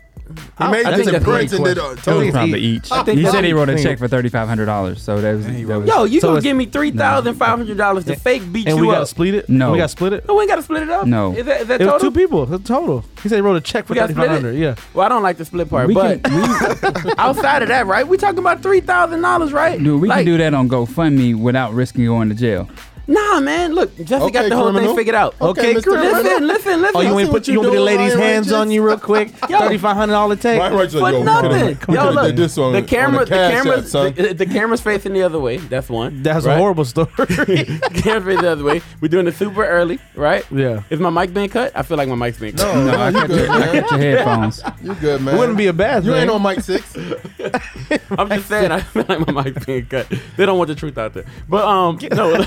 [0.58, 1.78] He made I this think in that's Prince the and did.
[1.78, 2.12] question.
[2.12, 2.90] It was probably each.
[2.90, 5.00] I think He said he wrote a check for thirty five hundred dollars.
[5.02, 7.76] So that was, that was Yo, you So gonna give me three thousand five hundred
[7.76, 9.48] dollars to fake beat and you we gotta split it.
[9.48, 9.70] No.
[9.72, 10.26] we gotta split it.
[10.26, 11.06] No, we ain't gotta split it up.
[11.06, 11.32] No.
[11.32, 12.10] is that, is that It was total?
[12.12, 12.52] two people.
[12.54, 13.04] It's total.
[13.22, 14.42] He said he wrote a check for We gotta thirty split five it?
[14.48, 14.58] hundred.
[14.58, 14.74] Yeah.
[14.94, 18.06] Well, I don't like the split part, we but can outside of that, right?
[18.06, 19.78] We talking about three thousand dollars, right?
[19.82, 22.68] dude, we Like, can do that on GoFundMe without risking going to jail.
[23.08, 23.72] Nah, man.
[23.74, 24.88] Look, Jesse Okay, got the whole criminal.
[24.88, 25.34] thing figured out.
[25.40, 25.82] Okay, Mr.
[25.84, 26.12] Criminal.
[26.22, 26.96] listen, listen, listen.
[26.96, 27.96] Oh, you I want see me to what put you you want me to lay
[27.98, 29.28] these hands on you real quick?
[29.36, 30.58] Thirty five hundred dollar it take.
[30.58, 31.76] Ryan Righteous, For yo, nothing.
[31.76, 34.80] could've- Yo, look, this on- the on camera, the, Cash camera, App, the, the camera's
[34.80, 35.58] facing the other way.
[35.58, 36.22] That's one.
[36.24, 36.54] That's right?
[36.54, 37.06] a horrible story.
[37.16, 38.82] The camera's facing the other way.
[39.00, 40.44] We're doing it super early, right?
[40.50, 40.82] yeah.
[40.90, 41.72] Is my mic being cut?
[41.76, 42.74] I feel like my mic's being cut.
[42.74, 43.80] No, No, I you got good, your, I man.
[43.82, 44.62] got your headphones.
[44.82, 45.34] You good, man?
[45.34, 46.96] It wouldn't be a bad You ain't on mic six.
[48.18, 50.12] I'm just saying, I feel like my mic's being cut.
[50.36, 51.24] They don't want the truth out there.
[51.48, 52.44] But um, no,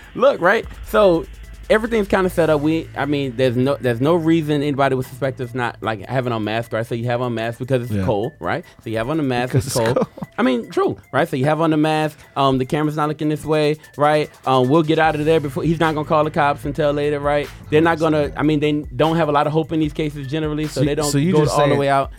[0.14, 0.64] look, right?
[0.86, 1.24] So
[1.70, 2.60] everything's kind of set up.
[2.60, 6.32] We, I mean, there's no, there's no reason anybody would suspect us not like having
[6.32, 6.84] on mask, right?
[6.86, 8.04] So you have on mask because it's Yeah.
[8.04, 8.64] cold, right?
[8.84, 9.96] So you have on the mask, Because it's it's cold.
[9.96, 10.28] cold.
[10.36, 11.26] I mean, true, right?
[11.28, 12.18] So you have on the mask.
[12.36, 14.28] Um, the camera's not looking this way, right?
[14.46, 17.20] Um, we'll get out of there before he's not gonna call the cops until later,
[17.20, 17.48] right?
[17.70, 18.32] They're not gonna.
[18.36, 20.84] I mean, they don't have a lot of hope in these cases generally, so, So-
[20.84, 22.10] they don't so you go just all the way out.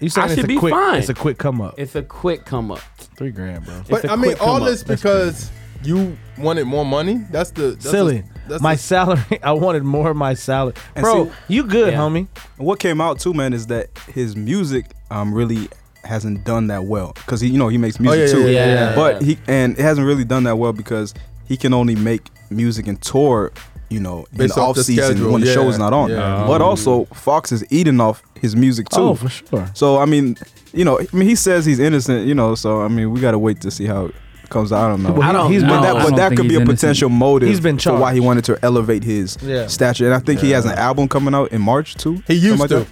[0.00, 0.98] You saying I it's should a be quick, fine.
[0.98, 1.74] It's a quick come up.
[1.78, 2.80] It's a quick come up.
[3.16, 3.82] Three grand, bro.
[3.88, 5.50] But I mean, all this because
[5.84, 7.24] you wanted more money.
[7.30, 8.20] That's the that's Silly.
[8.22, 9.22] the- that's my the- salary.
[9.42, 11.26] I wanted more of my salary, bro.
[11.26, 11.98] see- you good, Yeah.
[12.00, 12.26] homie?
[12.58, 15.68] And what came out too, man, is that his music um really
[16.04, 18.74] hasn't done that well because he you know he makes music yeah, too, yeah, yeah,
[18.90, 18.94] yeah.
[18.94, 21.14] but he and it hasn't really done that well because
[21.46, 23.52] he can only make music and tour.
[23.90, 26.10] You know, in the off off the season schedule, when the yeah, show's not on.
[26.10, 26.44] yeah.
[26.48, 29.00] But also, Fox is eating off his music too.
[29.00, 29.70] Oh, for sure.
[29.74, 30.36] So I mean,
[30.72, 32.26] you know, I mean, he says he's innocent.
[32.26, 34.14] You know, so I mean, we gotta wait to see how it
[34.48, 34.84] comes out.
[34.84, 35.12] I don't know.
[35.12, 35.68] Well, I don't he's know.
[35.68, 36.78] But that, but don't that could be he's a innocent.
[36.80, 39.66] potential motive He's been for why he wanted to elevate his Yeah.
[39.66, 40.04] stature.
[40.06, 42.22] And I think he has an album coming out in March too.
[42.26, 42.90] He used Something to.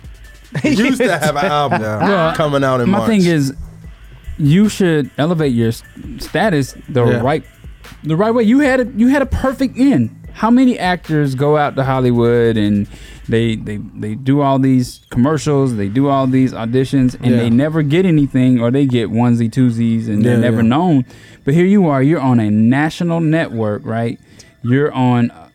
[0.55, 3.09] like He used to have an album Well, coming out in My March.
[3.11, 3.55] My thing is,
[4.39, 5.73] you should elevate your
[6.19, 7.21] status the Yeah.
[7.21, 7.45] right,
[8.03, 8.43] the right way.
[8.45, 10.11] You had a, you had a perfect end.
[10.33, 12.87] How many actors go out to Hollywood and
[13.29, 17.37] they they they do all these commercials, they do all these auditions, and yeah.
[17.37, 20.69] they never get anything, or they get onesie twosies, and they're yeah, never yeah.
[20.69, 21.05] known.
[21.45, 24.19] But here you are, you're on a national network, right?
[24.63, 25.51] You're on uh,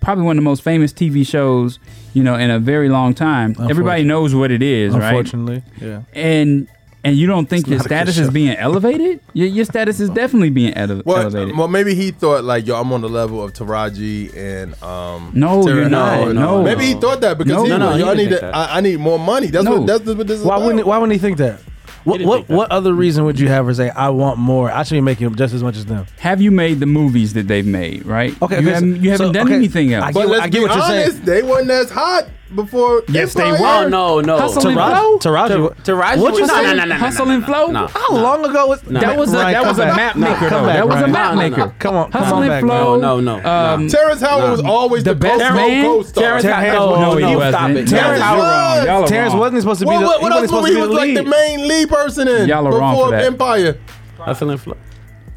[0.00, 1.78] probably one of the most famous TV shows,
[2.12, 3.54] you know, in a very long time.
[3.70, 5.62] Everybody knows what it is, Unfortunately, right?
[5.80, 6.20] Unfortunately, yeah.
[6.20, 6.68] And
[7.06, 9.20] and you don't think your status is being elevated?
[9.32, 11.56] Your, your status is definitely being ele- well, elevated.
[11.56, 15.30] Well, maybe he thought like, yo, I'm on the level of Taraji and um.
[15.32, 16.20] No, Tara you're not.
[16.28, 18.44] No, no, maybe he thought that because no, he, no, no, yo, I need to,
[18.44, 19.46] I, I, need more money.
[19.46, 19.78] That's no.
[19.78, 20.44] what that's, that's what this is.
[20.44, 20.66] Why about.
[20.66, 21.60] wouldn't Why wouldn't he think that?
[22.02, 24.70] What what, what other reason would you have for say I want more?
[24.70, 26.06] I should be making just as much as them.
[26.18, 28.06] Have you made the movies that they've made?
[28.06, 28.30] Right.
[28.42, 28.60] Okay.
[28.60, 30.04] You, okay, haven't, so, haven't done anything else.
[30.04, 31.24] I get, but let's I get be what honest, you're saying.
[31.24, 33.02] They weren't as hot before?
[33.08, 33.58] Yes, they were.
[33.60, 34.38] Oh, no, no.
[34.38, 35.18] Taraji.
[35.20, 35.76] Taraji.
[35.82, 36.62] Taraji What you was say?
[36.62, 37.72] No, no, no, Hustle and Flow?
[37.72, 39.16] How long ago was that?
[39.16, 40.50] Was a, that was a map maker.
[40.50, 41.74] That was a map maker.
[41.78, 43.00] Come on, Hustle and Flow.
[43.00, 46.02] No, no, um, Terrence Howard was always the, best man?
[46.12, 47.88] Terrence Howard- no, no, no, no, wasn't.
[47.88, 49.08] Terrence Y'all are wrong.
[49.08, 50.06] Terrence wasn't supposed to be What, the.
[50.06, 50.74] what, what else was he?
[50.74, 53.14] supposed was like the main lead person in before.
[53.14, 53.78] Empire?
[54.18, 54.76] Hustle and Flow.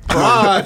[0.09, 0.65] Pride.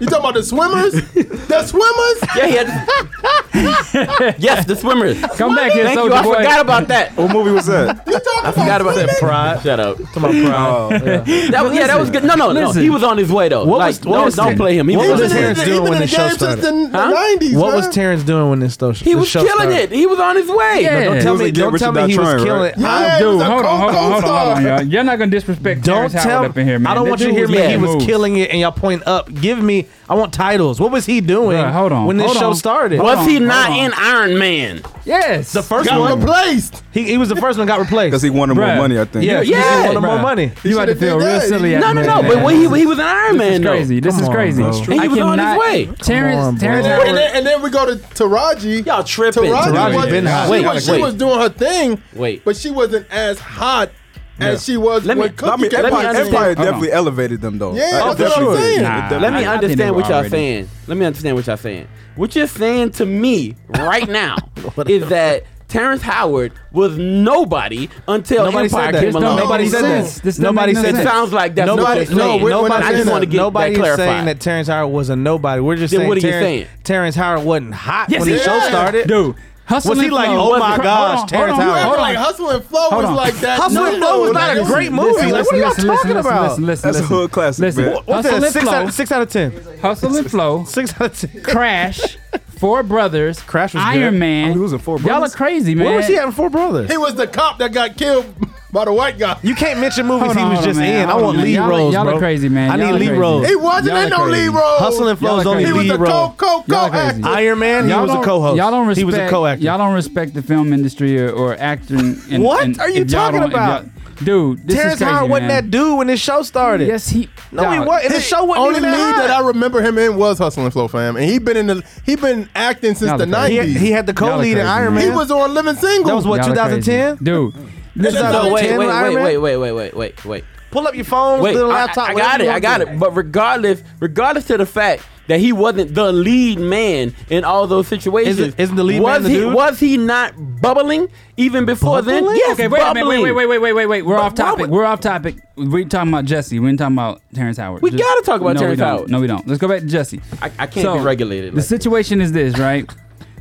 [0.00, 0.92] you talking about the swimmers?
[0.92, 2.30] The swimmers?
[3.54, 5.20] Yeah, yes, the swimmers.
[5.36, 6.12] Come back here, Thank you.
[6.12, 7.16] I forgot about that.
[7.16, 8.02] What movie was that?
[8.06, 9.18] You talking I about forgot about that.
[9.18, 9.62] Pride.
[9.62, 9.98] Shut up.
[10.12, 11.24] Come on, oh, Pride.
[11.52, 12.24] That was, yeah, that was good.
[12.24, 12.72] No, no, no.
[12.72, 13.64] He was on his way though.
[13.64, 14.88] What Like, was- what don't, was don't play him.
[14.88, 16.90] He What was was Terrence doing when the show the started?
[16.90, 17.10] Huh?
[17.10, 17.56] nineties.
[17.56, 18.92] What was Terrence doing when this show?
[18.92, 19.04] started?
[19.04, 19.92] He was killing it.
[19.92, 20.82] He was on his way.
[21.04, 21.50] Don't tell me.
[21.52, 22.72] Don't tell me he was killing.
[22.72, 22.78] it.
[22.78, 24.82] I- Dude, hold on, hold on, hold on, hold on, y'all.
[24.82, 26.12] You're not gonna disrespect Terrence.
[26.14, 26.90] Howard up in here, man.
[26.90, 27.64] I don't want you to hear me.
[27.68, 29.32] He was killing it, and y'all point up.
[29.32, 30.78] Give me, I want titles.
[30.78, 31.56] What was he doing?
[31.56, 32.54] Bruh, hold on, when this hold show on.
[32.54, 34.82] started, was he on, not in Iron Man?
[35.04, 36.82] Yes, the first got one replaced.
[36.92, 38.74] He, he was the first one got replaced because he wanted Bruh.
[38.74, 38.98] more money.
[38.98, 39.24] I think.
[39.24, 40.12] Yeah, yeah, he wanted Bruh.
[40.14, 40.52] more money.
[40.62, 41.72] You, you had to feel real silly.
[41.76, 42.22] No, no, no.
[42.22, 42.30] Man.
[42.30, 44.00] But when he, he was an Iron Man, this is crazy.
[44.00, 45.00] This is crazy.
[45.00, 45.86] he was on his way.
[45.86, 48.84] Terrence, Terrence, and then we go to Taraji.
[48.84, 49.44] Y'all tripping?
[49.44, 50.82] Taraji, wait, wait.
[50.82, 52.02] She was doing her thing.
[52.14, 53.90] Wait, but she wasn't as hot
[54.38, 54.48] yeah.
[54.48, 56.16] as she was let me, when Cookie came out.
[56.16, 57.74] Empire definitely elevated them though.
[57.74, 58.82] Yeah, that's what I'm saying.
[58.82, 60.68] Nah, let me understand what y'all saying.
[60.86, 61.88] Let me understand what y'all saying.
[62.16, 64.36] What you're saying to me right now
[64.86, 65.44] is that
[65.74, 69.14] Terrence Howard was nobody until nobody Empire said that.
[69.14, 69.36] along.
[69.36, 70.04] Nobody said.
[70.22, 70.98] This nobody said sense.
[70.98, 72.14] It sounds like that's nobody.
[72.14, 72.74] No, we're, nobody.
[72.74, 74.06] We're I just want to get nobody that clarified.
[74.06, 75.60] saying that Terrence Howard was a nobody.
[75.60, 76.68] We're just then saying, what are Terrence, you saying?
[76.84, 79.34] Terrence Howard wasn't hot yes, when the show started, dude.
[79.66, 81.52] Hustle was he like, oh my gosh, tear it?
[81.52, 83.58] Hold on, like Hustle and Flow was like that.
[83.58, 85.32] Hustle and Flow was not a great movie.
[85.32, 86.58] Like, what are y'all talking about?
[86.58, 87.74] That's a hood classic.
[88.06, 88.92] What's that?
[88.92, 89.52] Six out of ten.
[89.78, 90.64] Hustle and Flow.
[90.74, 91.42] Six out of ten.
[91.42, 92.18] Crash.
[92.58, 94.20] Four Brothers, Crash was Iron good.
[94.20, 94.50] Man.
[94.50, 95.12] Oh, he was in Four Brothers.
[95.12, 95.86] Y'all are crazy, man.
[95.86, 96.90] What was he having Four Brothers?
[96.90, 98.32] He was the cop that got killed
[98.74, 99.38] by the white guy.
[99.42, 101.04] You can't mention movies Hold he on, was just man.
[101.04, 101.08] in.
[101.08, 101.44] I want on, man.
[101.44, 102.70] lead Y'all- roles, y'all are crazy, man.
[102.72, 103.46] I need are lead roles.
[103.48, 104.30] He wasn't Y'all in no crazy.
[104.32, 104.76] lead role.
[104.78, 107.20] Hustle and Flow is Y'all are He was lead the co co actor.
[107.26, 108.56] Iron Man, he was a co-host.
[108.58, 108.98] Y'all don't respect.
[108.98, 109.64] He was a co-actor.
[109.64, 112.16] Y'all don't respect the film industry or, acting.
[112.42, 113.86] What are you talking about?
[114.22, 114.66] dude?
[114.66, 115.64] This Terrence is crazy, Howard wasn't man.
[115.64, 116.86] that dude when this show started.
[116.88, 117.28] Yes, he.
[117.52, 118.08] No, he dog, was.
[118.08, 120.72] The show wasn't Only even lead that that I remember him in was Hustle and
[120.72, 123.36] Flow, fam, and he been in the he been acting since Y'all the are crazy.
[123.36, 123.80] I- he, nineties.
[123.80, 125.02] he had the co-lead in Iron Man.
[125.04, 125.12] man.
[125.12, 126.04] He was on Living Single.
[126.08, 127.18] That was what- 2010?
[127.22, 127.54] dude.
[127.96, 130.44] This out of wait, 10 wait, Iron wait, wait, wait, wait, wait, wait.
[130.70, 132.08] Pull up your phone, Wait, little I, laptop.
[132.10, 132.98] I got it, I got it.
[132.98, 137.86] But regardless, regardless to the fact that he wasn't the lead man in all those
[137.86, 139.54] situations, Isn't- isn't the lead was man the he dude?
[139.54, 142.24] was he not bubbling even before then?
[142.24, 142.36] Bubbling?
[142.38, 143.06] Yes, Okay, wait, bubbling.
[143.22, 144.02] wait, wait, wait, wait, wait, wait.
[144.04, 144.62] We're off topic.
[144.62, 145.36] would- We're off topic.
[145.56, 146.58] We're talking about Jesse.
[146.58, 147.80] We're talking about Terrence Howard.
[147.80, 148.80] We gotta talk about no, Terrence.
[148.80, 149.10] Howard.
[149.10, 149.46] No, we don't.
[149.46, 150.20] Let's go back to Jesse.
[150.42, 151.68] I- I can't be regulated The like this.
[151.68, 152.90] situation is this, right?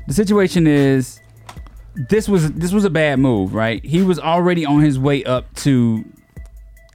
[0.07, 1.19] the situation is
[1.95, 3.83] this was this was a bad move, right?
[3.83, 6.05] He was already on his way up to.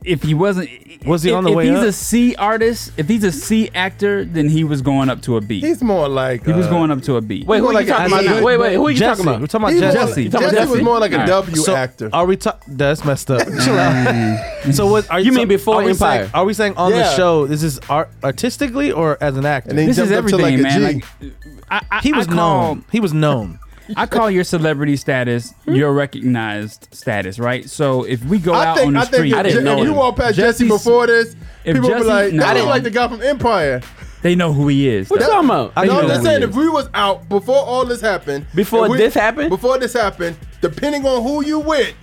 [0.05, 0.71] If he wasn't,
[1.05, 1.85] was he if, on the if way he's up?
[1.87, 5.41] a C artist, if he's a C actor, then he was going up to a
[5.41, 5.59] B.
[5.61, 7.43] He's more like he was uh, going up to a B.
[7.45, 8.25] Wait, who are you like talking about?
[8.25, 8.45] now?
[8.45, 9.09] Wait, wait, who are you Jesse.
[9.25, 9.41] talking about?
[9.41, 10.29] We're talking about Jesse.
[10.29, 10.29] Jesse.
[10.29, 10.55] Jesse.
[10.55, 11.29] Jesse was more like a All right.
[11.29, 12.11] W So actor.
[12.13, 12.77] are we talking?
[12.77, 13.45] That's messed up.
[13.45, 14.07] Chill out.
[14.07, 14.73] Mm.
[14.73, 15.11] so what?
[15.11, 16.21] Are You mean before are Empire?
[16.21, 17.49] saying- are we saying on the show?
[17.49, 19.71] This is art- artistically or as an actor?
[19.71, 20.63] And This is everything, like a G.
[20.63, 20.83] man.
[20.85, 21.05] Like,
[21.71, 22.37] I, I, he was I call-
[22.77, 22.85] known.
[22.93, 23.59] He was known.
[23.97, 27.69] I call your celebrity status your recognized status, right?
[27.69, 29.65] So if we go I out think on the I think street, if, didn't if
[29.65, 29.97] know you him.
[29.97, 32.69] walk past Jesse Jesse's- before this, if people will be like, nah, "That I look
[32.69, 33.81] like the guy from Empire."
[34.23, 35.09] they know who he is.
[35.11, 35.75] What you talking about?
[35.77, 38.99] They No, I'm just saying if we was out before all this happened, Before we-
[38.99, 39.49] this happened?
[39.49, 41.95] before this happened, depending on who you with,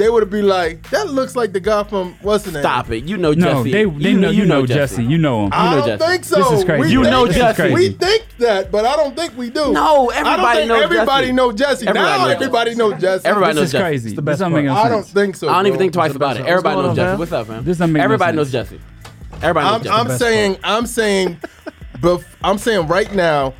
[0.00, 3.04] they would be like, "That looks like the guy from what's the name?" Stop it.
[3.04, 3.70] You know No, Jesse.
[3.72, 5.04] they, they know you know Jesse.
[5.04, 5.50] You know him.
[5.52, 6.10] I know don't Jesse.
[6.12, 6.36] think so.
[6.42, 6.80] This is crazy.
[6.82, 7.72] We You think- know Jesse.
[7.74, 9.72] We think that, but I don't think we do.
[9.72, 11.32] No, I everybody don't think knows everybody Jesse.
[11.34, 11.86] know Jesse.
[11.86, 13.26] Everybody now knows everybody know Jesse.
[13.26, 13.82] Everybody This knows is Jesse.
[13.84, 14.08] crazy.
[14.10, 15.48] the This best doesn't make no I don't think so.
[15.48, 15.84] I don't even bro.
[15.84, 16.46] think twice about it.
[16.46, 17.18] Everybody knows Jesse.
[17.18, 17.64] What's up, man?
[17.64, 18.70] This doesn't make no Everybody knows sense.
[18.70, 18.82] Jesse.
[19.42, 20.10] Everybody knows I'm, Jesse.
[20.10, 21.36] I'm saying, I'm saying,
[21.98, 23.54] bef- I'm saying right now,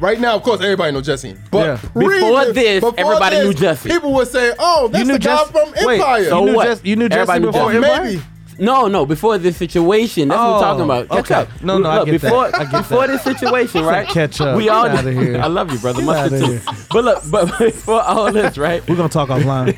[0.00, 1.34] Right now, of course, everybody knows Jesse.
[1.50, 1.76] But Yeah.
[1.92, 3.88] pre- Before this, everybody knew Jesse.
[3.88, 6.56] People would say, "Oh, that's knew the guy Jesse- from wait, Empire." so You knew
[6.56, 6.66] what?
[6.66, 8.04] Jesse- you knew Jesse Everybody knew before Empire?
[8.04, 8.22] maybe.
[8.56, 9.04] No, no.
[9.04, 11.08] Before this situation, that's what Oh, I'm talking about.
[11.08, 11.34] Catch okay.
[11.34, 11.48] up.
[11.62, 12.28] No, no, I Look, get that.
[12.28, 14.06] before, I get before this situation, right?
[14.08, 14.56] Catch up.
[14.56, 15.40] We Get out of here.
[15.42, 15.98] I love you, brother.
[15.98, 16.60] Get Mustard outta here.
[16.92, 18.80] But look, but before all this, right?
[18.88, 19.74] We're gonna talk offline.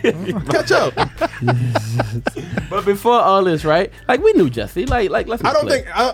[0.53, 0.93] Catch up.
[2.69, 3.91] But before all this, right?
[4.09, 4.85] Like we knew Jesse.
[4.87, 5.43] Like, like let's.
[5.45, 6.13] I don't think I,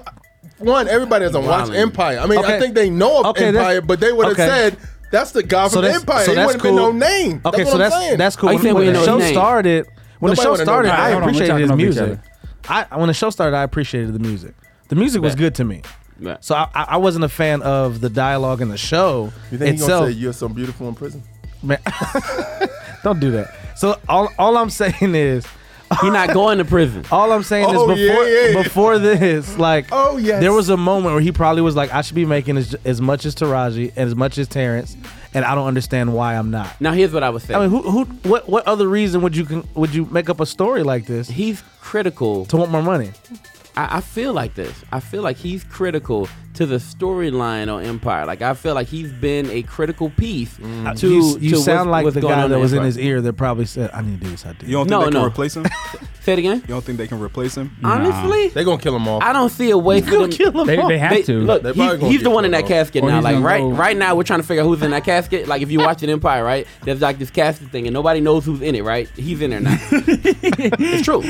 [0.65, 2.19] one, everybody doesn't watch Empire.
[2.19, 2.57] I mean, Okay.
[2.57, 4.47] I think they know of Okay, Empire, but they would have okay.
[4.47, 4.77] said
[5.11, 6.25] that's the guy So from that's- Empire.
[6.25, 6.77] so he wouldn't cool.
[6.77, 7.41] have been no name.
[7.45, 8.19] Okay, that's so what that's I'm saying.
[8.19, 8.49] that's cool.
[8.51, 9.33] When, think when the show name?
[9.33, 9.87] started,
[10.19, 12.19] when Nobody the show started, I appreciated his music.
[12.69, 14.55] I when the show started, I appreciated the music.
[14.89, 15.83] The music was good to me,
[16.41, 19.87] so I, I wasn't a fan of the dialogue in the show You think he's
[19.87, 21.23] gonna say you're so beautiful in prison?
[21.63, 21.79] Man,
[23.03, 23.55] don't do that.
[23.77, 25.45] So all all I'm saying is
[26.01, 27.05] he not going to prison.
[27.11, 28.63] All I'm saying Oh, is before yeah, yeah.
[28.63, 30.41] before this, like, Oh, yes.
[30.41, 33.01] there was a moment where he probably was like, I should be making as, as
[33.01, 34.97] much as Taraji and as much as Terrence,
[35.35, 36.81] and I don't understand why I'm not.
[36.81, 37.61] Now here's what I was saying.
[37.61, 40.47] I mean, who, who, what, what other reason would you would you make up a
[40.47, 42.45] story like this he's critical.
[42.47, 43.11] to want more money?
[43.77, 44.85] I, I feel like this.
[44.93, 48.27] I feel like he's critical to the storyline on Empire.
[48.27, 50.87] Like I feel like he's been a critical piece mm.
[50.87, 51.09] Uh, to.
[51.09, 53.91] You, you to sound like the guy that was in his ear that probably said,
[53.93, 54.67] "I need to do this." I do.
[54.67, 55.21] You don't think no, they no.
[55.21, 55.67] can replace him?
[56.23, 56.59] Say it again.
[56.59, 57.77] You don't think they can replace him?
[57.83, 58.55] Honestly, nah.
[58.55, 59.25] they're gonna kill him off.
[59.25, 60.31] I don't see a way for them.
[60.31, 61.41] Kill him they, they have they, to.
[61.41, 62.69] Look, he, he's the one in that off.
[62.69, 63.21] casket or now.
[63.21, 63.71] Like right, go.
[63.71, 65.49] right now, we're trying to figure out who's in that casket.
[65.49, 68.45] Like if you watch an Empire, right, there's like this casket thing, and nobody knows
[68.45, 68.85] who's in it.
[68.85, 69.77] Right, he's in there now.
[69.91, 71.23] it's true,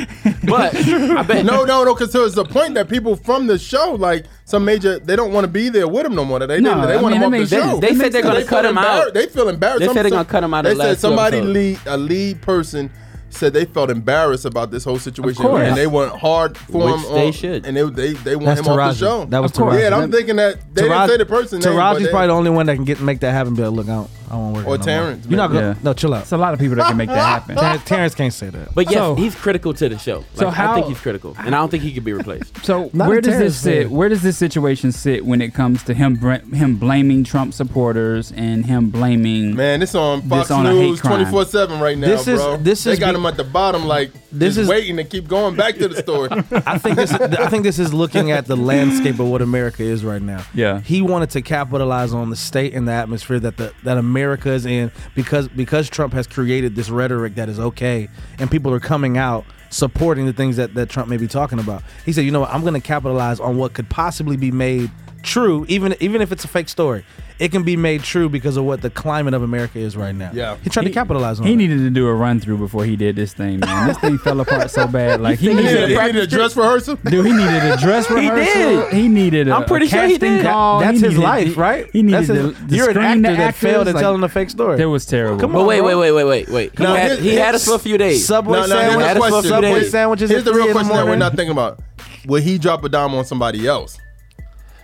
[0.44, 1.46] but I bet.
[1.46, 4.98] No, no, no, because there's a point that people from the show like some major
[4.98, 6.38] they don't want to be there with him no more.
[6.40, 6.88] They no, didn't.
[6.88, 7.80] They I want mean, him off the show.
[7.80, 9.14] They, they said they're gonna cut him out.
[9.14, 9.80] They feel embarrassed.
[9.80, 10.64] They said they're gonna cut him out.
[10.64, 12.90] They said somebody lead a lead person
[13.34, 17.14] said they felt embarrassed about this whole situation and they went hard for Which him.
[17.14, 17.66] They on, should.
[17.66, 18.78] And they they, they want him Taraji.
[18.78, 19.24] off the show.
[19.26, 19.80] That was Taraji.
[19.80, 21.60] Yeah, and I'm thinking that they Taraji, didn't say the person.
[21.60, 23.54] Taraji's name, probably they, the only one that can get make that happen.
[23.54, 24.10] Be like, look, out.
[24.32, 24.66] I won't work.
[24.66, 25.26] Or no Terrence.
[25.26, 25.60] You're not gonna.
[25.60, 25.74] Yeah.
[25.82, 26.22] No, chill out.
[26.22, 27.56] It's a lot of people that can make that happen.
[27.56, 28.74] Ter- Terrence can't say that.
[28.74, 30.18] But yes, so, he's critical to the show.
[30.18, 32.64] Like, so how, I think he's critical, and I don't think he can be replaced.
[32.64, 33.90] So where does Terrence this sit?
[33.90, 38.64] Where does this situation sit when it comes to him him blaming Trump supporters and
[38.64, 39.54] him blaming?
[39.54, 42.54] Man, this on Fox this on News twenty four seven right now, this bro.
[42.54, 45.56] Is, they got be- him at the bottom, like this is waiting to keep going
[45.56, 46.30] back to the story.
[46.66, 47.12] I think this.
[47.12, 50.42] I think this is looking at the landscape of what America is right now.
[50.54, 54.21] Yeah, he wanted to capitalize on the state and the atmosphere that the that America
[54.22, 58.08] America's and because because Trump has created this rhetoric that is okay
[58.38, 61.82] and people are coming out supporting the things that, that Trump may be talking about.
[62.04, 64.90] He said, you know what, I'm gonna capitalize on what could possibly be made
[65.22, 67.04] true, even even if it's a fake story,
[67.38, 70.30] it can be made true because of what the climate of America is right now.
[70.32, 71.46] Yeah, he tried he, to capitalize on.
[71.46, 71.56] He that.
[71.56, 73.60] needed to do a run through before he did this thing.
[73.60, 75.20] Man, this thing fell apart so bad.
[75.20, 76.96] Like he, needed, needed, he needed, a dress rehearsal.
[76.96, 78.44] Dude, he needed a dress rehearsal.
[78.44, 78.92] he, did.
[78.92, 79.48] he needed.
[79.48, 80.44] A, I'm pretty sure he did.
[80.44, 80.80] Call.
[80.80, 81.90] That's his life, right?
[81.92, 82.26] He needed.
[82.26, 84.50] That's his, the, the you're an actor that actors, failed at like, telling a fake
[84.50, 84.80] story.
[84.80, 85.40] It was terrible.
[85.40, 86.78] Come on, wait, wait, wait, wait, wait, wait.
[86.78, 88.26] No, he had us for a few days.
[88.26, 90.30] Subway no, Subway sandwiches.
[90.30, 91.80] Here's the real question that we're not thinking about.
[92.26, 93.98] Will he drop a dime on somebody else?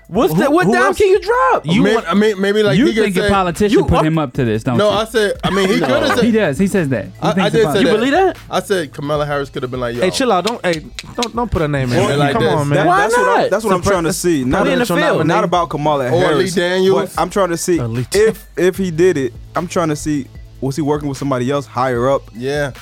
[0.09, 0.51] What's who.
[0.51, 1.67] What down can you drop?
[1.67, 4.33] You maybe, want, I mean, maybe like you think a politician you, put him up
[4.35, 4.63] to this?
[4.63, 4.97] Don't no, you?
[4.97, 5.39] I said.
[5.45, 5.87] I mean, he no.
[5.87, 6.25] could have said.
[6.25, 6.59] He does.
[6.59, 7.05] He says that.
[7.05, 7.93] He I, I did say You that.
[7.93, 8.39] believe that?
[8.51, 10.01] I said Kamala Harris could have been like, Yo.
[10.01, 10.47] "Hey, chill out.
[10.47, 10.81] Don't, hey,
[11.15, 11.99] don't, don't put a name in.
[11.99, 12.53] Or, like Come this.
[12.55, 12.77] on, man.
[12.79, 13.27] That, Why that's not?
[13.27, 14.45] What I'm, that's what I'm trying to see.
[14.45, 16.57] Not, in the field, not, about Kamala Harris.
[16.57, 17.17] Lee Daniels.
[17.19, 19.35] I'm trying to see if if he did it.
[19.55, 20.27] I'm trying to see
[20.63, 22.23] was he working with somebody else higher up?
[22.35, 22.73] Yeah.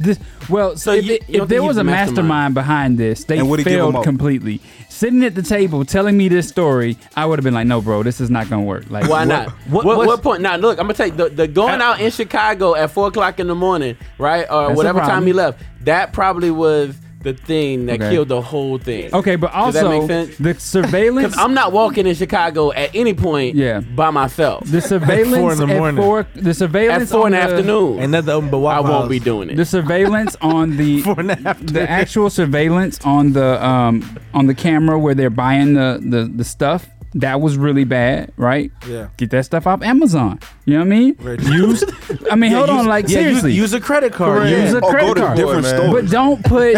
[0.00, 0.18] This
[0.48, 4.02] well, so if, you, you if there was a mastermind, mastermind, behind this, they failed
[4.02, 4.60] completely.
[4.88, 8.02] Sitting at the table telling me this story, I would have been like, "No, bro,
[8.02, 9.50] this is not gonna work." Like, why what, not?
[9.68, 10.42] What, what, what, point?
[10.42, 13.46] Now, look, I'm gonna take the, the going out in Chicago at four o'clock in
[13.46, 15.62] the morning, right, or whatever time he left.
[15.82, 18.10] That probably was the thing that Okay.
[18.10, 19.12] killed the whole thing.
[19.12, 20.36] Okay, but Does that also make sense?
[20.38, 21.28] the surveillance.
[21.32, 23.80] Because I'm not walking in Chicago at any point Yeah.
[23.80, 24.64] by myself.
[24.70, 26.02] the surveillance Four in the at morning.
[26.04, 29.18] four- the surveillance At four in the afternoon, And nothing um, but I won't be
[29.18, 29.56] doing it.
[29.56, 31.00] The surveillance on the
[31.62, 34.02] the actual surveillance on the um
[34.32, 38.72] on the camera where they're buying the the, the stuff that was really bad, right?
[38.88, 39.08] Yeah.
[39.16, 40.40] Get that stuff off Amazon.
[40.64, 41.16] You know what I mean?
[41.20, 41.40] Right.
[41.40, 41.84] Use.
[42.30, 44.48] I mean, yeah, hold use, on, like yeah, seriously, use, use, a credit card.
[44.48, 45.36] Use a oh, credit card.
[45.36, 45.92] Different stores.
[45.92, 46.74] But don't put.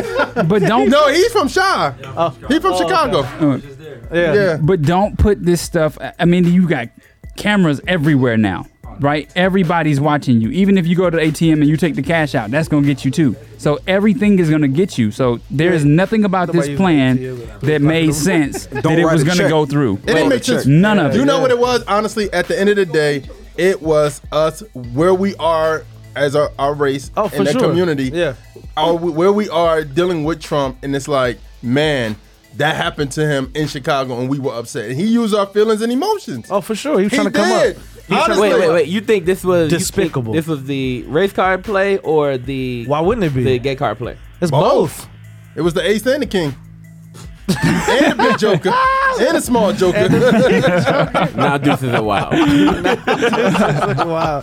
[0.49, 0.91] But don't.
[0.91, 1.95] no, he's from Shaw.
[1.99, 3.19] Yeah, he's from oh, Chicago.
[3.41, 3.67] Okay.
[4.11, 4.35] Uh, yeah.
[4.35, 4.59] yeah.
[4.61, 5.97] But don't put this stuff.
[6.19, 6.91] I mean, you got
[7.37, 8.67] cameras everywhere now
[9.01, 9.31] right?
[9.37, 10.51] Everybody's watching you.
[10.51, 12.87] Even if you go to the ATM and you take the cash out, that's gonna
[12.87, 13.37] get you too.
[13.59, 15.11] So everything is gonna get you.
[15.11, 17.17] So there is nothing about this plan
[17.61, 19.95] that made sense that it was gonna go through.
[20.05, 20.67] It didn't make sense.
[20.67, 21.19] None of it.
[21.19, 21.83] You know what it was?
[21.85, 23.25] Honestly, at the end of the day,
[23.57, 27.69] it was us where we are as our, our race oh, and that sure.
[27.69, 28.11] community.
[28.13, 28.35] Yeah.
[28.77, 32.17] Our, where we are dealing with Trump, and it's like, man,
[32.57, 34.91] that happened to him in Chicago, and we were upset.
[34.91, 36.47] And he used our feelings and emotions.
[36.51, 36.99] Oh, for sure.
[36.99, 37.77] He was he trying to did.
[37.77, 37.96] come up.
[38.09, 38.89] Wait, wait, wait.
[38.89, 40.33] You think this was Despicable.
[40.33, 43.43] This was the race card play or the Why wouldn't it be?
[43.45, 44.17] the gay card play?
[44.41, 45.09] It's both.
[45.57, 46.55] It was the ace and the king.
[47.49, 48.73] and the big joker.
[49.19, 50.11] And the small joker.
[51.37, 52.33] now deuces a wild.
[54.07, 54.43] wow.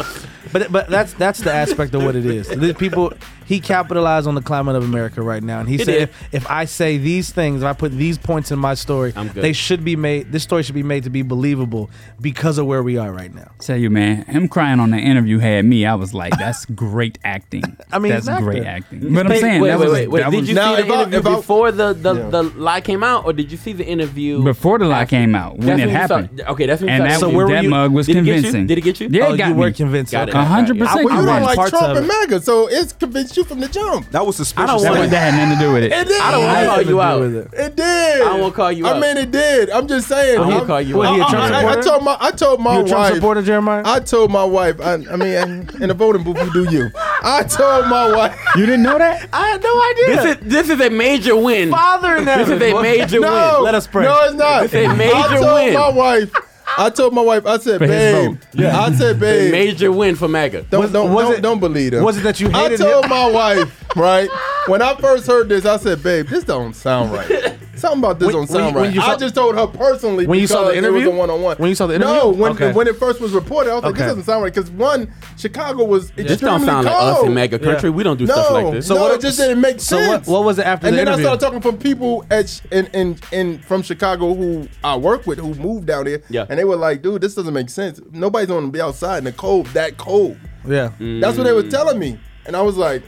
[0.51, 2.47] But but that's that's the aspect of what it is.
[2.77, 3.13] People
[3.53, 6.49] he capitalized on the climate of America right now, and he it said, if, if,
[6.49, 9.95] I say these things, if I put these points in my story, they should be
[9.95, 10.31] made.
[10.31, 13.51] This story should be made to be believable because of where we are right now."
[13.59, 15.85] Tell you, man, him crying on the interview had me.
[15.85, 18.45] I was like, "That's great acting." I mean, that's exactly.
[18.45, 19.13] great acting.
[19.13, 20.19] But I'm saying, wait, that wait, was, wait, wait.
[20.21, 22.29] That did you now, see the interview about, before the the, yeah.
[22.29, 25.59] the lie came out, or did you see the interview before the lie came out
[25.59, 26.39] when it happened?
[26.39, 28.65] Saw, okay, that's when and that, so where that mug was did convincing.
[28.65, 29.09] Did it get you?
[29.11, 29.59] Yeah, oh, it got you me.
[29.59, 30.13] were convinced.
[30.13, 31.03] One hundred percent.
[31.03, 34.09] You don't like Trump and MAGA, so it's convinced you you from the jump.
[34.11, 34.69] That was suspicious.
[34.69, 35.91] I don't want that had nothing to do with it.
[35.91, 36.21] It did.
[36.21, 37.21] I don't want to call you out.
[37.23, 37.53] It.
[37.53, 38.21] it did.
[38.21, 38.87] I won't call you.
[38.87, 38.95] out.
[38.95, 39.69] I mean, it did.
[39.69, 40.39] I'm just saying.
[40.39, 41.01] I won't call you.
[41.03, 41.15] Out.
[41.15, 41.63] he I.
[41.63, 43.15] I, I told my I told my you a Trump wife.
[43.15, 43.83] supporter, Jeremiah?
[43.85, 44.79] I told my wife.
[44.81, 46.91] I, I mean, in the voting booth, you do you.
[46.95, 48.39] I told my wife.
[48.55, 49.29] You didn't know that?
[49.33, 50.15] I had no idea.
[50.15, 51.71] This is this is a major win.
[51.71, 53.63] Father, this is a major win.
[53.63, 54.03] Let us pray.
[54.03, 54.63] No, it's not.
[54.63, 55.43] This is a major win.
[55.43, 56.52] I told my wife.
[56.77, 58.37] I told my wife, I said, babe.
[58.53, 58.79] Yeah.
[58.79, 59.51] I said, babe.
[59.51, 60.63] Major win for MAGA.
[60.69, 62.03] Don't, don't, was don't, it- don't believe them.
[62.03, 63.09] was it that you hated I told him?
[63.09, 64.29] my wife, right?
[64.67, 67.57] when I first heard this, I said, "Babe, this don't sound right.
[67.75, 70.27] Something about this when, don't sound when, right." When saw, I just told her personally
[70.27, 71.57] when you saw the interview, it was one-on-one.
[71.57, 72.71] When you saw the interview, no, when okay.
[72.71, 75.83] when it first was reported, I was like, "This doesn't sound right." Because one, Chicago
[75.83, 76.23] was yeah.
[76.23, 76.97] this don't sound cold.
[76.97, 77.89] like us in mega country.
[77.89, 77.95] Yeah.
[77.95, 78.87] We don't do no, stuff like this.
[78.87, 80.27] So no, what, it just didn't make so sense.
[80.27, 80.87] What, what was it after?
[80.87, 81.25] And the then interview?
[81.25, 85.39] I started talking from people at in, in in from Chicago who I work with
[85.39, 86.45] who moved down there, yeah.
[86.49, 87.99] and they were like, "Dude, this doesn't make sense.
[88.11, 91.19] Nobody's going to be outside in the cold that cold." Yeah, mm.
[91.19, 93.03] that's what they were telling me, and I was like.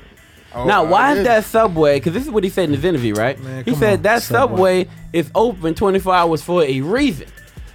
[0.55, 1.97] Oh, now, why is that Subway?
[1.97, 3.37] Because this is what he said in his interview, right?
[3.39, 4.85] Man, he said on, that Subway.
[4.85, 7.27] Subway is open 24 hours for a reason.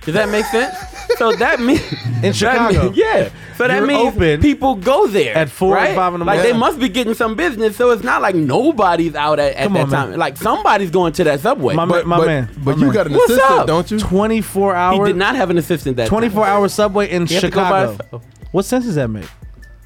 [0.02, 0.74] Does that make sense?
[1.18, 1.82] so that means
[2.22, 3.28] in Chicago, mean, yeah.
[3.56, 5.94] So that means open people go there at four right?
[5.94, 6.42] five in the morning.
[6.42, 7.76] Like they must be getting some business.
[7.76, 10.12] So it's not like nobody's out at, at that on, time.
[10.14, 11.74] Like somebody's going to that subway.
[11.74, 12.94] My, but, my but, man, but, you man.
[12.94, 13.66] got an What's assistant, up?
[13.66, 13.98] don't you?
[13.98, 14.98] Twenty four hours.
[14.98, 16.08] He did not have an assistant that.
[16.08, 18.22] Twenty four hour subway in Chicago.
[18.52, 19.28] What sense does that make?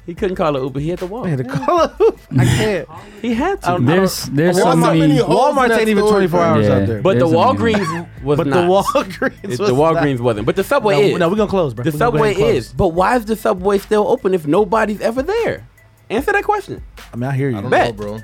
[0.05, 0.79] He couldn't call an Uber.
[0.79, 1.25] He had to walk.
[1.25, 2.17] He had to call an Uber.
[2.37, 2.89] I can't.
[3.21, 3.69] He had to.
[3.71, 5.17] I There's there's so Walmart- many.
[5.17, 6.73] Walmart ain't even 24 hours Yeah.
[6.75, 7.01] out there.
[7.01, 7.33] But the There's.
[7.35, 8.55] Walgreens was But the.
[8.55, 10.45] Walgreens, was the Walgreens wasn't.
[10.45, 11.17] But the subway is.
[11.19, 11.83] No, we're gonna close, bro.
[11.83, 12.71] the subway is.
[12.71, 15.67] But why is the subway still open if nobody's ever there?
[16.09, 16.83] Answer that question.
[17.11, 17.57] I mean, I hear you.
[17.57, 17.95] I don't know, Bet.
[17.97, 18.19] bro.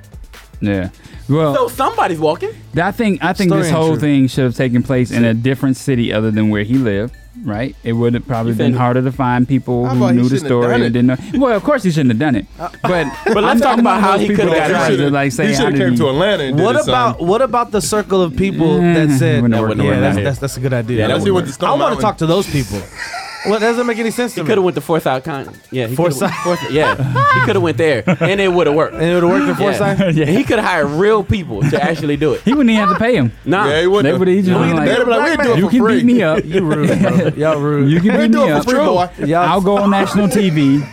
[0.61, 0.89] Yeah.
[1.27, 2.51] Well, So somebody's walking.
[2.79, 3.99] I think I think Story this whole true.
[3.99, 7.75] thing should have taken place in a different city other than where he lived right?
[7.83, 10.93] It would have probably been harder to find people How who knew the story and
[10.93, 11.17] didn't know.
[11.35, 12.45] Well, of course he shouldn't have done it.
[12.57, 15.65] But but let's talk about how he could have got it Like say he should
[15.65, 16.43] have came to Atlanta.
[16.43, 20.39] And What did it, about what about the circle of people that said yeah, that's,
[20.39, 20.99] that's, a good idea.
[20.99, 22.81] Yeah, don't what I want to talk to those people.
[23.45, 25.49] Well, that doesn't make any sense to He could have went to Forsyth Con.
[25.71, 26.21] Yeah, Forsyth?
[26.69, 26.95] Yeah,
[27.33, 28.93] he could have went there, and it would have worked.
[28.93, 29.99] And it would have worked in Forsyth?
[30.15, 30.25] Yeah.
[30.25, 30.25] Yeah.
[30.37, 32.41] He could have hired real people to actually do it.
[32.41, 33.31] He wouldn't even have to pay him.
[33.45, 34.19] Nah, Yeah, he They wouldn't.
[34.19, 35.95] have just been like, be like, do it you for can free.
[35.97, 36.45] beat me up.
[36.45, 37.27] You rude, bro.
[37.35, 37.91] Y'all rude.
[37.91, 38.63] You can beat me up.
[38.65, 39.25] free, true.
[39.27, 40.85] Y'all- I'll go on national TV,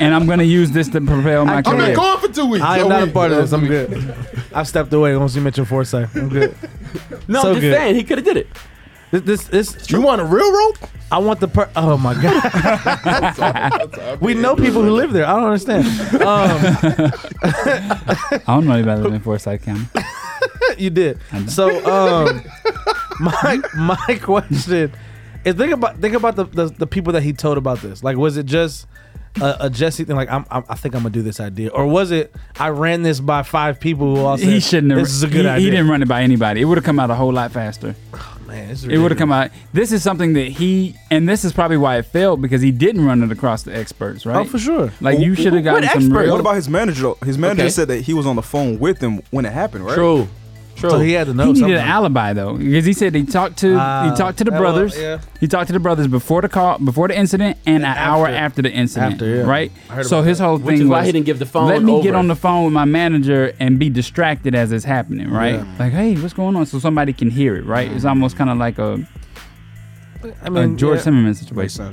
[0.00, 1.94] and I'm going to use this to propel my I'm not career.
[1.94, 2.64] going for two weeks.
[2.64, 3.52] I am not a part of this.
[3.52, 4.14] I'm good.
[4.52, 6.14] I've stepped away once you mentioned Forsyth.
[6.16, 6.54] I'm good.
[7.28, 7.74] no, So I'm just good.
[7.74, 8.48] saying he could have did it.
[9.12, 10.78] This, this, this you want a real rope?
[11.10, 11.70] I want the per.
[11.76, 12.42] Oh my god.
[13.04, 15.26] that's all, that's all we know people who live there.
[15.26, 15.86] I don't understand.
[16.14, 16.22] Um,
[17.42, 19.84] I don't know anybody living in Forsyth County.
[20.78, 21.20] you did.
[21.48, 22.42] So um,
[23.20, 24.94] my my question
[25.44, 28.02] is think about think about the, the, the people that he told about this.
[28.02, 28.86] Like, was it just
[29.42, 30.16] a, a Jesse thing?
[30.16, 33.02] Like, I'm, I'm, i think I'm gonna do this idea, or was it I ran
[33.02, 35.00] this by five people who all said he shouldn't have.
[35.00, 35.64] This is a good he, idea.
[35.66, 36.62] He didn't run it by anybody.
[36.62, 37.94] It would have come out a whole lot faster
[38.46, 39.50] man, it would have come out.
[39.72, 43.04] This is something that he, and this is probably why it failed because he didn't
[43.04, 44.36] run it across the experts, right?
[44.36, 44.92] Oh, for sure.
[45.00, 46.12] Like you should have gotten what some.
[46.12, 46.30] Real...
[46.32, 47.12] What about his manager?
[47.24, 47.70] His manager okay.
[47.70, 49.94] said that he was on the phone with him when it happened, right?
[49.94, 50.28] True.
[50.76, 50.90] True.
[50.90, 51.44] So he had to know.
[51.44, 51.76] He needed something.
[51.76, 54.50] an alibi though, because he said he talked to uh, he ah, talked to the
[54.50, 54.98] brothers.
[54.98, 55.20] Yeah.
[55.38, 58.26] He talked to the brothers before the call, before the incident, and, and an hour
[58.26, 59.14] after the incident.
[59.14, 59.42] After, yeah.
[59.42, 59.72] Right.
[60.02, 60.44] So his that.
[60.44, 60.88] whole Which thing.
[60.88, 61.68] was why he didn't give the phone.
[61.68, 62.02] Let me over.
[62.02, 65.30] get on the phone with my manager and be distracted as it's happening.
[65.30, 65.54] Right.
[65.54, 65.76] Yeah.
[65.78, 66.66] Like, hey, what's going on?
[66.66, 67.64] So somebody can hear it.
[67.64, 67.90] Right.
[67.90, 69.06] It's almost kind of like a.
[70.42, 71.04] I mean, a George yeah.
[71.04, 71.92] Zimmerman situation.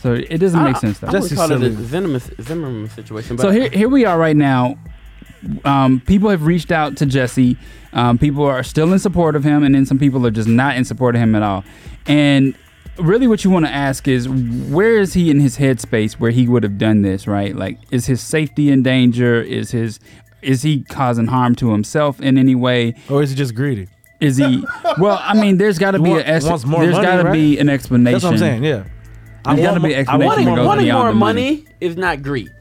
[0.00, 1.08] So it doesn't I, make sense though.
[1.08, 1.66] I, would call silly.
[1.68, 3.38] it a Zimmerman, Zimmerman situation.
[3.38, 4.76] so here, here we are right now
[5.64, 7.56] um, people have reached out to Jesse.
[7.92, 10.76] Um, people are still in support of him, and then some people are just not
[10.76, 11.64] in support of him at all.
[12.06, 12.54] And
[12.98, 16.48] really, what you want to ask is, where is he in his headspace where he
[16.48, 17.26] would have done this?
[17.26, 17.54] Right?
[17.54, 19.42] Like, is his safety in danger?
[19.42, 20.00] Is his
[20.42, 22.94] is he causing harm to himself in any way?
[23.08, 23.88] Or is he just greedy?
[24.20, 24.64] Is he?
[24.98, 27.32] Well, I mean, there's got to be an there's got to right?
[27.32, 28.12] be an explanation.
[28.12, 28.64] That's what I'm saying.
[28.64, 28.84] Yeah.
[29.44, 30.46] There's got to be explanation.
[30.46, 32.52] Wanting, wanting more money, money is not greed.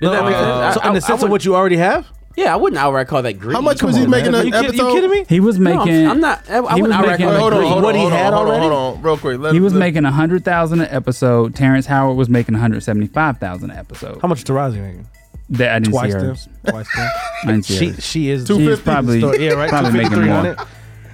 [0.00, 0.74] Does that make uh, sense?
[0.74, 2.06] So I- in I the sense of what you already have?
[2.36, 3.54] Yeah, I wouldn't outright call that greedy.
[3.54, 4.74] How much was he making an episode?
[4.76, 5.24] you kidding me?
[5.28, 6.06] He was making.
[6.06, 6.48] I'm, I'm not.
[6.48, 7.68] I, I he wouldn't outright call that hold on, greedy.
[7.68, 8.60] hold on, What he hold on, had already?
[8.68, 9.38] hold on, real quick.
[9.40, 11.56] Let, he was let- making a hundred thousand an episode.
[11.56, 14.20] Terrence Howard was making one hundred seventy five thousand an episode.
[14.22, 15.08] How much Taraji making?
[15.50, 16.26] That I didn't Twice see her.
[16.34, 16.36] them.
[16.68, 16.88] Twice
[17.44, 17.62] them.
[17.62, 18.04] She she is.
[18.04, 19.68] She is 250 probably yeah, right.
[19.68, 20.22] probably making more.
[20.54, 20.58] 300.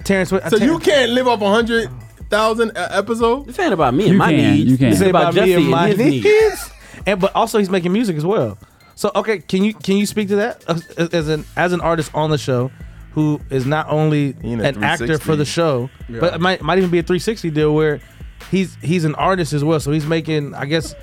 [0.04, 1.90] Terrence, what, So you can't live off a hundred
[2.28, 3.46] thousand uh, episode.
[3.46, 4.70] This ain't about me and my needs.
[4.70, 4.90] you can.
[4.90, 6.70] This is say about about, me and my needs.
[7.06, 8.58] and but also he's making music as well.
[8.96, 11.80] So okay, can you can you speak to that uh, uh, as, an as an
[11.82, 12.70] artist on the show?
[13.12, 16.20] Who is not only an actor for the show, Yeah.
[16.20, 18.00] but it might might even be a 360 deal where
[18.50, 20.94] he's he's an artist as well, so he's making I guess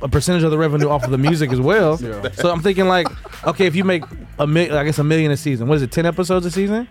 [0.00, 1.98] a percentage of the revenue off of the music as well.
[2.00, 2.30] Yeah.
[2.32, 3.08] So I'm thinking like,
[3.46, 4.04] okay, if you make
[4.38, 5.68] a million, I guess a million a season.
[5.68, 5.90] What is it?
[5.90, 6.86] Ten episodes a season?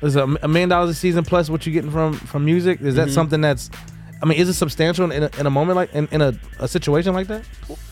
[0.00, 2.80] Is a million dollars a season plus what you're getting from from music?
[2.80, 3.68] Is that something that's
[4.20, 6.66] I mean, is it substantial in a, in a moment like in, in a, a
[6.66, 7.44] situation like that?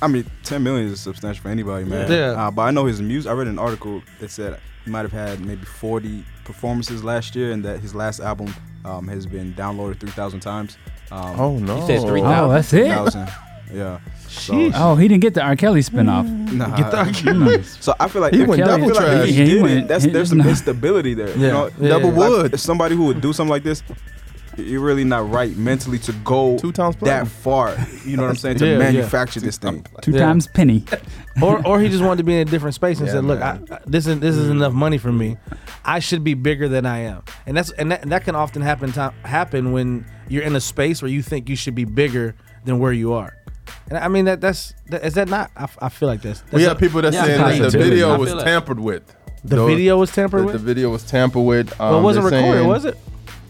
[0.03, 2.11] I mean, ten million is substantial for anybody, man.
[2.11, 2.31] Yeah.
[2.33, 3.31] Uh, but I know his music.
[3.31, 7.53] I read an article that said he might have had maybe forty performances last year,
[7.53, 8.55] and that his last album
[8.85, 10.77] um, has been downloaded three thousand times.
[11.11, 11.87] Um, oh no!
[11.87, 12.27] He three thousand.
[12.27, 13.33] Oh, that's it.
[13.33, 14.01] 3, yeah.
[14.29, 15.57] So, oh, he didn't get the R.
[15.57, 16.29] Kelly spinoff.
[16.53, 16.77] Nah.
[16.77, 17.07] Get the R.
[17.13, 17.63] Kelly.
[17.63, 19.21] so I feel like he went double trash.
[19.21, 21.29] Like he, he, he went, That's, there's some instability there.
[21.31, 21.35] Yeah.
[21.35, 21.89] You know, yeah.
[21.89, 22.53] Double wood.
[22.53, 23.83] Like, somebody who would do something like this,
[24.57, 27.77] you're really not right mentally to go two times that far.
[28.05, 28.59] You know what I'm saying?
[28.59, 29.47] To yeah, manufacture yeah.
[29.47, 29.87] this thing.
[30.01, 30.21] Two yeah.
[30.21, 30.85] times penny.
[31.43, 33.59] or or he just wanted to be in a different space and said, "Look, I,
[33.71, 35.37] I, this is this is enough money for me.
[35.85, 38.63] I should be bigger than I am." And that's and that, and that can often
[38.63, 42.35] happen to, happen when you're in a space where you think you should be bigger
[42.65, 43.37] than where you are.
[43.89, 45.51] And I mean that that's that, is that not?
[45.57, 46.43] I, I feel like that's.
[46.53, 48.45] we have people that saying that the video was like.
[48.45, 49.15] tampered with.
[49.45, 50.53] The, the video was tampered the, with.
[50.55, 51.73] The video was tampered with.
[51.73, 52.99] Um, well, it um, wasn't recorded, saying, was it?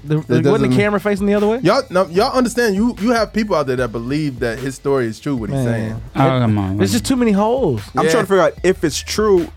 [0.08, 1.58] The, the, wasn't the camera facing the other way?
[1.60, 2.74] Y'all, no, y'all understand?
[2.76, 5.36] You you have people out there that believe that his story is true.
[5.36, 6.00] What he's saying.
[6.14, 6.76] Oh, come on.
[6.76, 7.82] There's just too many holes.
[7.94, 9.48] I'm trying to figure out if it's true.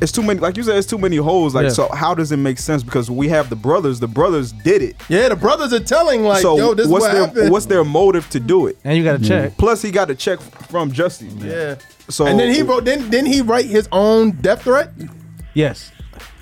[0.00, 1.56] It's too many, like you said, it's too many holes.
[1.56, 1.70] Like, Yeah.
[1.70, 2.84] so how does it make sense?
[2.84, 3.98] Because we have the brothers.
[3.98, 4.94] The brothers did it.
[5.08, 7.50] Yeah, the brothers are telling like, so yo, this is what's what their happened.
[7.50, 8.78] what's their motive to do it?
[8.84, 9.56] And you got a check.
[9.58, 11.36] Plus, he got a check from Justin.
[11.38, 11.76] yeah.
[12.08, 12.84] So and then he wrote.
[12.84, 14.90] Then then he write his own death threat.
[15.52, 15.90] Yes.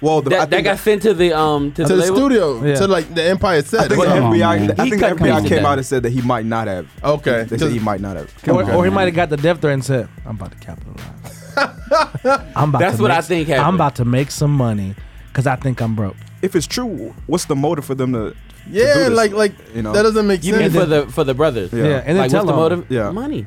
[0.00, 2.74] Well, the, that, that got sent to the um to, to the, the studio yeah.
[2.76, 3.92] to like the Empire set.
[3.92, 6.46] I think the FBI, on, I think FBI came out and said that he might
[6.46, 6.88] not have.
[7.02, 8.48] Okay, they said he might not have.
[8.48, 11.36] Or, or he might have got the death threat and said, "I'm about to capitalize."
[12.54, 13.66] I'm about That's what make, I think happened.
[13.66, 14.94] I'm about to make some money
[15.28, 16.16] because I think I'm broke.
[16.42, 18.34] If it's true, what's the motive for them to?
[18.68, 20.74] Yeah, to like like you know that doesn't make you sense.
[20.74, 21.72] You mean for the for the brothers?
[21.72, 21.96] Yeah, yeah.
[21.98, 22.90] and then like, tell what's them, the motive?
[22.90, 23.46] Yeah, money.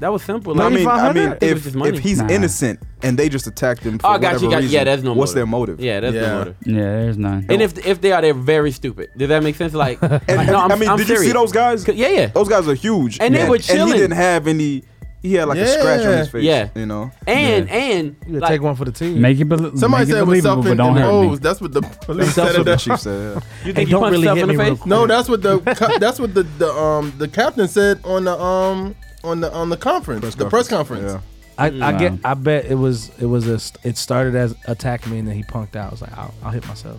[0.00, 0.54] That was simple.
[0.54, 2.28] Like, I mean, I mean, if, if he's Nah.
[2.28, 5.04] innocent and they just attacked him for Oh, got you, whatever got reason, Yeah, there's
[5.04, 5.80] no what's their motive?
[5.80, 6.56] Yeah, that's the motive.
[6.64, 7.46] Yeah, there's none.
[7.48, 9.10] And if if they are, they're very stupid.
[9.16, 9.74] Does that make sense?
[9.74, 11.86] Like, And, like, no, I'm, I mean, I'm did you see those guys?
[11.86, 12.26] Yeah, yeah.
[12.26, 13.92] Those guys are huge, And they were And chilling.
[13.94, 14.84] he didn't have any.
[15.22, 16.44] He had like a scratch on his face.
[16.44, 16.70] Yeah.
[16.74, 17.10] you know.
[17.26, 19.20] And and like, take one for the team.
[19.20, 19.46] make it,
[19.78, 21.40] Somebody make said with believable, in don't the nose.
[21.40, 22.64] That's what the police said.
[22.64, 22.78] That.
[22.78, 23.42] chief said.
[23.66, 24.78] you think don't really hit me.
[24.86, 25.58] No, that's what the
[26.00, 28.94] that's what the, the um the captain said on the um
[29.24, 31.12] on the on the conference, press the press conference.
[31.12, 31.20] Yeah.
[31.58, 32.12] I, I get.
[32.24, 33.10] I bet it was.
[33.20, 33.60] It was a.
[33.86, 35.88] It started as attack me, and then he punked out.
[35.88, 36.98] I was like, I'll, I'll hit myself.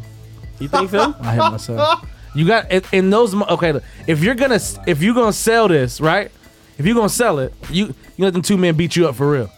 [0.60, 1.16] You think so?
[1.22, 2.08] I hit myself.
[2.36, 3.34] You got in- in those.
[3.34, 6.32] Okay, if you're gonna if you're gonna sell this right,
[6.78, 7.88] if you're gonna sell it, you
[8.18, 9.52] you let them two men beat you up for real.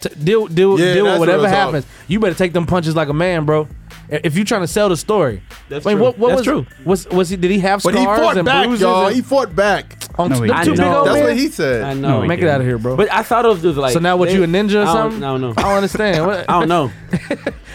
[0.00, 1.84] T- deal deal Yeah, deal with whatever happens.
[2.06, 3.68] You better take them punches like a man, bro.
[4.08, 5.94] If you're trying to sell the story, That's true.
[6.00, 6.66] What, what That's was true.
[6.86, 7.36] Was was he?
[7.36, 8.80] Did he have But scars he fought and back, bruises?
[8.82, 9.06] y'all.
[9.08, 9.97] and- He fought back.
[10.18, 11.24] On No, t- two big old That's men.
[11.26, 11.82] what he said.
[11.84, 12.22] I know.
[12.22, 12.54] No, Make it didn't.
[12.56, 12.96] out of here, bro.
[12.96, 13.92] But I thought it was like.
[13.92, 15.22] so now, what they- you a ninja or I don't- something?
[15.22, 15.54] I don't know.
[15.56, 16.26] I don't understand.
[16.26, 16.90] What, I don't know.
[17.12, 17.18] I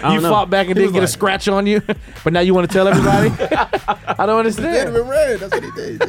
[0.09, 0.29] you don't know.
[0.29, 1.81] fought back and didn't get a scratch on you,
[2.25, 3.29] but now you want to tell everybody?
[3.29, 4.93] I don't Yeah, understand.
[5.09, 5.39] red.
[5.39, 6.03] That's what he did.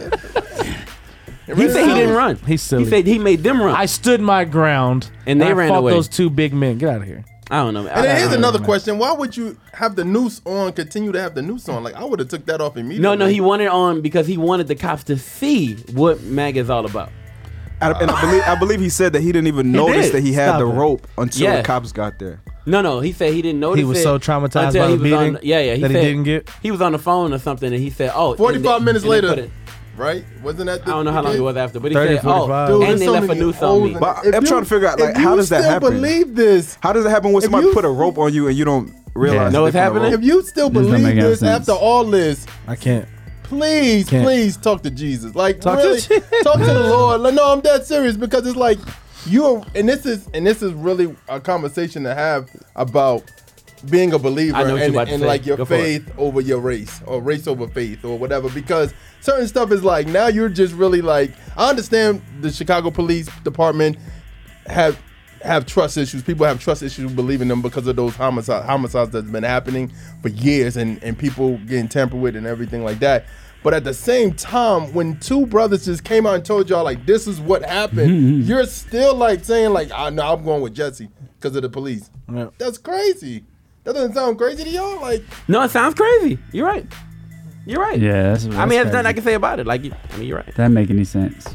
[1.46, 2.36] He said he didn't run.
[2.46, 2.84] He's silly.
[2.84, 3.74] He said he made them run.
[3.76, 5.92] I stood my ground, And they I ran fought away.
[5.92, 6.78] those two big men.
[6.78, 7.22] Get out of here.
[7.54, 7.84] I don't know.
[7.84, 7.96] Man.
[7.96, 10.72] And here's another know, question: Why would you have the noose on?
[10.72, 11.84] Continue to have the noose on?
[11.84, 13.02] Like I would have took that off immediately.
[13.02, 16.68] No, no, he wanted on because he wanted the cops to see what Mag is
[16.68, 17.12] all about.
[17.80, 20.14] I, and I believe, I believe he said that he didn't even he notice did.
[20.14, 20.74] that he had Stop the it.
[20.74, 21.56] rope until yeah.
[21.58, 22.40] the cops got there.
[22.66, 23.78] No, no, he said he didn't notice.
[23.78, 25.36] He was so traumatized by the beating.
[25.36, 26.50] On, yeah, yeah, he that said, he didn't get.
[26.60, 29.48] He was on the phone or something, and he said, "Oh, forty-five the, minutes later."
[29.96, 30.24] right?
[30.42, 30.84] Wasn't that?
[30.84, 32.88] The, I don't know how long it was after, but he 30, said, "Oh, Dude,
[32.88, 35.16] and they left a noose on me." But I'm you, trying to figure out like
[35.16, 35.94] how does that happen?
[35.94, 36.78] Believe this?
[36.80, 38.92] How does it happen when somebody you, put a rope on you and you don't
[39.14, 39.46] realize?
[39.46, 40.12] Yeah, know what's happening?
[40.12, 41.68] If you still believe this sense.
[41.68, 43.08] after all this, I can't.
[43.44, 44.24] Please, can't.
[44.24, 45.34] please talk to Jesus.
[45.34, 47.20] Like talk really, to talk to the Lord.
[47.20, 48.78] Like, no, I'm dead serious because it's like
[49.26, 53.22] you and this is and this is really a conversation to have about
[53.90, 57.20] being a believer I know and, and like your Go faith over your race or
[57.20, 61.32] race over faith or whatever because certain stuff is like now you're just really like
[61.56, 63.96] I understand the Chicago Police Department
[64.66, 64.98] have
[65.44, 66.22] have trust issues.
[66.22, 69.92] People have trust issues believing them because of those homicide, homicides that's been happening
[70.22, 73.26] for years and, and people getting tampered with and everything like that.
[73.62, 77.06] But at the same time, when two brothers just came out and told y'all like
[77.06, 81.08] this is what happened, you're still like saying like, I know I'm going with Jesse
[81.38, 82.10] because of the police.
[82.58, 83.44] That's crazy.
[83.84, 85.00] That doesn't sound crazy to y'all.
[85.00, 86.38] Like No, it sounds crazy.
[86.52, 86.86] You're right.
[87.66, 87.98] You're right.
[87.98, 89.14] Yeah, that's, I mean, there's nothing I crazy.
[89.14, 89.66] can say about it.
[89.66, 90.54] Like, you- I mean, you're right.
[90.56, 91.46] That make any sense?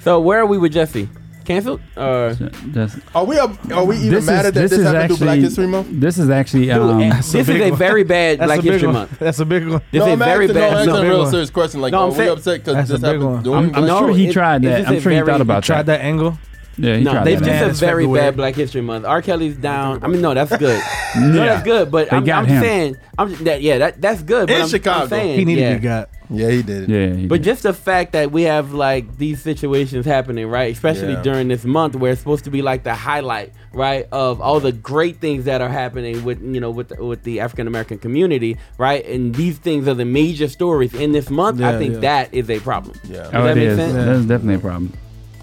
[0.00, 1.08] So where are we with Jesse?
[1.44, 1.80] Canceled?
[1.96, 2.34] Or
[2.66, 4.86] That's, Are we up, are we even This mad is- at that this this is
[4.86, 5.88] happened to Black actually- History Month?
[5.92, 8.86] This is actually um, Dude, this is a very bad That's Black a big History
[8.88, 8.94] one.
[8.94, 9.18] Month.
[9.20, 9.80] That's a big one.
[9.92, 10.60] This is a very asking, bad.
[10.60, 11.30] No, I'm asking no, a big real one.
[11.30, 11.80] serious question.
[11.80, 13.42] Like, No, I'm are we saying- upset because That's this a big happened one.
[13.44, 14.78] during I'm, I'm Black sure he it- tried it's that.
[14.78, 15.98] just I'm a sure he very- thought about Tried that.
[15.98, 16.38] that angle.
[16.78, 17.44] Yeah, he no, they that.
[17.44, 18.26] just a very February.
[18.30, 19.04] bad Black History Month.
[19.06, 19.22] R.
[19.22, 20.04] Kelly's down.
[20.04, 20.80] I mean, no, that's good.
[21.16, 21.46] no, Yeah.
[21.46, 21.90] that's good.
[21.90, 22.62] But They I'm, got I'm him.
[22.62, 24.48] saying, I'm just, that, yeah, that that's good.
[24.48, 25.02] But In I'm, Chicago.
[25.04, 25.70] I'm saying, He needed yeah.
[25.70, 26.08] to be got.
[26.28, 26.88] Yeah, he did.
[26.88, 27.44] Yeah, he But did.
[27.44, 30.72] just the fact that we have like these situations happening, right?
[30.74, 31.22] Especially Yeah.
[31.22, 34.72] during this month where it's supposed to be like the highlight, right, of all the
[34.72, 39.06] great things that are happening with you know with with the African American community, right?
[39.06, 41.62] And these things are the major stories in this month.
[41.62, 42.00] I think yeah.
[42.00, 42.98] that is a problem.
[43.04, 43.18] Yeah.
[43.18, 43.76] Oh, Does oh, that it make is.
[43.78, 43.94] sense?
[43.94, 44.92] That's definitely a problem.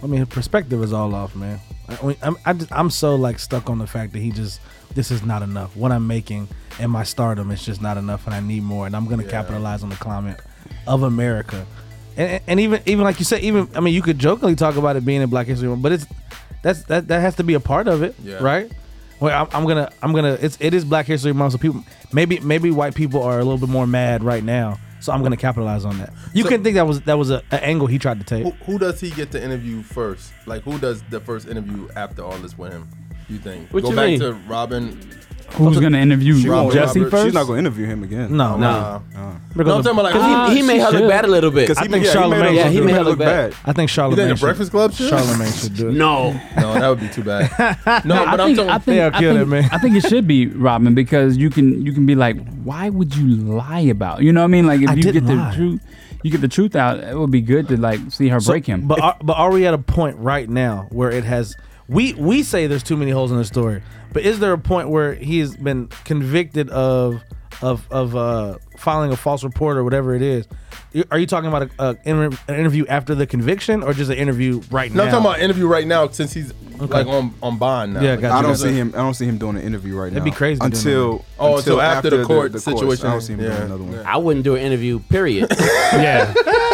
[0.04, 1.60] I mean, perspective is all off, man.
[1.88, 4.60] I, I'm, I just, I'm so like stuck on the fact that he just
[4.94, 5.76] this is not enough.
[5.76, 6.48] What I'm making
[6.80, 8.86] and my stardom is just not enough, and I need more.
[8.86, 10.40] And I'm gonna capitalize on the climate
[10.88, 11.66] of America.
[12.18, 14.96] And, and even even like you said, even I mean, you could jokingly talk about
[14.96, 16.06] it being in Black History Month, but it's
[16.62, 18.38] that's that that has to be a part of it, Yeah.
[18.42, 18.72] right?
[19.20, 22.40] Well, I'm, I'm gonna I'm gonna it's it is Black History Month, so people maybe
[22.40, 24.80] maybe white people are a little bit more mad right now.
[25.04, 26.14] So I'm gonna capitalize on that.
[26.34, 28.44] You So- can think that was that was a, an angle he tried to take.
[28.44, 30.32] Who, who does he get to interview first?
[30.46, 32.88] Like, who does the first interview after all this with him?
[33.28, 33.70] You think?
[33.72, 34.20] What Go you back mean?
[34.22, 34.98] to Robin.
[35.52, 37.24] Who's gonna interview She won't- Jesse Robert- first?
[37.26, 38.36] She's not going to interview him again.
[38.36, 39.02] No, No.
[39.56, 40.14] Because no, I'm talking about like.
[40.14, 41.68] Because oh, he, he made her look bad a little bit.
[41.68, 42.98] Because I he, think yeah, he made Charlemagne- her Yeah, he he made made her
[42.98, 43.52] her look look bad.
[43.52, 43.60] bad.
[43.66, 44.18] I think you Charlemagne.
[44.18, 45.10] think the should- Breakfast Club should?
[45.10, 45.94] Charlemagne should do it.
[45.94, 46.32] No.
[46.58, 47.52] No, that would be too bad.
[48.06, 48.70] No, No, but I I'm think, talking.
[48.72, 49.70] I think, They'll I kill think, it, man.
[49.72, 53.16] I think it should be Robin because you can you can be like, why would
[53.16, 54.24] you lie about?
[54.24, 54.66] You know what I mean?
[54.66, 55.82] Like if I you didn't get the truth,
[56.24, 57.00] you get the truth out.
[57.00, 58.88] It would be good to like see her So- break him.
[58.88, 61.56] But are, but are we at a point right now where it has?
[61.88, 63.84] We we say there's too many holes in the story,
[64.14, 67.22] but is there a point where he has been convicted of
[67.62, 70.46] of of uh, filing a false report or whatever it is?
[71.10, 74.18] Are you talking about a, a inter- an interview after the conviction or just an
[74.18, 75.04] interview right No, now?
[75.06, 76.92] I'm talking about interview right now since he's Okay.
[76.92, 78.02] like on on bond now.
[78.02, 78.34] Yeah, gotcha.
[78.36, 78.94] I don't see him.
[78.96, 80.20] I don't see him doing an interview right now.
[80.20, 82.66] That'd be crazy until Oh, until after the court courts.
[82.66, 83.06] situation.
[83.08, 83.50] I don't see him Yeah.
[83.50, 84.00] doing another one.
[84.06, 85.00] I wouldn't do an interview.
[85.00, 85.48] Period.
[85.94, 86.34] yeah,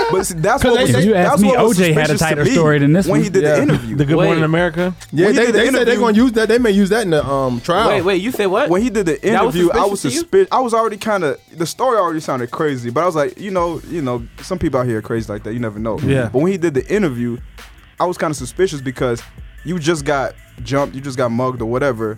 [0.09, 2.09] But see, that's 'Cause what was, if you that's ask me, what was OJ had
[2.09, 3.23] a to tighter me story than this when one.
[3.23, 3.55] he did Yeah.
[3.57, 3.95] the interview.
[3.97, 4.25] the Good Wait.
[4.25, 4.95] Morning America.
[5.11, 6.47] Yeah, When he they, the they said they're gonna use that.
[6.47, 7.89] They may use that in the um trial.
[7.89, 8.21] wait, wait.
[8.21, 8.69] You said what?
[8.69, 10.19] when he did the That was interview, I was suspicious to you?
[10.21, 10.47] suspicious.
[10.53, 13.51] I was already kind of the story already sounded crazy, but I was like, you
[13.51, 15.53] know, you know, some people out here are crazy like that.
[15.53, 15.99] You never know.
[15.99, 16.29] Yeah.
[16.31, 17.37] But when he did the interview,
[17.99, 19.21] I was kind of suspicious because
[19.65, 22.17] you just got jumped, you just got mugged or whatever.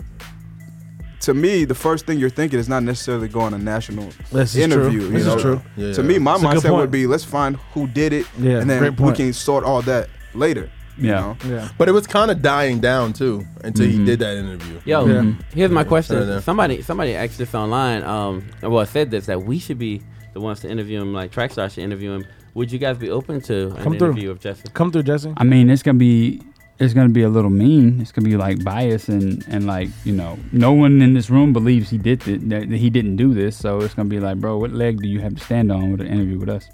[1.21, 4.55] To me, the first thing you're thinking is not necessarily going to national This is
[4.55, 4.63] true.
[4.63, 5.01] interview.
[5.01, 5.61] you This is true.
[5.77, 5.93] Yeah.
[5.93, 8.95] To me, my It's mindset would be let's find who did it, Yeah, and then
[8.95, 10.69] we can sort all that later.
[10.97, 11.19] You Yeah.
[11.21, 11.37] know?
[11.47, 11.69] Yeah.
[11.77, 13.99] But it was kind of dying down too until Mm-hmm.
[13.99, 14.79] he did that interview.
[14.85, 15.31] Yo, Yeah.
[15.53, 16.17] here's my Fair question.
[16.17, 16.43] enough.
[16.43, 18.03] Somebody, somebody asked this online.
[18.03, 20.01] Um, well, I said this that we should be
[20.33, 21.13] the ones to interview him.
[21.13, 22.25] Like Trackstar should interview him.
[22.53, 24.09] Would you guys be open to an Come through.
[24.11, 24.63] interview of Jesse?
[24.73, 25.33] Come through, Jesse.
[25.37, 26.41] I mean, it's gonna be
[26.79, 27.99] it's gonna be a little mean.
[28.01, 31.53] It's gonna be like bias and and like you know, no one in this room
[31.53, 33.55] believes he did it, that, that he didn't do this.
[33.55, 36.01] So it's gonna be like, bro, what leg do you have to stand on with
[36.01, 36.67] an interview with us?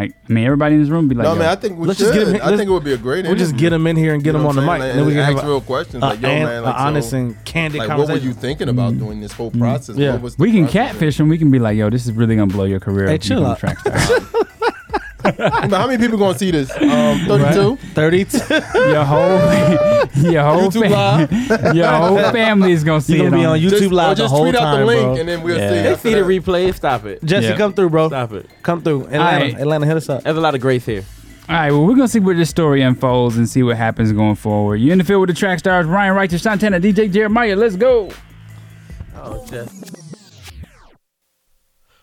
[0.00, 1.98] Like, I mean, everybody in this room be like, no, man, I think we let's
[1.98, 2.14] should.
[2.14, 3.26] just get him- I let's- think it would be a great.
[3.26, 4.90] We'll just get him in here and get You him on the mic, saying?
[4.90, 6.62] and then we can ask have a- real questions a like, yo, an- man, a
[6.62, 8.98] like, so, honest and candid like, what were you thinking about mm.
[8.98, 9.58] doing this whole mm.
[9.58, 9.96] process?
[9.96, 10.12] Yeah.
[10.12, 10.92] What was we can process?
[10.92, 11.28] catfish him.
[11.28, 13.08] We can be like, yo, this is really gonna blow your career.
[13.08, 13.62] Hey, chill out.
[15.22, 15.68] track star.
[15.68, 16.70] But how many people gonna see this?
[16.70, 17.76] Um, Thirty-two.
[17.94, 18.38] Thirty-two.
[18.90, 23.42] your whole, your whole, YouTube fam- your whole family is gonna see You're it gonna
[23.42, 25.02] be on on YouTube Just, live or the just whole tweet out time, the link
[25.02, 25.14] bro.
[25.16, 25.68] and then we'll Yeah.
[25.68, 25.74] see.
[25.82, 26.26] They after see the that.
[26.28, 26.74] replay.
[26.74, 27.24] Stop it.
[27.24, 27.56] Jesse, Yeah.
[27.56, 28.08] come through, bro.
[28.08, 28.46] Stop it.
[28.62, 29.04] Come through.
[29.04, 29.54] Atlanta, Alright.
[29.60, 30.22] Atlanta, hit us up.
[30.24, 31.04] There's a lot of grace here.
[31.48, 34.36] All right, well, we're gonna see where this story unfolds and see what happens going
[34.36, 34.76] forward.
[34.76, 37.56] You're in the field with the track stars, Ryan Righteous, Santana, DJ Jeremiah.
[37.56, 38.10] Let's go.
[39.16, 39.86] Oh, Jesse.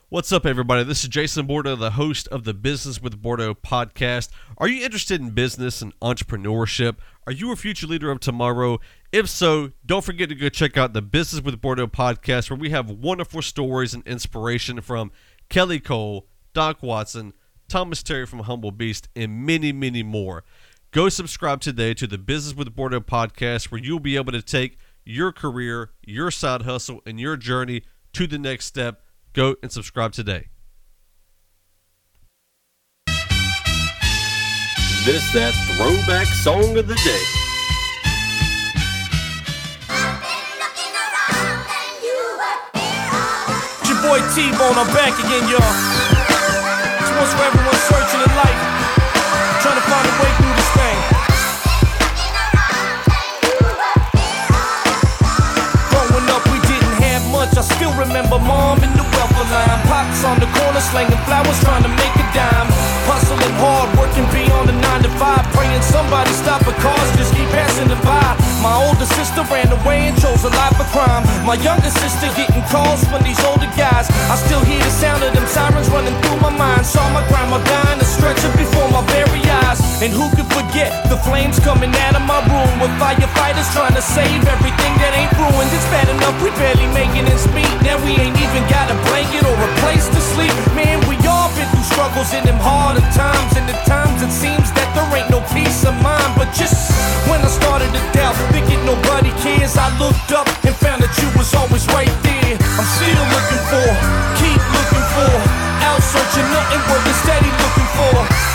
[0.09, 0.85] What's up, everybody?
[0.85, 4.29] This is Jason Bordeaux, the host of the Business with Bordeaux podcast.
[4.57, 6.95] Are you interested in business and entrepreneurship?
[7.25, 8.79] Are you a future leader of tomorrow?
[9.11, 12.69] If so, don't forget to go check out the Business with Bordeaux podcast, where we
[12.69, 15.11] have wonderful stories and inspiration from
[15.49, 17.33] Kelly Cole, Doc Watson,
[17.67, 20.45] Thomas Terry from Humble Beast, and many, many more.
[20.91, 24.77] Go subscribe today to the Business with Bordeaux podcast, where you'll be able to take
[25.03, 27.81] your career, your side hustle, and your journey
[28.13, 29.01] to the next step.
[29.37, 30.49] Go and subscribe today.
[35.05, 37.23] This that throwback song of the day.
[43.77, 45.61] It's your boy T-Bone, I'm back again, y'all.
[46.97, 48.57] It's once for everyone searching in life,
[49.61, 51.16] trying to find a way through this thing.
[57.75, 61.91] Still remember mom in the welfare line, pops on the corner slinging flowers, trying to
[61.99, 62.69] make a dime.
[63.09, 67.49] Hustling hard, working beyond the nine to five, praying somebody stop the cars, just keep
[67.49, 68.56] passing them by.
[68.61, 71.23] My older sister ran away and chose a life of crime.
[71.45, 74.09] My younger sister getting calls from these older guys.
[74.29, 76.85] I still hear the sound of them sirens running through my mind.
[76.85, 79.79] Saw my grandma dying, a stretcher before my very eyes.
[80.01, 84.01] And who could forget the flames coming out of my room with firefighters trying to
[84.01, 85.69] save everything that ain't ruined?
[85.69, 87.69] It's bad enough we barely making ends meet.
[87.85, 90.53] Now we ain't even got a blanket or a place to sleep.
[90.73, 91.36] Man, we all
[91.87, 93.51] struggles in them harder times.
[93.55, 96.31] And at times it seems that there ain't no peace of mind.
[96.35, 96.91] But just
[97.31, 101.27] when I started to doubt, thinking nobody cares, I looked up and found that you
[101.39, 102.55] was always right there.
[102.77, 103.87] I'm still looking for,
[104.39, 105.33] keep looking for,
[105.87, 108.46] out searching nothing but the steady looking for.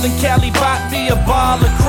[0.00, 1.79] Southern Cali, bought me a ball of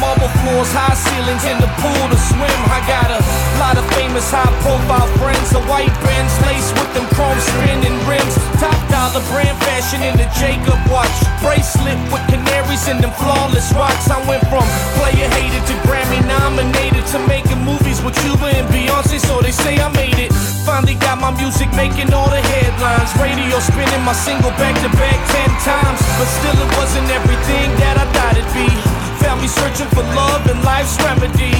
[0.00, 2.58] marble floors, high ceilings, in the pool to swim.
[2.72, 3.20] I got a
[3.60, 8.34] lot of famous high profile friends, a white Benz lace with them chrome spinning rims,
[8.60, 14.08] top dollar brand fashion in the Jacob watch, bracelet with canaries and them flawless rocks.
[14.10, 14.64] I went from
[15.00, 19.80] player hated to Grammy nominated to making movies with Cuba and Beyonce, so they say
[19.80, 20.32] I made it.
[20.66, 23.10] Finally got my music making all the headlines.
[23.22, 26.00] Radio spinning my single back to back ten times.
[26.18, 29.05] But still, it wasn't everything that I thought it'd be.
[29.22, 31.54] Found me searching for love and life's remedy.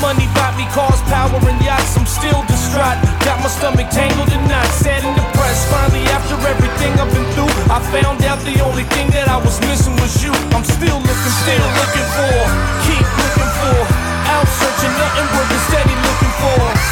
[0.00, 1.96] Money bought me cars, power, and yachts.
[1.96, 2.96] I'm still distraught.
[3.26, 5.68] Got my stomach tangled in knots, sad and depressed.
[5.68, 9.60] Finally, after everything I've been through, I found out the only thing that I was
[9.68, 10.32] missing was you.
[10.56, 12.36] I'm still looking, still looking for,
[12.88, 13.78] keep looking for.
[14.30, 16.89] Out searching, nothing working, steady looking for.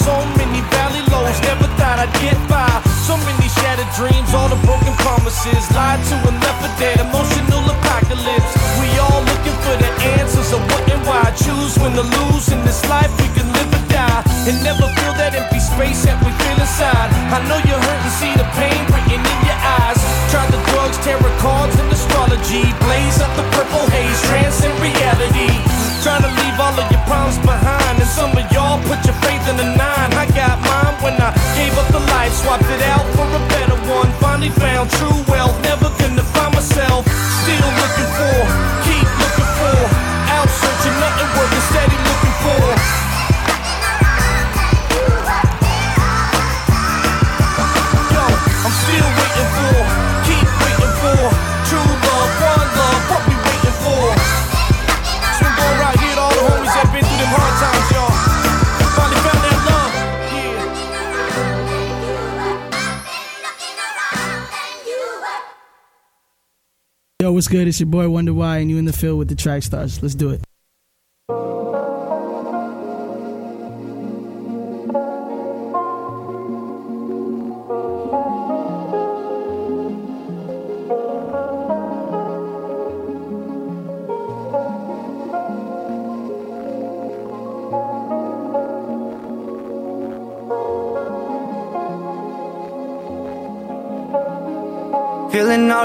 [0.00, 2.68] So many valley lows, never thought I'd get by.
[3.04, 5.68] So many shattered dreams, all the broken promises.
[5.76, 8.52] Lied to and left for dead, emotional apocalypse.
[8.80, 11.28] We all looking for the answers of what and why.
[11.36, 14.24] Choose when to lose in this life, we can live or die.
[14.48, 17.12] And never feel that empty space that we feel inside.
[17.28, 20.00] I know you're hurting, see the pain written in your eyes.
[20.32, 22.72] Tried the drugs, tarot cards, and astrology.
[22.88, 25.52] Blaze up the purple haze, transcend reality.
[26.00, 28.00] Trying to leave all of your problems behind.
[28.00, 29.19] And some of y'all put your
[29.50, 30.12] faith in the nine.
[30.14, 33.76] I got mine when I gave up the life, swapped it out for a better
[33.90, 34.10] one.
[34.20, 37.06] Finally found true wealth, never gonna find myself.
[37.42, 38.38] Still looking for,
[38.86, 39.80] keep looking for.
[40.30, 41.69] Out searching, nothing working,
[67.40, 67.66] what's good?
[67.66, 70.02] It's your boy Wonder Why, and you in the field with the track stars.
[70.02, 70.42] Let's do it.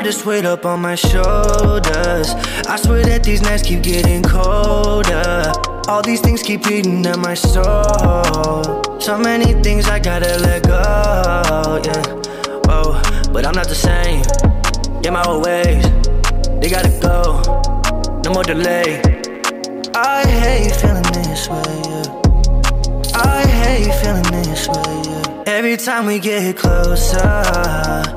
[0.06, 2.30] This weight up on my shoulders.
[2.68, 5.52] I swear that these nights keep getting colder.
[5.88, 8.84] All these things keep eating at my soul.
[9.00, 11.82] So many things I gotta let go.
[11.84, 12.04] Yeah,
[12.68, 13.02] whoa,
[13.34, 14.22] but I'm not the same.
[15.04, 15.84] Yeah, my old ways,
[16.62, 17.42] they gotta go.
[18.24, 19.02] No more delay.
[19.96, 21.82] I hate feeling this way.
[21.90, 23.16] Yeah.
[23.16, 25.02] I hate feeling this way.
[25.10, 25.44] Yeah.
[25.48, 28.15] Every time we get closer,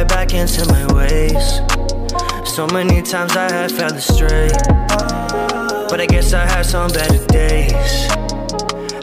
[0.00, 1.60] right back into my ways.
[2.48, 4.48] So many times I have fell astray,
[5.88, 8.08] but I guess I had some better days.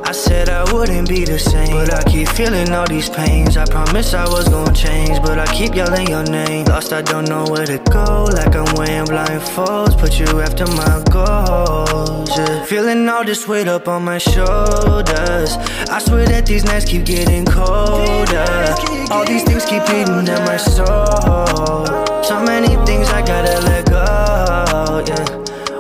[0.04, 1.72] I said I wouldn't be the same.
[1.72, 3.58] But I keep feeling all these pains.
[3.58, 6.66] I promise I was gonna change, but I keep yelling your name.
[6.66, 8.24] Lost, I don't know where to go.
[8.24, 10.00] Like I'm wearing blindfolds.
[10.00, 12.30] Put you after my goals.
[12.30, 12.66] Yeah.
[12.66, 15.52] Feeling all this weight up on my shoulders.
[15.96, 18.97] I swear that these nights keep getting colder.
[19.10, 21.86] All these things keep eating at my soul.
[22.24, 25.04] So many things I gotta let go.
[25.08, 25.26] Yeah.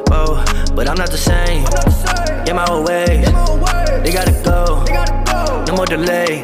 [0.08, 0.44] Whoa,
[0.74, 1.66] but I'm not the same.
[2.45, 3.26] Yeah, my old ways.
[4.04, 4.84] They gotta go.
[5.66, 6.44] No more delay.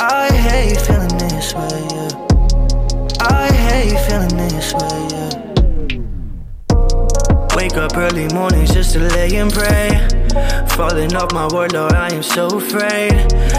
[0.00, 3.18] I hate feeling this way, yeah.
[3.20, 5.49] I hate feeling this way, yeah.
[7.60, 9.90] Wake up early mornings just to lay and pray.
[10.70, 13.12] Falling off my word, Lord, I am so afraid.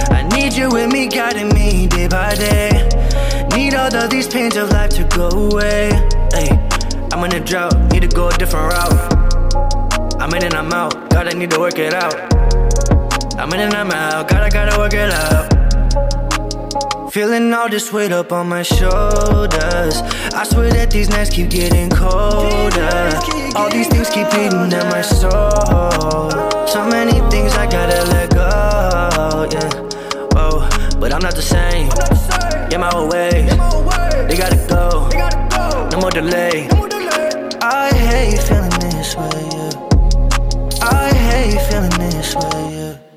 [0.10, 2.72] I need you with me, guiding me day by day.
[3.56, 5.92] Need all of these pains of life to go away.
[6.34, 6.50] Hey,
[7.14, 10.20] I'm in a drought, need to go a different route.
[10.20, 12.16] I'm in and I'm out, God, I need to work it out.
[13.38, 15.51] I'm in and I'm out, God, I gotta work it out.
[17.12, 20.02] Feeling all this weight up on my shoulders.
[20.34, 23.12] I swear that these nights keep getting colder.
[23.54, 26.32] All these things keep eating at my soul.
[26.68, 29.70] So many things I gotta let go, yeah.
[30.32, 30.70] Whoa,
[31.02, 31.90] but I'm not the same.
[32.72, 33.50] Yeah, my old ways,
[34.30, 35.10] they gotta go.
[35.90, 36.70] No more delay.
[37.62, 40.80] I hate feeling this way, yeah.
[40.82, 43.11] I hate feeling this way, yeah.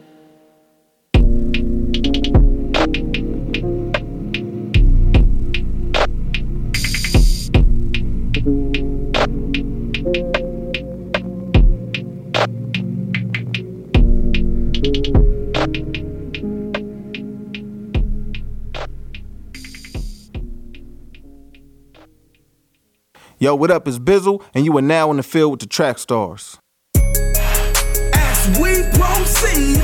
[23.44, 23.86] Yo, what up?
[23.86, 26.56] It's Bizzle, and you are now in the field with the track stars.
[26.96, 29.82] As we proceed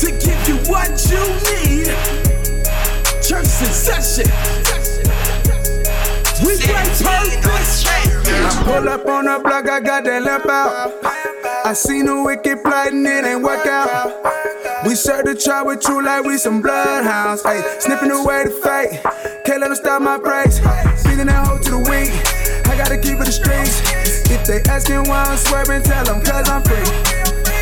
[0.00, 1.94] to give you what you need,
[3.22, 4.26] church succession.
[6.44, 7.86] We play purpose.
[7.86, 11.04] I pull up on the block, I got that lamp out.
[11.64, 14.10] I seen the wicked plotting, it ain't work out.
[14.84, 17.44] We serve the trial with true like we some bloodhounds.
[17.44, 19.00] Hey, sniffing away the fate.
[19.46, 20.58] Can't let them stop my brakes.
[21.04, 22.23] Feeding that hoe to the weak.
[22.74, 23.78] I gotta keep it streets.
[24.26, 26.82] If they asking why I'm swerving, tell them cause I'm free.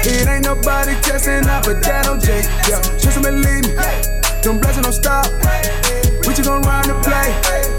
[0.09, 2.49] It ain't nobody testing out, but that on Jake.
[2.65, 3.77] Yeah, trust and leave me.
[4.41, 5.29] Them blessings don't stop.
[6.25, 7.29] We just gon' run the play.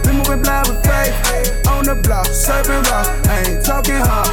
[0.05, 1.65] Been moving blind with faith.
[1.73, 3.01] On the block, serving raw.
[3.26, 4.30] I ain't talking hard.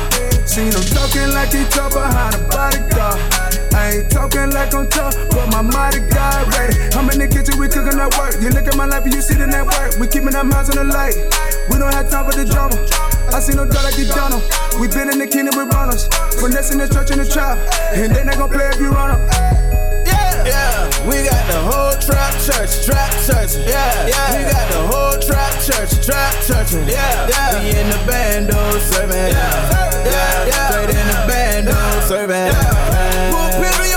[0.47, 3.50] Seen them talking like he tough behind a bodyguard.
[3.75, 6.77] I ain't talking like I'm tough, but my mighty God ready.
[6.95, 8.41] I'm in the kitchen, we cooking that work.
[8.43, 9.99] You look at my life and you see the network.
[9.99, 11.15] We keeping our minds on the light.
[11.71, 12.77] We don't have time for the drama.
[13.31, 14.43] I see no doubt like you done.
[14.81, 16.09] We been in the kingdom with runners.
[16.43, 17.59] Finessing the church in the trap.
[17.95, 19.21] And they not gonna play if you run 'em.
[20.07, 23.55] Yeah, yeah, we got the whole trap church, trap church.
[23.63, 26.75] Yeah, yeah, we got the whole trap church, trap church.
[26.91, 28.59] Yeah, yeah, we in the bando
[28.91, 29.31] serving.
[29.31, 31.79] Yeah, yeah, yeah, straight in the bando
[32.09, 32.51] serving.
[32.51, 33.50] Yeah.
[33.61, 33.90] Put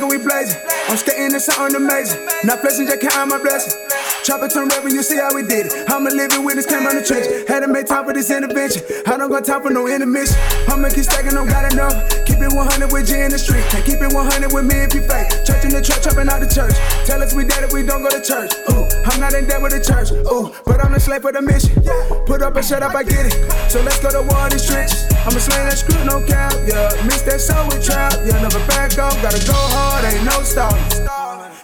[0.00, 0.60] and we blazing.
[0.88, 2.24] I'm skating in something amazing.
[2.44, 3.76] Not blessing, just counting my blessings.
[4.24, 5.88] Chop it, turn you see how we did it.
[5.88, 7.48] I'm a living witness, came on the trench.
[7.48, 8.82] Had to make time for this intervention.
[9.06, 10.36] I don't got time for no intermission.
[10.68, 11.94] I'ma keep stacking, don't got enough.
[12.26, 13.64] Keep it 100 with G in the street.
[13.70, 15.28] Can't keep it 100 with me if you fake.
[15.44, 16.74] Church in the church, chopping out the church.
[17.06, 18.52] Tell us we dead if we don't go to church.
[18.72, 20.12] Ooh, I'm not in debt with the church.
[20.28, 21.72] Ooh, but I'm the slave for the mission.
[22.26, 23.34] Put up and shut up, I get it.
[23.70, 25.08] So let's go to war in these trenches.
[25.24, 26.52] I'ma slay that screw, no cap.
[26.68, 28.12] Yeah, miss that soul with trap.
[28.28, 29.16] Yeah, never back up.
[29.24, 31.08] Gotta go hard, ain't no stopping.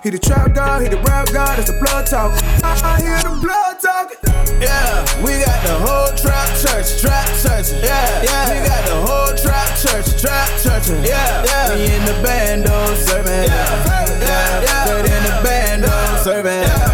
[0.02, 2.36] He the trap god, he the rap god, it's the blood talk.
[2.64, 4.12] I hear the blood talk.
[4.60, 7.72] Yeah, we got the whole trap church, trap church.
[7.80, 10.92] Yeah, yeah, we got the whole trap church, trap church.
[11.04, 13.48] Yeah, yeah, we in the bando oh, serving.
[13.48, 16.68] Yeah, yeah, yeah, straight in the bando oh, serving.
[16.68, 16.93] Yeah.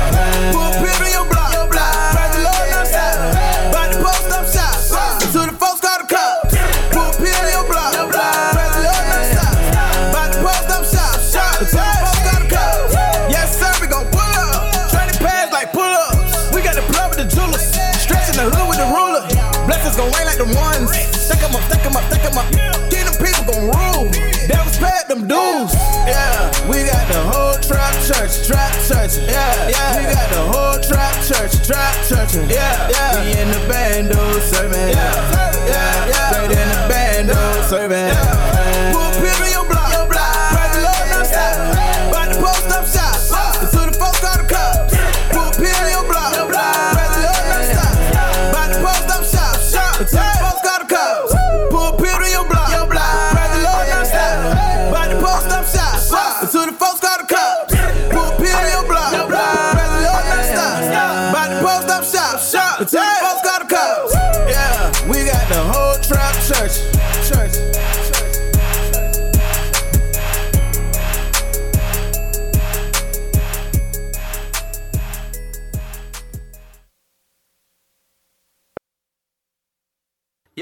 [22.20, 22.90] Stack 'em up, stack 'em up.
[22.90, 24.10] Get them people gon' rule.
[24.48, 25.72] Devils paid them dues.
[26.06, 29.18] Yeah, we got the whole trap church, trap church.
[29.18, 29.96] Yeah, yeah.
[29.96, 32.34] We got the whole trap church, trap church.
[32.48, 33.22] Yeah, yeah.
[33.22, 34.90] We in the bando serving.
[34.90, 36.30] Yeah, yeah, yeah.
[36.30, 38.14] Straight in the bando serving.
[38.16, 38.49] Put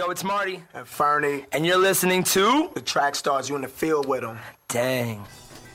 [0.08, 3.50] Yo, it's Marty and Fernie, and you're listening to the track stars.
[3.50, 4.38] You in the field with them.
[4.66, 5.22] Dang.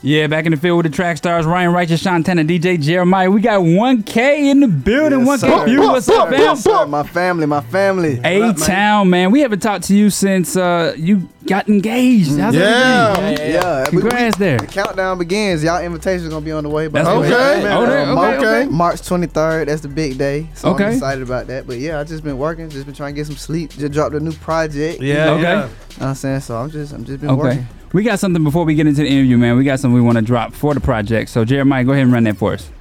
[0.05, 3.31] Yeah, back in the field with the track stars, Ryan Righteous, Shantana, DJ Jeremiah.
[3.31, 5.19] We got 1K in the building.
[5.19, 5.79] 1K Phew.
[5.79, 6.89] What's up, fam?
[6.89, 8.19] My family, my family.
[8.21, 9.31] A Town, man.
[9.31, 12.37] We haven't talked to you since uh, you got engaged.
[12.37, 13.15] How's yeah.
[13.17, 13.51] everything?
[13.53, 14.57] yeah, Congrats there.
[14.59, 15.63] The countdown begins.
[15.63, 16.87] Y'all invitations gonna be on the way.
[16.87, 17.33] By That's the way.
[17.33, 17.63] okay.
[17.63, 18.69] Man, Oh, um, okay, okay.
[18.69, 19.67] March 23rd.
[19.67, 20.49] That's the big day.
[20.53, 20.83] So Okay.
[20.83, 21.65] I'm excited about that.
[21.65, 22.69] But yeah, I just been working.
[22.69, 23.71] Just been trying to get some sleep.
[23.71, 25.01] Just dropped a new project.
[25.01, 25.41] Yeah, Okay.
[25.43, 25.55] yeah.
[25.55, 25.61] Know
[25.99, 26.57] what I'm saying so.
[26.57, 27.41] I'm just, I'm just been Okay.
[27.41, 27.67] working.
[27.93, 29.55] We got something before we get into the interview, man.
[29.55, 31.29] We got something we want to drop for the project.
[31.29, 32.71] So, Jeremiah, go ahead and run that for us.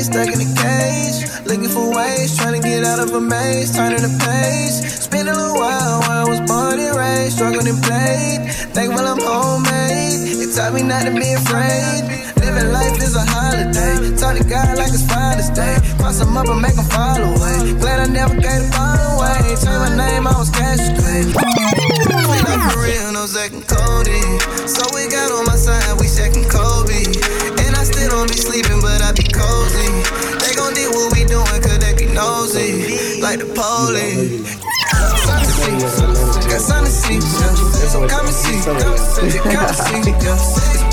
[0.00, 0.99] Stuck in a cage.
[1.50, 4.70] Looking for ways, trying to get out of a maze, turning the page.
[4.86, 8.54] Spent a little while where I was born and raised, struggled and played.
[8.70, 12.06] Thankful I'm homemade, it taught me not to be afraid.
[12.38, 15.74] Living life is a holiday, talk to God like it's Father's Day.
[15.98, 17.74] Cross him up and make him fall away.
[17.82, 19.42] Glad I never gave the ball away.
[19.58, 21.34] Change my name, I was cash clay.
[21.34, 24.22] We not for real, no and Cody.
[24.70, 26.06] So we got on my side, we
[30.90, 33.20] What we doing, cause they be nosy.
[33.20, 34.56] Like the police.
[36.50, 37.14] Got something to see.
[37.14, 37.88] yeah.
[37.88, 40.89] So come and see, come and see, come and see.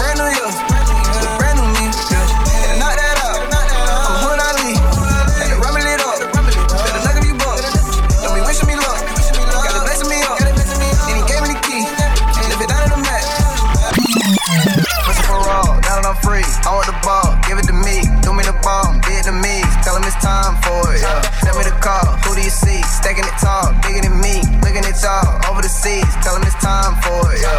[25.88, 26.22] Over.
[26.22, 27.42] Tell him it's time for it.
[27.42, 27.57] Yeah.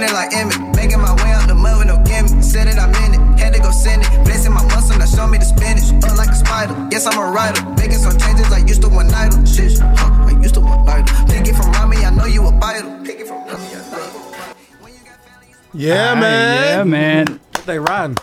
[0.00, 0.76] Running like Emmett.
[0.76, 2.42] Making my way out the mud with no gimmick.
[2.42, 3.38] Said it, I'm in it.
[3.38, 4.08] Had to go send it.
[4.24, 5.92] Blessing my muscle, now show me the spinach.
[6.02, 6.72] Up like a spider.
[6.90, 7.62] Yes, I'm a writer.
[7.76, 9.44] Making some changes like used to one idol.
[9.44, 10.24] Shit, huh?
[10.24, 11.04] I used to one idol.
[11.26, 12.88] Pick it from Rami, I know you a biter.
[13.04, 15.00] Pick it from Rami, I know you
[15.74, 16.78] Yeah, Aye, man.
[16.78, 17.40] Yeah, man.
[17.66, 18.16] They rhyme.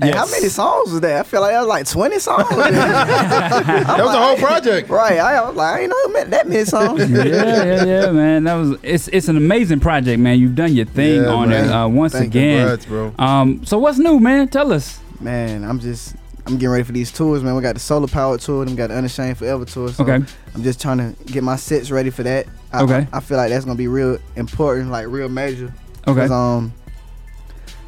[0.00, 1.20] Hey, how many songs was that?
[1.20, 2.48] I feel like that was like 20 songs.
[2.48, 4.88] that was a whole project.
[4.90, 5.18] Right.
[5.18, 7.08] I was like, I ain't know that many songs.
[7.10, 8.44] yeah, yeah, yeah, man.
[8.44, 10.38] That was it's it's an amazing project, man.
[10.38, 12.58] You've done your thing Yeah, on it uh, once Thank again.
[12.66, 13.14] Congrats, bro.
[13.18, 14.48] Um, so what's new, man?
[14.48, 15.00] Tell us.
[15.20, 16.16] Man, I'm just
[16.46, 17.54] I'm getting ready for these tours, man.
[17.54, 19.88] We got the Solar Power tour, and we got the Unashamed Forever tour.
[19.90, 20.24] So Okay.
[20.54, 22.46] I'm just trying to get my sets ready for that.
[22.72, 23.06] I, Okay.
[23.12, 25.72] I, I feel like that's gonna be real important, like real major.
[26.06, 26.20] Okay.
[26.22, 26.72] 'Cause, Um,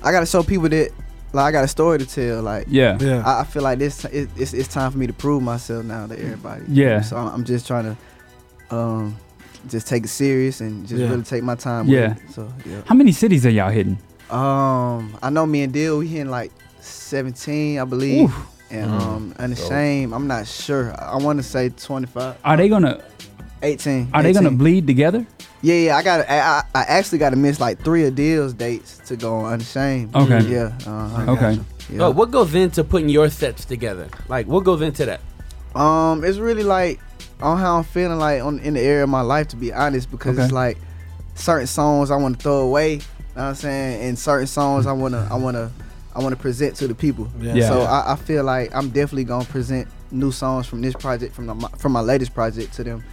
[0.03, 0.91] I gotta show people that.
[1.37, 2.43] Like I got a story to tell.
[2.43, 2.99] Like Yeah.
[3.01, 3.23] Yeah.
[3.25, 4.05] I, I feel like this.
[4.07, 6.65] It, it's it's time for me to prove myself now to everybody.
[6.69, 7.03] Yeah.
[7.03, 7.97] So I'm, I'm just trying
[8.71, 9.17] to, um,
[9.69, 11.11] just take it serious and just Yeah.
[11.11, 11.87] really take my time.
[11.89, 12.09] Yeah.
[12.15, 12.31] With it.
[12.33, 12.83] So yeah.
[12.87, 13.99] How many cities are y'all hitting?
[14.31, 16.51] Um, I know me and Dill, we hitting like
[16.81, 18.25] 17, I believe.
[18.31, 18.53] Oof.
[18.71, 19.01] And Mhm.
[19.01, 20.93] um, Unashamed, I'm not sure.
[20.99, 22.35] I want to say 25.
[22.45, 23.01] Are they gonna
[23.67, 24.11] 18.
[24.15, 25.27] Are they gonna bleed together?
[25.63, 25.97] Yeah, yeah.
[25.97, 26.29] I got.
[26.29, 29.55] I, I I actually got to miss like three of Deal's dates to go on
[29.55, 30.15] Unashamed.
[30.15, 30.41] Okay.
[30.49, 30.73] Yeah.
[30.87, 31.61] Uh, Okay.
[31.91, 32.05] Yeah.
[32.07, 34.09] Oh, what goes into putting your sets together?
[34.29, 35.21] Like, what goes into that?
[35.75, 37.01] Um, it's really like
[37.41, 40.11] on how I'm feeling like on in the area of my life to be honest,
[40.11, 40.79] because it's like
[41.35, 42.95] certain songs I want to throw away.
[42.95, 43.03] You know
[43.35, 44.09] what I'm saying?
[44.09, 45.71] And certain songs I wanna I wanna
[46.15, 47.29] I wanna present to the people.
[47.41, 47.55] Yeah.
[47.55, 47.69] Yeah.
[47.69, 51.47] So I, I feel like I'm definitely gonna present new songs from this project from
[51.47, 53.05] the, from my latest project to them.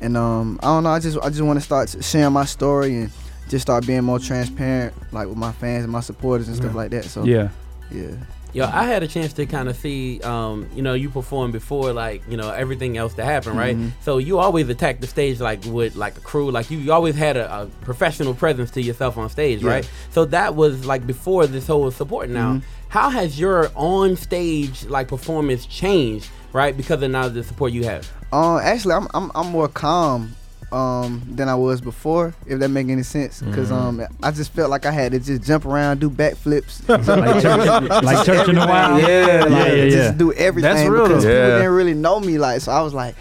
[0.00, 3.10] And um I don't know, I just I just wanna start sharing my story and
[3.48, 6.76] just start being more transparent like with my fans and my supporters and stuff Yeah.
[6.76, 7.04] like that.
[7.04, 7.48] So Yeah.
[7.90, 8.10] Yeah.
[8.54, 11.92] Yo, I had a chance to kind of see, um, you know, you perform before,
[11.92, 13.76] like, you know, everything else to happen, right?
[13.76, 13.92] Mhm.
[14.00, 17.14] So you always attack the stage like with like a crew, like you, you always
[17.14, 19.70] had a, a professional presence to yourself on stage, Yeah.
[19.70, 19.90] right?
[20.12, 22.30] So that was like before this whole support.
[22.30, 22.62] Now, Mhm.
[22.88, 26.74] how has your on stage like performance changed, right?
[26.74, 28.10] Because of now the support you have.
[28.32, 30.34] Uh, actually, I'm I'm I'm more calm
[30.70, 32.34] um than I was before.
[32.46, 33.74] If that make any sense, because Mhm.
[33.74, 38.02] um I just felt like I had to just jump around, do backflips, Like church-
[38.04, 39.00] like church in the wild?
[39.00, 39.90] Yeah, Yeah, like, yeah, yeah.
[39.90, 41.30] just do everything That's real, because though.
[41.30, 41.56] people Yeah.
[41.56, 42.36] didn't really know me.
[42.38, 43.14] Like, so I was like.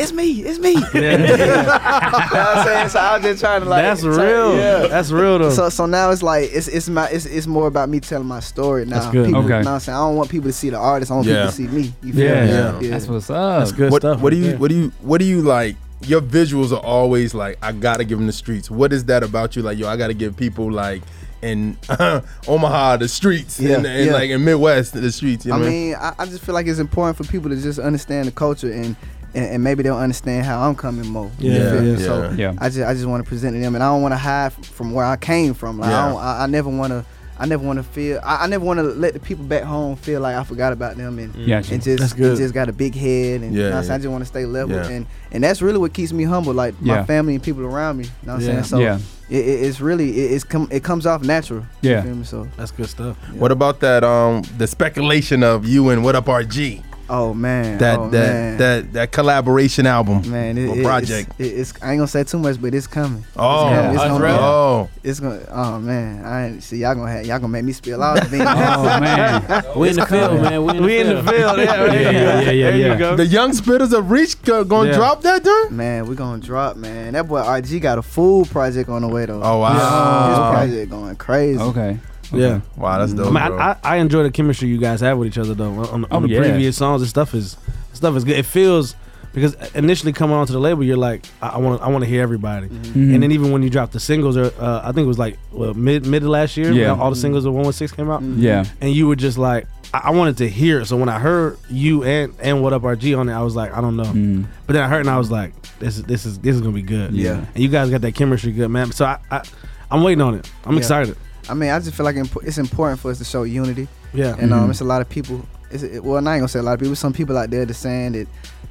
[0.00, 0.70] It's me, it's me.
[0.74, 2.88] you know what I'm saying?
[2.90, 3.82] So I was just trying to like.
[3.82, 4.56] That's try- real.
[4.56, 4.86] Yeah.
[4.86, 5.50] That's real, though.
[5.50, 8.38] So so now it's like it's it's my it's, it's more about me telling my
[8.40, 9.00] story now.
[9.00, 9.26] That's good.
[9.26, 9.58] People, Okay.
[9.58, 9.96] You know what I'm saying?
[9.96, 11.10] I don't want people to see the artist.
[11.10, 11.34] I want Yeah.
[11.34, 11.92] people to see me.
[12.02, 12.86] You feel Yeah, me?
[12.88, 13.58] That's what's up.
[13.60, 15.74] That's good what, stuff What do right you what do you what do you like?
[16.02, 18.70] Your visuals are always like I gotta give them the streets.
[18.70, 19.62] What is that about you?
[19.62, 21.02] Like yo, I gotta give people like
[21.42, 21.76] in
[22.46, 24.12] Omaha the streets Yeah, and, and yeah.
[24.12, 25.44] like in Midwest the streets.
[25.44, 27.50] You know I what I mean, I, I just feel like it's important for people
[27.50, 28.94] to just understand the culture and.
[29.34, 31.30] And, and maybe they'll understand how I'm coming more.
[31.38, 31.96] You Yeah, yeah.
[31.98, 32.54] So Yeah.
[32.58, 34.52] I just I just want to present to them, and I don't want to hide
[34.52, 35.78] from where I came from.
[35.78, 36.06] Like Yeah.
[36.06, 37.04] I, don't, I, I never want to.
[37.40, 38.18] I never want to feel.
[38.24, 40.96] I, I never want to let the people back home feel like I forgot about
[40.96, 41.72] them and Gotcha.
[41.72, 43.94] and just and just got a big head and you Yeah, know what I'm yeah.
[43.94, 44.88] I just want to stay level Yeah.
[44.88, 46.52] and and that's really what keeps me humble.
[46.52, 46.96] Like Yeah.
[46.96, 48.04] my family and people around me.
[48.06, 48.52] You know what I'm Yeah.
[48.54, 48.64] saying?
[48.64, 48.98] So Yeah.
[49.30, 51.64] it, it, it's really it, it's come it comes off natural.
[51.80, 52.02] You Yeah.
[52.02, 52.24] feel me?
[52.24, 53.16] So That's good stuff.
[53.34, 56.82] What about that um the speculation of you and What Up RG?
[57.10, 58.56] Oh man, That oh, that man.
[58.58, 60.30] that that collaboration album.
[60.30, 61.30] Man, it, or it- project.
[61.38, 63.24] It's, it, it's I ain't gonna say too much, but it's coming.
[63.36, 63.94] Oh, it's, coming.
[63.94, 64.34] it's gonna, real.
[64.34, 64.90] Oh.
[65.02, 65.40] it's gonna.
[65.50, 68.42] Oh man, I see y'all gonna have, y'all gonna make me spill all the beans.
[68.48, 69.64] Oh man.
[69.76, 70.64] We in the field, man.
[70.64, 71.26] We in the We in field.
[71.26, 71.58] the field.
[71.58, 71.92] Yeah, right.
[71.92, 72.92] Yeah, yeah, yeah, yeah, There yeah.
[72.92, 73.16] you go.
[73.16, 74.96] The young spitters of Reach go- gonna Yeah.
[74.96, 75.70] drop that dude?
[75.72, 77.12] Man, we gonna drop, man.
[77.14, 79.42] That boy RG got a full project on the way though.
[79.42, 80.28] Oh wow.
[80.28, 81.60] His project going crazy.
[81.60, 81.98] Okay.
[82.32, 82.60] Yeah.
[82.76, 83.34] Wow, that's dope.
[83.34, 83.58] I, mean, bro.
[83.58, 85.70] I, I, I enjoy the chemistry you guys have with each other though.
[85.70, 86.40] On, on Oh, the yeah.
[86.40, 87.56] previous songs, the stuff is
[87.92, 88.36] stuff is good.
[88.36, 88.94] It feels
[89.34, 92.68] because initially coming onto the label, you're like, I want I want to hear everybody.
[92.68, 93.14] Mhm.
[93.14, 95.38] And then even when you dropped the singles, or uh, I think it was like
[95.52, 96.94] well, mid mid last year, Yeah.
[96.94, 98.64] all the singles of One One Six came out, Yeah.
[98.80, 100.80] and you were just like, I, I wanted to hear.
[100.80, 100.86] it.
[100.86, 103.72] So when I heard you and and What Up RG on it, I was like,
[103.76, 104.04] I don't know.
[104.04, 104.46] Mm.
[104.66, 106.72] But then I heard and I was like, this is this is this is gonna
[106.74, 107.12] be good.
[107.12, 107.44] Yeah.
[107.54, 108.92] And you guys got that chemistry good, man.
[108.92, 109.42] So I, I
[109.90, 110.50] I'm waiting on it.
[110.64, 110.78] I'm Yeah.
[110.80, 111.16] excited.
[111.48, 113.88] I mean, I just feel like it's important for us to show unity.
[114.12, 114.36] Yeah.
[114.38, 114.70] And um, Mhm.
[114.70, 115.44] it's a lot of people.
[115.70, 116.96] It's, it, well, I ain't gonna say a lot of people.
[116.96, 118.26] Some people out there that's saying that,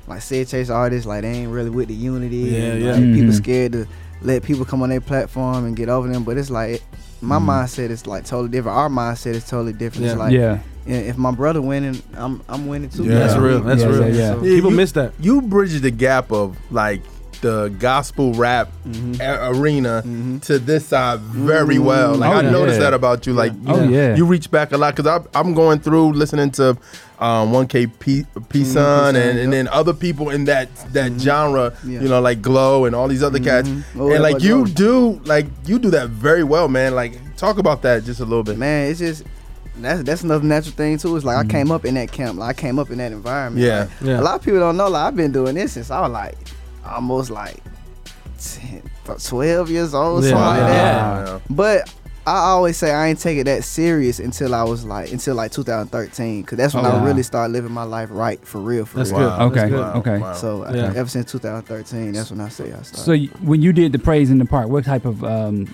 [0.08, 2.38] like, said chase artists, like they ain't really with the unity.
[2.38, 2.92] Yeah, and, yeah.
[2.94, 3.38] like, People Mhm.
[3.38, 3.88] scared to
[4.22, 6.24] let people come on their platform and get over them.
[6.24, 6.82] But it's like
[7.22, 7.46] my Mhm.
[7.46, 8.78] mindset is like totally different.
[8.78, 10.06] Our mindset is totally different.
[10.08, 10.20] It's Yeah.
[10.20, 10.60] like Yeah.
[10.88, 13.04] yeah, if my brother winning, I'm I'm winning too.
[13.06, 13.20] Yeah.
[13.20, 13.60] That's real.
[13.62, 14.00] That's Yeah, real.
[14.02, 14.34] yeah, yeah.
[14.34, 15.14] So- Yeah, People you- miss that.
[15.20, 17.02] you bridge the gap of like
[17.42, 19.20] the gospel rap Mhm.
[19.20, 20.42] a- arena Mhm.
[20.44, 22.16] to this side very well.
[22.16, 22.50] Like Oh, I yeah.
[22.52, 23.34] noticed that about you.
[23.34, 24.16] Like you, Oh, yeah.
[24.16, 26.78] you reach back a lot because I'm going through listening to
[27.20, 29.50] um, 1K P, P Sun Son, and, and yep.
[29.52, 31.74] then other people in that that genre.
[31.84, 32.02] Yeah.
[32.02, 33.68] You know, like Glow and all these other cats.
[33.68, 33.84] Mhm.
[34.00, 35.16] Oh, and like you Glow.
[35.16, 36.94] do, like you do that very well, man.
[36.94, 38.58] Like talk about that just a little bit.
[38.60, 39.24] Man, it's just
[39.82, 41.16] that's that's another natural thing too.
[41.16, 42.38] It's like I came up in that camp.
[42.38, 43.66] Like I came up in that environment.
[43.66, 43.80] Yeah.
[43.80, 44.20] Like, Yeah.
[44.20, 44.88] A lot of people don't know.
[44.88, 46.36] Like I've been doing this since I was like
[46.88, 47.58] almost like
[48.40, 50.30] 10, 12 years old, Yeah.
[50.32, 51.26] something like that.
[51.26, 51.42] Wow.
[51.50, 51.94] But
[52.26, 55.52] I always say I ain't take it that serious until I was like until like
[55.52, 57.06] 2013, cause that's when Oh, I wow.
[57.06, 58.86] really started living my life right for real.
[58.86, 59.20] For That's real.
[59.20, 59.28] good.
[59.30, 59.46] Wow.
[59.48, 59.56] Okay.
[59.56, 59.86] That's good.
[60.00, 60.18] Okay.
[60.20, 60.34] Wow.
[60.34, 60.94] So Yeah.
[60.96, 62.98] ever since 2013, that's when I say I started.
[62.98, 65.74] So y- when you did the praise in the park, what type of um,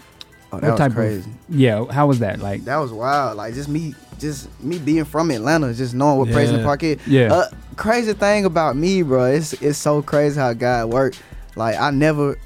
[0.54, 1.30] oh, what that was type crazy.
[1.30, 1.86] of yeah?
[1.92, 2.66] How was that like?
[2.66, 3.38] That was wild.
[3.38, 6.84] Like just me, just me being from Atlanta, just knowing what Praise in the Park
[6.84, 7.06] is.
[7.08, 7.34] Yeah.
[7.34, 11.22] Uh, crazy thing about me, bro, it's it's so crazy how God worked.
[11.56, 12.38] Like I never.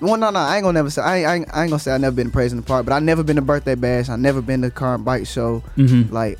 [0.00, 1.02] Well, no, no, I ain't gonna never say.
[1.02, 2.64] I ain't, I ain't, I ain't gonna say I never been to Praise in the
[2.64, 4.08] Park, but I never been to birthday bash.
[4.08, 5.62] I never been to car and bike show.
[5.76, 6.12] Mhm.
[6.12, 6.38] Like,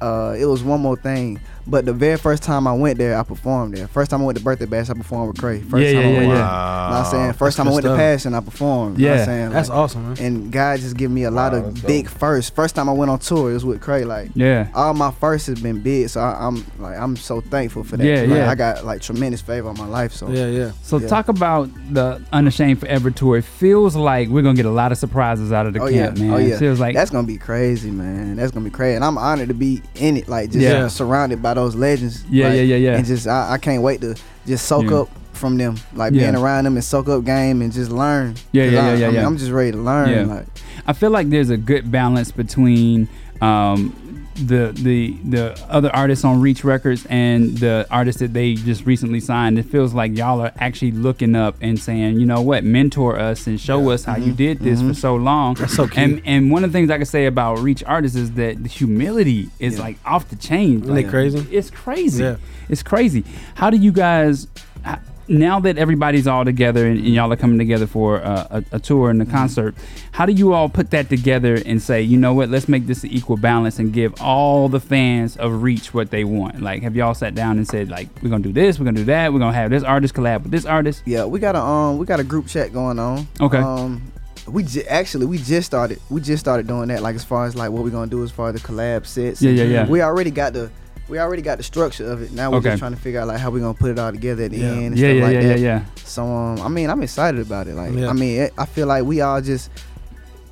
[0.00, 1.38] uh, it was one more thing.
[1.68, 3.88] But the very first time I went there, I performed there.
[3.88, 5.60] First time I went to birthday bash, I performed with Cray.
[5.62, 6.36] First Yeah, time yeah, I yeah, went, yeah.
[6.36, 7.32] You know what I'm saying?
[7.32, 7.98] First That's time I good went to stuff.
[7.98, 8.98] Passion, I performed.
[8.98, 9.20] You know what Yeah.
[9.22, 9.50] I'm saying?
[9.50, 10.16] That's awesome, man.
[10.20, 12.14] and God just give me a lot Wow, of big dope.
[12.18, 12.50] firsts.
[12.50, 14.04] First time I went on tour, it was with Cray.
[14.04, 14.68] Like Yeah.
[14.76, 18.04] all my firsts has been big, so I, I'm like I'm so thankful for that.
[18.06, 18.50] Yeah, Like, yeah.
[18.50, 20.12] I got like tremendous favor on my life.
[20.12, 20.70] So Yeah, yeah.
[20.82, 21.08] So Yeah.
[21.08, 23.38] talk about the Unashamed Forever tour.
[23.38, 26.16] It feels like we're gonna get a lot of surprises out of the oh camp,
[26.16, 26.32] yeah, man.
[26.32, 26.54] oh yeah.
[26.54, 28.36] It feels like that's gonna be crazy, man.
[28.36, 30.28] That's gonna be crazy, and I'm honored to be in it.
[30.28, 30.86] Like just Yeah.
[30.86, 32.24] surrounded by those legends.
[32.30, 32.96] Yeah, like, yeah, yeah, yeah.
[32.96, 34.14] And just I, I can't wait to
[34.46, 35.00] just soak Yeah.
[35.00, 36.30] up from them, like Yeah.
[36.30, 38.36] being around them and soak up game and just learn.
[38.52, 39.24] Yeah, yeah, I, yeah, yeah, I mean.
[39.24, 40.28] I'm just ready to learn.
[40.28, 40.46] Like
[40.86, 43.08] I feel like there's a good balance between
[43.42, 48.86] um, the the the other artists on Reach Records and the artists that they just
[48.86, 49.58] recently signed.
[49.58, 53.46] It feels like y'all are actually looking up and saying, you know what, mentor us
[53.46, 54.34] and show us how you mm-hmm.
[54.34, 54.92] did this for mm-hmm.
[54.94, 55.54] so long.
[55.54, 55.98] That's so cute.
[55.98, 58.68] And and one of the things I can say about Reach artists is that the
[58.68, 59.82] humility is Yeah.
[59.82, 60.82] like off the chain.
[60.82, 61.46] Isn't it crazy?
[61.50, 62.22] It's crazy.
[62.22, 62.36] Yeah.
[62.68, 63.24] It's crazy.
[63.54, 64.48] How do you guys?
[64.86, 68.76] h- now that everybody's all together and, and y'all are coming together for uh, a,
[68.76, 69.74] a tour and a concert,
[70.12, 73.04] how do you all put that together and say, you know what, let's make this
[73.04, 76.60] an equal balance and give all the fans of Reach what they want?
[76.60, 79.04] Like, have y'all sat down and said, like, we're gonna do this, we're gonna do
[79.04, 81.02] that, we're gonna have this artist collab with this artist?
[81.04, 83.26] Yeah, we got a um we got a group chat going on.
[83.40, 83.58] Okay.
[83.58, 84.12] Um
[84.46, 87.56] we j- actually we just started we just started doing that like as far as
[87.56, 89.42] like what we're gonna do as far as the collab sets.
[89.42, 89.88] Yeah, yeah, yeah.
[89.88, 90.70] We already got the
[91.08, 92.32] we already got the structure of it.
[92.32, 92.70] Now we're Okay.
[92.70, 94.58] just trying to figure out like how we're gonna put it all together at the
[94.58, 94.66] Yeah.
[94.72, 95.58] end and Yeah, stuff yeah, like yeah, that.
[95.60, 95.84] yeah, yeah.
[96.04, 97.74] So um I mean I'm excited about it.
[97.74, 98.08] Like Yeah.
[98.08, 99.70] I mean it, I feel like we all just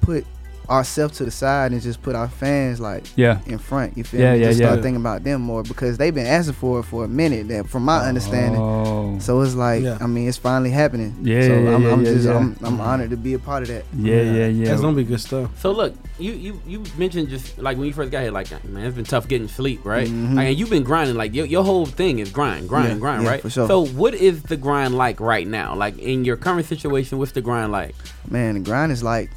[0.00, 0.24] put
[0.70, 3.38] ourselves to the side and just put our fans like Yeah.
[3.46, 3.96] in front.
[3.96, 4.40] You feel Yeah, me?
[4.40, 4.66] yeah, just yeah.
[4.68, 7.48] start thinking about them more because they've been asking for it for a minute.
[7.48, 8.60] That from my understanding.
[8.60, 9.18] Oh.
[9.20, 9.98] So it's like Yeah.
[10.00, 11.14] I mean it's finally happening.
[11.22, 12.36] Yeah, So yeah, I'm, yeah, I'm yeah, just yeah.
[12.36, 13.84] I'm, I'm honored to be a part of that.
[13.96, 14.64] Yeah, yeah, yeah.
[14.68, 15.50] That's gonna be good stuff.
[15.60, 18.84] So look, you you you mentioned just like when you first got here, like man,
[18.86, 20.08] it's been tough getting sleep, right?
[20.08, 20.34] Mhm.
[20.34, 21.16] Like, and you've been grinding.
[21.16, 23.40] Like your, your whole thing is grind, grind, Yeah, grind, yeah, right?
[23.42, 23.68] for sure.
[23.68, 25.74] So what is the grind like right now?
[25.74, 27.94] Like in your current situation, what's the grind like?
[28.30, 29.30] Man, the grind is like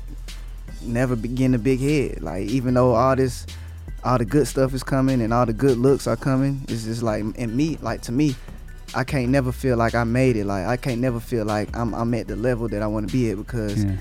[0.82, 2.22] never begin a big head.
[2.22, 3.46] Like even though all this
[4.04, 7.04] all the good stuff is coming and all the good looks are coming, it's just
[7.04, 8.36] like and me, like to me,
[8.96, 10.46] I can't never feel like I made it.
[10.46, 13.12] Like I can't never feel like I'm I'm at the level that I want to
[13.14, 13.96] be at because Yeah.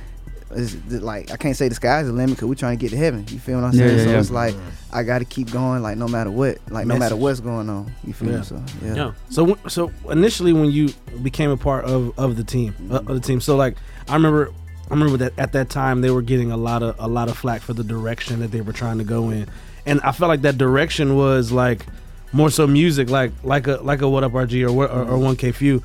[0.52, 2.90] it's th- like I can't say the sky's the limit because we're trying to get
[2.90, 3.24] to heaven.
[3.28, 3.98] You feel what I'm saying?
[3.98, 4.18] yeah, so yeah.
[4.20, 4.54] it's like
[4.92, 7.92] I got to keep going, like no matter what, like no matter what's going on.
[8.04, 8.36] You feel Yeah.
[8.38, 8.44] me?
[8.44, 9.12] So yeah.
[9.30, 10.90] So so initially when you
[11.22, 13.76] became a part of, of the team uh, of the team, so like
[14.08, 14.52] I remember
[14.88, 17.36] I remember that at that time they were getting a lot of a lot of
[17.36, 19.48] flack for the direction that they were trying to go in,
[19.84, 21.84] and I felt like that direction was like
[22.32, 25.04] more so music, like like a like a What Up RG or what- or, or
[25.04, 25.24] mm-hmm.
[25.24, 25.82] One K Phew.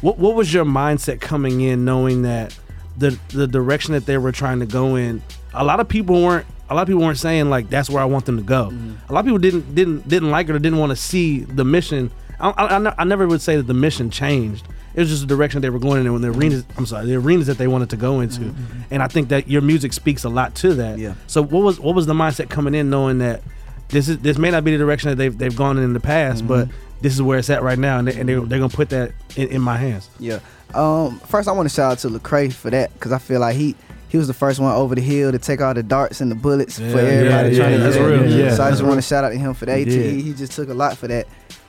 [0.00, 2.56] What what was your mindset coming in, knowing that
[2.96, 5.22] the the direction that they were trying to go in?
[5.54, 6.46] A lot of people weren't.
[6.70, 8.66] A lot of people weren't saying like that's where I want them to go.
[8.70, 9.10] Mm-hmm.
[9.10, 11.64] A lot of people didn't didn't didn't like it or didn't want to see the
[11.64, 12.10] mission.
[12.40, 14.66] I, I I never would say that the mission changed.
[14.98, 16.64] It was just the direction they were going in, and when the arenas.
[16.76, 18.52] I'm sorry, the arenas that they wanted to go into,
[18.90, 20.98] and I think that your music speaks a lot to that.
[20.98, 21.14] Yeah.
[21.28, 23.42] So what was what was the mindset coming in, knowing that
[23.90, 26.00] this is this may not be the direction that they've they've gone in in the
[26.00, 26.66] past, but
[27.00, 29.12] this is where it's at right now, and, they, and they, they're gonna put that
[29.36, 30.10] in, in my hands.
[30.18, 30.40] Yeah.
[30.74, 31.20] Um.
[31.20, 33.76] First, I want to shout out to Lecrae for that because I feel like he
[34.08, 36.34] he was the first one over the hill to take all the darts and the
[36.34, 38.30] bullets Yeah, for everybody yeah, trying yeah, to that's real.
[38.30, 39.78] Yeah, So I just want to shout out to him for that.
[39.78, 40.12] He He, did.
[40.14, 41.26] he, he just took a lot for that.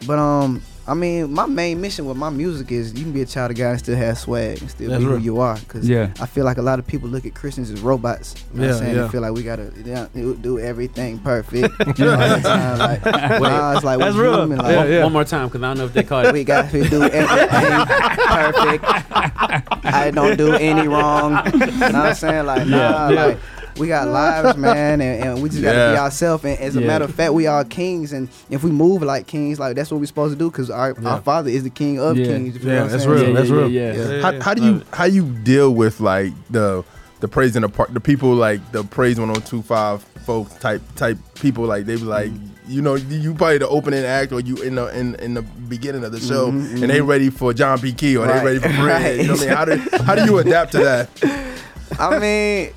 [0.07, 3.25] But um, I mean, my main mission with my music is you can be a
[3.25, 5.17] child of God and still have swag and still That's be real.
[5.19, 5.55] who you are.
[5.67, 6.11] Cause Yeah.
[6.19, 8.33] I feel like a lot of people look at Christians as robots.
[8.53, 8.95] You know what Yeah, I'm saying?
[8.95, 9.01] yeah.
[9.03, 9.69] They feel like we gotta
[10.13, 11.73] do- do everything perfect.
[11.99, 12.79] You know, all the time.
[12.79, 14.39] Like, nah, it's like That's real.
[14.41, 15.03] human, like, Yeah, one, yeah.
[15.03, 16.33] one more time, because I don't know if they call it.
[16.33, 17.85] we got to do everything
[18.27, 18.85] perfect.
[19.85, 21.41] I don't do any wrong.
[21.53, 22.45] You know what I'm saying?
[22.45, 23.25] Like, nah, Yeah.
[23.25, 23.37] like
[23.79, 26.43] we got lives, man, and, and we just gotta be ourselves.
[26.43, 26.87] And as a Yeah.
[26.87, 29.99] matter of fact, we are kings, and if we move like kings, like that's what
[29.99, 32.25] we're supposed to do, because our, our Father is the King of Yeah.
[32.25, 32.53] kings.
[32.55, 33.23] you feel Yeah, what that's real.
[33.27, 33.69] Yeah, that's yeah, real.
[33.69, 34.21] yeah, yeah.
[34.21, 36.83] how, how do you how you deal with like the
[37.21, 41.65] the praise and the part the people like the praise 1025 folks type type people
[41.65, 42.71] like they be like mm-hmm.
[42.71, 46.03] you know you probably the opening act or you in the in, in the beginning
[46.05, 47.07] of the show mm-hmm, and they mm-hmm.
[47.07, 47.91] ready for John P.
[47.91, 48.39] Kee or Right.
[48.39, 48.77] they ready for Fred.
[49.03, 49.17] Right.
[49.19, 49.55] You know what I mean?
[49.55, 49.65] How
[49.97, 51.09] do how do you adapt to that?
[51.99, 52.71] I mean,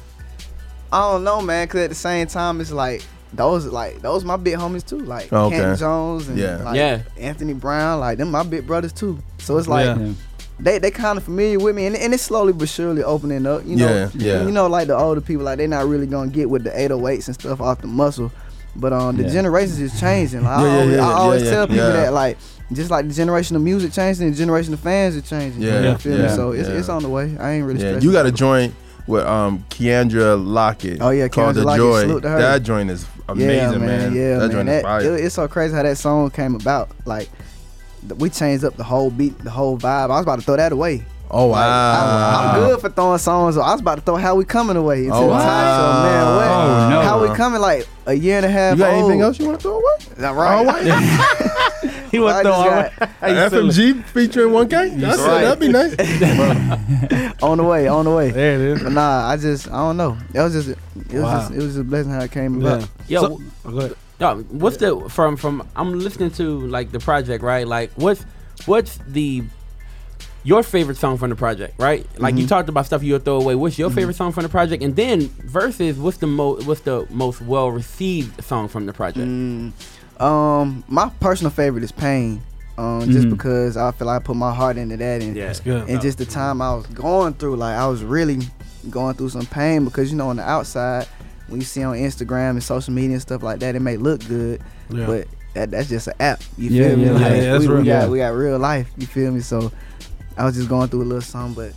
[0.93, 1.67] I don't know, man.
[1.69, 3.03] Cause at the same time, it's like
[3.33, 4.99] those, like those, my big homies too.
[4.99, 5.57] Like Okay.
[5.57, 6.57] Kent Jones and Yeah.
[6.63, 7.03] like Yeah.
[7.19, 9.19] Anthony Brown, like them, my big brothers too.
[9.39, 10.13] So it's like Yeah.
[10.61, 13.63] they they kind of familiar with me, and, and it's slowly but surely opening up.
[13.65, 14.45] You know, Yeah, yeah.
[14.45, 17.27] You know, like the older people, like they're not really gonna get with the 808s
[17.29, 18.31] and stuff off the muscle.
[18.77, 19.31] But um, the Yeah.
[19.31, 20.45] generations is changing.
[20.45, 21.67] Like, Yeah, I always, yeah, I always yeah, tell yeah.
[21.67, 21.93] people Yeah.
[21.93, 22.39] that like.
[22.73, 25.61] Just like the generation of music changing, the generation of fans is changing.
[25.61, 26.35] Yeah, you feel yeah, me?
[26.35, 26.77] So it's, yeah.
[26.77, 27.37] it's on the way.
[27.39, 27.83] I ain't really.
[27.85, 28.35] Yeah, you got about a it.
[28.35, 28.75] joint
[29.07, 31.01] with um Keandra Lockett.
[31.01, 32.01] Oh, yeah, called Keandra the Lockett, Joy.
[32.03, 32.39] salute to her.
[32.41, 34.15] That joint is amazing, man.
[34.15, 34.51] Yeah, that man.
[34.51, 35.01] joint That- is fire.
[35.17, 36.91] it- it's so crazy how that song came about.
[37.05, 37.29] Like,
[38.19, 40.05] we changed up the whole beat, the whole vibe.
[40.11, 41.05] I was about to throw that away.
[41.35, 41.57] oh wow!
[41.57, 43.57] I'm, I'm good for throwing songs.
[43.57, 45.77] I was about to throw "How We Coming" away until Oh, the time.
[45.79, 46.47] So man, what?
[46.47, 47.01] Oh, no.
[47.01, 47.61] How we coming?
[47.63, 48.77] Like a year and a half.
[48.77, 49.05] You got old.
[49.05, 49.95] anything else you want to throw away?
[50.01, 50.67] Is That right?
[50.69, 51.37] Oh,
[52.13, 52.91] He I was just throwing.
[52.99, 53.11] got-
[53.53, 55.01] FMG featuring 1K.
[55.01, 55.43] That's Right.
[55.43, 55.93] that'd be nice.
[57.43, 58.31] on the way, on the way.
[58.31, 58.83] There it is.
[58.83, 60.17] But nah, I just I don't know.
[60.35, 60.77] It was just it
[61.15, 61.39] was Wow.
[61.41, 62.75] just it was just a blessing how it came Yeah.
[62.77, 62.89] about.
[63.09, 63.91] Yo, So- oh.
[64.21, 67.67] Yo, what's the from from I'm listening to like the project, right?
[67.67, 68.25] Like what's
[68.67, 69.43] what's the
[70.45, 72.05] your favorite song from the project, right?
[72.21, 73.55] Like you talked about stuff you'll throw away.
[73.55, 74.83] What's your favorite song from the project?
[74.83, 79.27] And then versus what's the most what's the most well received song from the project?
[79.29, 79.73] Mm,
[80.21, 82.43] um, my personal favorite is Pain.
[82.79, 83.31] Um, just Mhm.
[83.31, 85.47] because I feel like I put my heart into that, and Yeah.
[85.49, 85.89] That's good.
[85.89, 88.39] and just the time I was going through, like I was really
[88.91, 91.07] going through some pain because you know on the outside,
[91.49, 94.27] when you see on Instagram and social media and stuff like that, it may look
[94.27, 94.61] good,
[94.91, 95.07] Yeah.
[95.07, 96.41] but that, that's just an app.
[96.57, 97.05] You Yeah, feel me?
[97.05, 97.85] yeah, Like, yeah, that's we, we real.
[97.85, 98.09] got Yeah.
[98.09, 98.89] we got real life.
[98.97, 99.41] You feel me?
[99.41, 99.71] So
[100.39, 101.75] I was just going through a little something, but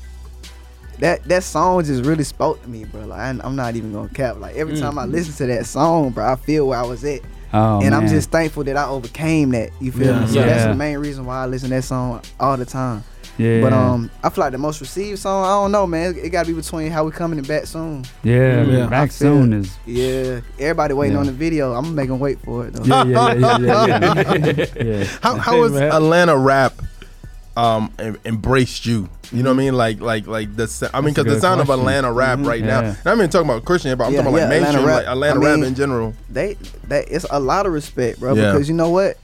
[1.02, 3.02] that that song just really spoke to me, bro.
[3.06, 4.40] Like I, I'm not even gonna cap.
[4.40, 4.80] Like every Mm.
[4.80, 7.20] time I listen to that song, bro, I feel where I was at.
[7.56, 9.70] Oh, and I'm just thankful that I overcame that.
[9.80, 10.20] You feel Yeah.
[10.22, 10.28] me?
[10.28, 13.04] So that's the main reason why I listen to that song all the time.
[13.38, 13.60] Yeah.
[13.62, 15.44] But um, I feel like the most received song.
[15.44, 16.16] I don't know, man.
[16.18, 18.06] It, gotta be between how we coming and back soon.
[18.24, 19.76] Yeah, I back feel- soon is.
[19.86, 21.20] Yeah, everybody waiting Yeah.
[21.20, 21.74] on the video.
[21.74, 22.74] I'm gonna make them wait for it.
[22.74, 22.84] Though.
[22.86, 24.84] Yeah, yeah, yeah, yeah, yeah, yeah.
[25.00, 25.04] yeah.
[25.22, 26.74] How how has Atlanta rap
[27.58, 29.08] um em- embraced you?
[29.32, 29.74] You know what I mean?
[29.76, 31.70] Like like like the sa- I mean because the good sound of.
[31.70, 32.48] Atlanta rap Mhm.
[32.48, 32.68] right Yeah.
[32.68, 32.80] now.
[32.82, 34.08] And I'm even talking about Christian hip hop.
[34.08, 35.08] I'm Yeah, talking about yeah, like mainstream Atlanta like.
[35.08, 36.14] Atlanta I rap in general.
[36.30, 36.58] They
[36.90, 38.34] that it's a lot of respect, bro.
[38.36, 38.52] Yeah.
[38.52, 39.18] Because you know what?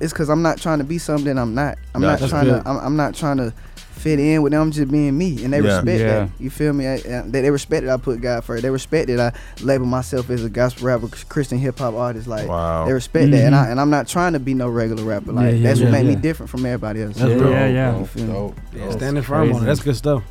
[0.00, 1.76] It's because I'm not trying to be something I'm not.
[1.94, 2.62] I'm Yeah, not trying good.
[2.64, 2.68] to.
[2.70, 3.52] I'm, I'm not trying to
[3.98, 4.70] fit in with them.
[4.70, 5.76] Just being me, and they Yeah.
[5.76, 6.06] respect Yeah.
[6.06, 6.28] that.
[6.38, 6.86] You feel me?
[6.86, 8.62] I, I, they, they respect that I put God first.
[8.62, 12.26] They respect that I label myself as a gospel rapper, Christian hip hop artist.
[12.28, 12.86] Like Wow.
[12.86, 13.70] they respect that, and I Mhm.
[13.72, 15.32] and I'm not trying to be no regular rapper.
[15.32, 17.16] Like Yeah, yeah, that's what yeah, made me different from everybody else.
[17.16, 17.98] That's Yeah, dope, yeah, yeah.
[17.98, 18.32] You feel me?
[18.32, 18.92] Dope, Yeah, dope.
[18.92, 19.66] standing firm on it.
[19.66, 20.22] That's good stuff.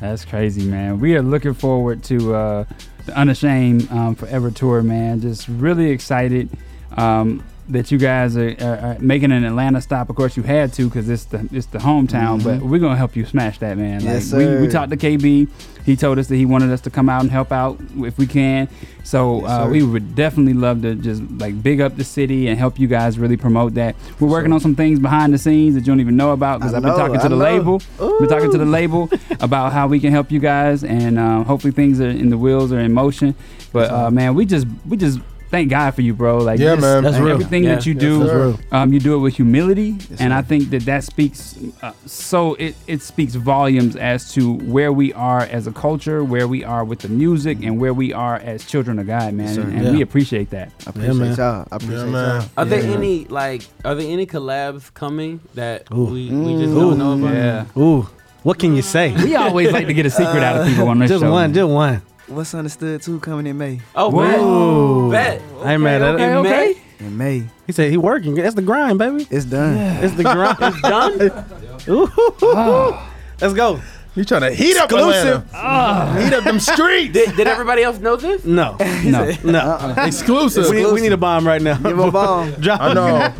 [0.00, 0.98] That's crazy, man.
[0.98, 2.64] We are looking forward to uh,
[3.04, 5.20] the Unashamed um, Forever Tour, man.
[5.20, 6.48] Just really excited
[6.96, 10.10] um, that you guys are, are, are making an Atlanta stop.
[10.10, 13.16] Of course, you had to because it's the it's the hometown, but we're gonna help
[13.16, 14.02] you smash that, man.
[14.02, 15.48] Yes, we, we talked to KB.
[15.84, 18.26] He told us that he wanted us to come out and help out if we
[18.26, 18.68] can.
[19.02, 22.58] So Yes, uh, we would definitely love to just like big up the city and
[22.58, 23.96] help you guys really promote that.
[24.20, 26.74] We're working on some things behind the scenes that you don't even know about because
[26.74, 27.36] I've been know, talking to I the know.
[27.36, 27.82] label.
[27.98, 29.10] Been talking to the label
[29.40, 32.72] about how we can help you guys, and uh, hopefully things are in the wheels
[32.72, 33.34] are in motion.
[33.72, 35.18] But uh, man, we just we just
[35.50, 36.38] thank God for you, bro.
[36.38, 37.02] Like Yeah, this- man.
[37.04, 37.32] That's like, real.
[37.34, 37.74] Everything Yeah.
[37.74, 38.54] that you Yes, do, sir.
[38.72, 42.54] um, you do it with humility, Yes, and I think that that speaks uh, so
[42.54, 46.84] it it speaks volumes as to where we are as a culture, where we are
[46.84, 49.46] with the music, and where we are as children of God, man.
[49.48, 49.92] Yes, and and Yeah.
[49.92, 50.70] we appreciate that.
[50.86, 51.36] I appreciate man.
[51.36, 51.66] y'all.
[51.72, 52.40] I appreciate man.
[52.40, 52.44] y'all.
[52.56, 52.96] Are there Yeah.
[52.96, 56.04] any like are there any collabs coming that Ooh.
[56.04, 56.80] we, we just Mm.
[56.80, 57.34] don't know about?
[57.34, 58.08] Yeah, Ooh,
[58.42, 59.12] what can you say?
[59.24, 61.30] we always like to get a secret out of people on this just show.
[61.32, 62.02] one, just one.
[62.30, 63.80] What's understood too coming in May.
[63.94, 65.10] Oh, Whoa.
[65.10, 65.40] bet.
[65.40, 65.66] bet.
[65.66, 66.36] I ain't mad at okay, it.
[66.36, 66.82] okay.
[67.00, 68.34] In May, He said he working.
[68.34, 69.26] That's the grind, baby.
[69.30, 69.76] it's done.
[70.04, 70.56] It's the grind.
[70.60, 71.88] It's done.
[71.88, 72.08] Ooh.
[72.54, 73.12] Ah.
[73.40, 73.80] Let's go.
[74.14, 75.38] You trying to heat up Exclusive.
[75.38, 75.46] Atlanta?
[75.54, 76.18] Ah.
[76.20, 77.12] Heat up them streets.
[77.14, 78.44] did, did everybody else know this?
[78.44, 79.30] No, No.
[79.44, 79.58] no.
[79.58, 80.04] Uh-uh.
[80.06, 80.68] Exclusive.
[80.68, 81.76] We, need- we need a bomb right now.
[81.78, 82.52] Give 'em a bomb.
[82.54, 83.34] Drop I know.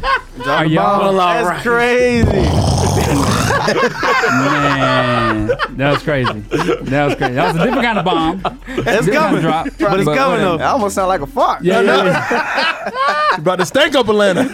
[0.47, 1.13] Are y'all?
[1.15, 3.27] That's crazy.
[3.67, 5.47] Man,
[5.77, 6.33] that was crazy.
[6.41, 7.35] That was crazy.
[7.35, 8.43] That was a different kind of bomb.
[8.69, 9.41] It's Different coming.
[9.43, 10.59] drop, But it's coming though.
[10.59, 11.63] I almost sound like a fart.
[11.63, 12.91] Yeah, yeah, yeah.
[13.31, 14.45] You about to stank up Atlanta.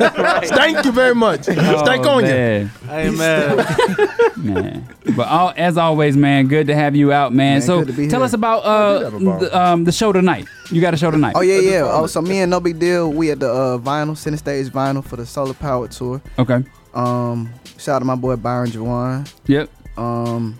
[0.47, 1.45] Thank you very much.
[1.45, 2.31] Stank Oh, on you.
[2.31, 2.71] man.
[2.89, 4.37] I ain't mad.
[4.37, 4.89] man.
[5.17, 7.55] But all, as always, man, good to have you out, man.
[7.55, 8.27] Man, so good to be tell here.
[8.27, 9.39] us about uh, have a bomb.
[9.41, 10.47] the, um, the show tonight.
[10.71, 11.33] You got a show tonight.
[11.37, 11.83] Oh yeah, yeah.
[11.91, 15.25] Oh, so me and Nobigdyl, we at the uh, Vinyl Center Stage Vinyl for the
[15.25, 16.21] Solar Power Tour.
[16.39, 16.63] Okay.
[16.97, 19.31] Um, shout out to my boy Byron Jawan.
[19.47, 19.69] Yep.
[19.99, 20.59] Um,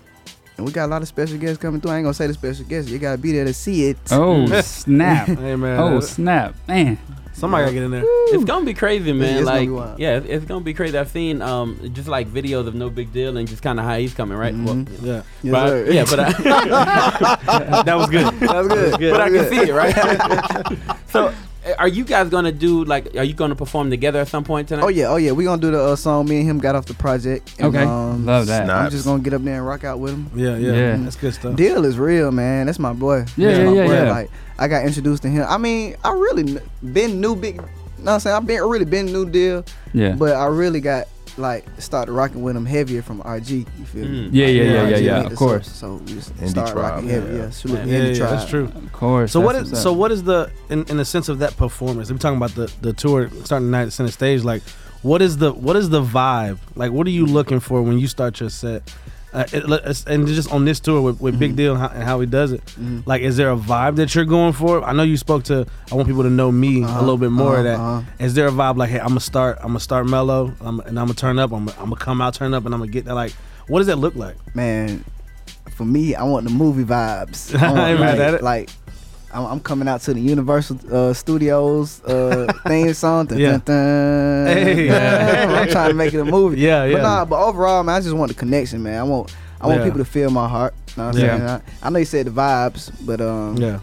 [0.57, 1.91] and we got a lot of special guests coming through.
[1.91, 2.89] I ain't gonna say the special guests.
[2.89, 3.97] You gotta be there to see it.
[4.11, 5.29] Oh snap.
[5.29, 5.79] I ain't mad.
[5.79, 6.97] oh snap, man.
[7.33, 8.01] Somebody gotta get in there.
[8.03, 9.37] It's gonna be crazy, man.
[9.37, 9.99] it's gonna like, be wild.
[9.99, 10.97] yeah, it's, it's gonna be crazy.
[10.97, 14.35] I've seen um just like videos of Nobigdyl and just kind of how he's coming,
[14.37, 14.55] right?
[14.55, 15.03] Well, Mhm.
[15.03, 15.91] Yeah, Yes, but, sir.
[15.91, 18.25] yeah, but I, that was good.
[18.39, 18.99] that was good.
[18.99, 19.11] good.
[19.11, 20.99] but I That can see it, right?
[21.09, 21.31] so,
[21.77, 23.15] are you guys gonna do like?
[23.15, 24.83] Are you gonna perform together at some point tonight?
[24.83, 25.31] Oh yeah, oh yeah.
[25.31, 26.27] We gonna do the uh, song.
[26.27, 27.53] Me and him got off the project.
[27.59, 27.83] and, Okay.
[27.83, 28.69] um, Love that.
[28.69, 30.29] I'm just gonna get up there and rock out with him.
[30.35, 30.95] Yeah, yeah, Yeah.
[30.97, 31.55] That's good stuff.
[31.55, 32.65] Deal is real, man.
[32.67, 33.25] That's my boy.
[33.37, 33.93] Yeah, That's yeah, my yeah, boy.
[33.93, 34.11] yeah.
[34.11, 35.45] Like I got introduced to him.
[35.47, 36.59] I mean, I really
[36.93, 37.55] been new big.
[37.55, 37.67] You Know
[38.03, 38.35] what I'm saying?
[38.35, 40.13] I've been really been new deal, Yeah.
[40.13, 41.07] but I really got
[41.37, 43.49] like started rocking with him heavier from RG.
[43.79, 44.27] You feel me?
[44.27, 44.29] Mm.
[44.33, 45.21] Yeah, yeah, yeah, RG yeah, yeah.
[45.27, 45.67] Of course.
[45.67, 47.33] up, So we just Indie started Tribe, rocking heavy.
[47.33, 47.37] yeah.
[47.43, 48.29] Yeah, salute Yeah, the Yeah, yeah, Tribe.
[48.31, 48.65] that's true.
[48.65, 49.31] Of course.
[49.31, 51.55] So what that's is what's so what is the in, in the sense of that
[51.57, 52.11] performance?
[52.11, 54.43] We're talking about the the tour starting tonight at center stage.
[54.43, 54.63] Like,
[55.03, 56.57] what is the what is the vibe?
[56.75, 58.83] Like, what are you looking for when you start your set?
[59.33, 62.19] Uh, it, and just on this tour with, with Big Deal and how, and how
[62.21, 63.05] he does it, Mhm.
[63.05, 64.81] like, is there a vibe that you're going for?
[64.83, 65.65] I know you spoke to.
[65.91, 67.79] I want people to know me a Uh-huh, little bit more of uh-huh, that.
[67.79, 68.01] uh-huh.
[68.25, 70.97] Is there a vibe like, hey, I'm gonna start, I'm gonna start mellow, I'm, and
[70.97, 73.03] I'm gonna turn up, I'm, I'm gonna come out, turn up, and I'm gonna get
[73.05, 73.15] that.
[73.15, 73.33] Like,
[73.67, 74.37] what does that look like?
[74.55, 75.03] Man,
[75.71, 77.53] for me, I want the movie vibes.
[77.61, 78.41] Want, like.
[78.41, 78.69] Like,
[79.33, 83.25] I'm, I'm coming out to the Universal uh, Studios uh, theme song.
[83.25, 83.51] Dun, Yeah.
[83.57, 84.89] dun, dun, Hey.
[85.61, 86.59] I'm trying to make it a movie.
[86.61, 86.93] Yeah, yeah.
[86.97, 88.99] But nah, but overall, man, I just want the connection, man.
[88.99, 89.85] I want, I want Yeah.
[89.85, 90.73] people to feel my heart.
[90.95, 91.37] Know what I'm Yeah.
[91.37, 91.61] saying?
[91.83, 93.79] I, I know you said the vibes, but um, Yeah,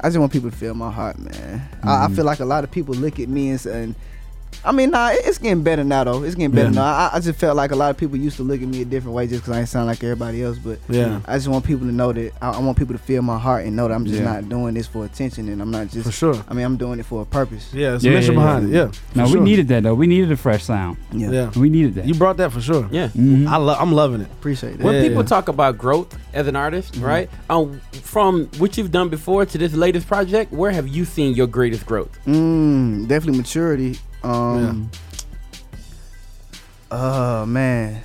[0.00, 1.68] I just want people to feel my heart, man.
[1.82, 2.14] I, I Mm-hmm.
[2.16, 3.94] feel like a lot of people look at me and, say- and
[4.64, 6.22] I mean, nah, it's getting better now though.
[6.22, 6.74] It's getting better Yeah.
[6.76, 6.84] now.
[6.84, 8.84] I, I just felt like a lot of people used to look at me a
[8.84, 10.58] different way just because I ain't sound like everybody else.
[10.58, 11.20] But Yeah.
[11.26, 13.66] I just want people to know that I, I want people to feel my heart
[13.66, 14.24] and know that I'm just Yeah.
[14.34, 16.44] not doing this for attention and I'm not just For sure.
[16.48, 17.70] I mean, I'm doing it for a purpose.
[17.74, 18.76] Yeah, there's a mission behind it.
[18.76, 18.90] Yeah.
[19.16, 19.94] No, for we needed that though.
[19.94, 20.96] We needed a fresh sound.
[21.12, 21.30] Yeah.
[21.30, 21.50] Yeah.
[21.56, 22.06] We needed that.
[22.06, 22.88] You brought that for sure.
[22.92, 23.08] Yeah.
[23.16, 24.28] I lo- I'm loving it.
[24.30, 25.02] Appreciate When Yeah.
[25.08, 27.04] people talk about growth as an artist, Mm-hmm.
[27.04, 27.30] right?
[27.50, 31.46] Um, from what you've done before to this latest project, where have you seen your
[31.48, 32.10] greatest growth?
[32.26, 33.98] Mm, definitely maturity.
[34.24, 34.90] Um,
[36.90, 38.02] uh man,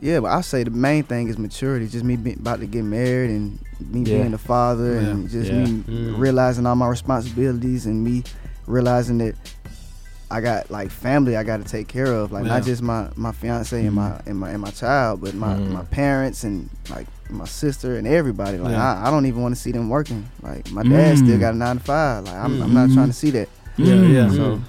[0.00, 1.88] yeah, but I say the main thing is maturity.
[1.88, 4.18] Just me being about to get married and me Yeah.
[4.22, 5.08] being a father Yeah.
[5.08, 5.64] and just Yeah.
[5.64, 6.18] me Mm.
[6.18, 8.22] realizing all my responsibilities and me
[8.66, 9.34] realizing that
[10.30, 13.32] I got like family I got to take care of, like not just my my
[13.32, 15.70] fiance and my and my and my child, but my Mhm.
[15.70, 18.58] my parents and like my sister and everybody.
[18.58, 19.00] Like Yeah.
[19.02, 20.24] I, I don't even want to see them working.
[20.42, 21.40] Like my dad still Mm.
[21.40, 22.24] got a nine to five.
[22.24, 23.48] Like I'm, I'm not trying to see that.
[23.76, 24.30] Yeah, yeah.
[24.30, 24.60] So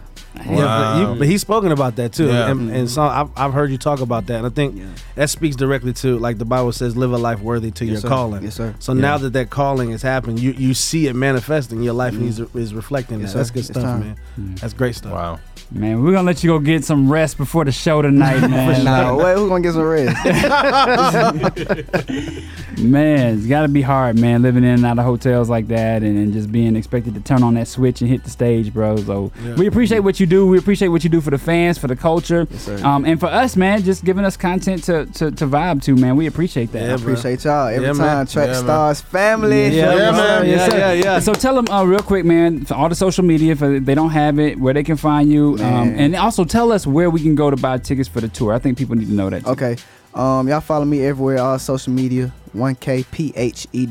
[0.46, 2.52] Yeah, but, you, but he's spoken about that too, Yeah.
[2.52, 4.38] and, and so I've, I've heard you talk about that.
[4.38, 4.82] And I think
[5.16, 8.02] that speaks directly to like the Bible says, live a life worthy to Yes, your
[8.02, 8.08] sir.
[8.10, 8.44] calling.
[8.44, 8.76] Yes, sir.
[8.80, 9.02] So Yeah.
[9.02, 11.82] now that that calling has happened, you you see it manifesting.
[11.82, 12.28] Your life Mhm.
[12.28, 13.38] is, is reflecting Yes, that.
[13.40, 14.00] That's good It's stuff, time.
[14.38, 14.56] man.
[14.62, 15.14] That's great stuff.
[15.14, 15.40] Wow.
[15.76, 18.86] Man, we're gonna let you go get some rest before the show tonight, man.
[18.86, 20.16] nah, wait, who gonna get some rest?
[22.78, 26.04] Man, it's got to be hard, man, living in and out of hotels like that
[26.04, 28.98] and, and just being expected to turn on that switch and hit the stage, bro.
[28.98, 29.56] So Yeah.
[29.56, 30.46] we appreciate what you do.
[30.46, 32.84] We appreciate what you do for the fans, for the culture, sir.
[32.86, 36.18] um, and for us, man, just giving us content to, to, to vibe to, man.
[36.18, 36.90] We appreciate that.
[36.90, 38.08] I appreciate y'all every Yeah, man.
[38.08, 38.28] time.
[38.28, 38.64] Track Yeah, man.
[38.64, 39.68] Stars family.
[39.70, 40.46] Yeah, Yeah, man.
[40.46, 41.20] Yeah, yeah, yeah.
[41.20, 44.38] So tell them uh, real quick, man, all the social media, if they don't have
[44.38, 47.50] it, where they can find you, um, and also tell us where we can go
[47.50, 48.54] to buy tickets for the tour.
[48.54, 49.44] I think people need to know that.
[49.44, 49.50] Too.
[49.52, 49.76] Okay.
[50.14, 52.32] Um, y'all follow me everywhere, all social media.
[52.56, 53.68] 1KPHEW.
[53.74, 53.86] E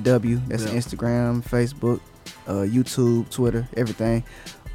[0.49, 0.71] That's Yeah.
[0.71, 2.01] Instagram, Facebook,
[2.47, 4.25] uh, YouTube, Twitter, everything.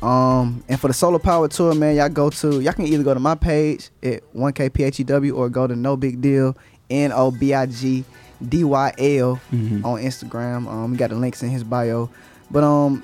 [0.02, 3.14] Um, and for the Solar Power Tour, man, y'all go to y'all can either go
[3.14, 6.56] to my page at 1KPHEW E or go to Nobigdyl
[6.90, 8.06] N O B I G
[8.48, 9.84] D Y L Mhm.
[9.84, 10.68] on Instagram.
[10.68, 12.10] Um, we got the links in his bio.
[12.50, 13.04] But um,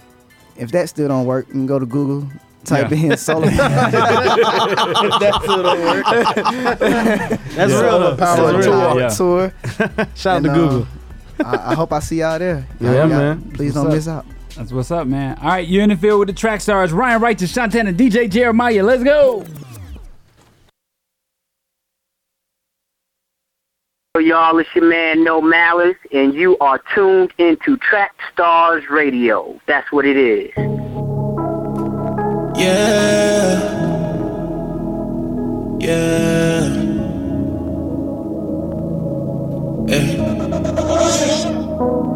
[0.55, 2.29] if that still don't work, you can go to Google.
[2.65, 2.97] Type Yeah.
[2.97, 3.47] in solar.
[3.47, 6.05] if that still work.
[7.55, 7.81] That's Yeah.
[7.81, 8.15] real.
[8.15, 8.35] though.
[8.35, 8.79] Solar That's real.
[8.79, 9.09] Power Yeah.
[9.09, 9.53] Tour.
[10.15, 10.87] Shout out to And, uh, Google.
[11.45, 12.65] I, I hope I see y'all there.
[12.79, 13.41] Yeah, Y'all- man.
[13.53, 13.93] Please What's don't up?
[13.93, 14.25] miss out.
[14.55, 15.37] That's what's up, man.
[15.41, 18.83] All right, you're in the field with the track stars Ryan Righteous, Shantana, DJ Jeremiah.
[18.83, 19.45] Let's go.
[24.15, 29.59] So y'all, it's your man No Malice, and you are tuned into Track Stars Radio.
[29.67, 30.84] That's what it is.
[32.57, 33.59] Yeah.
[35.79, 36.69] Yeah.
[39.89, 42.14] Eh.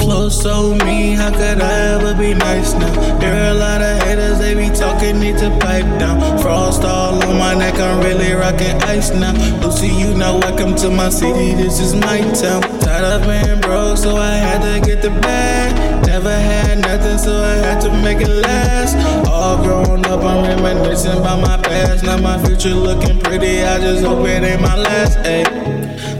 [0.00, 3.18] Flow so mean, how could I ever be nice now?
[3.18, 6.38] There are a lot of haters, they be talking, need to pipe down.
[6.38, 9.32] Frost all on my neck, I'm really rocking ice now.
[9.60, 12.62] Lucy, you know, welcome to my city, this is my town.
[12.80, 16.06] Tired of being broke, so I had to get the bag.
[16.06, 19.25] Never had nothing, so I had to make it last.
[19.46, 22.02] All grown up, I'm reminiscing about my past.
[22.02, 25.18] Now my future looking pretty, I just hope it ain't my last.
[25.18, 25.46] Ayy.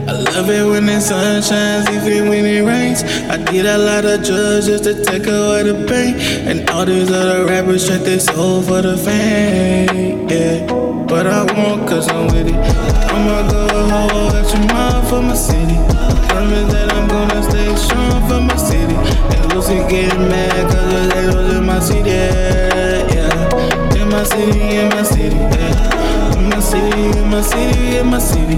[0.07, 3.03] I love it when the sun shines, even when it rains.
[3.29, 6.15] I did a lot of drugs just to take away the pain.
[6.47, 10.29] And all these other rappers check their soul for the fame.
[10.29, 10.65] Yeah,
[11.11, 12.55] but I won't cause I'm with it.
[13.11, 15.75] I'ma go a whole extra mile for my city.
[16.31, 18.95] Promise that I'm gonna stay strong for my city.
[19.35, 22.09] And Lucy getting mad cause the labels in my city.
[22.09, 22.86] Yeah,
[24.17, 25.37] my city, in my city.
[25.37, 28.57] In my city, in my city, in my city.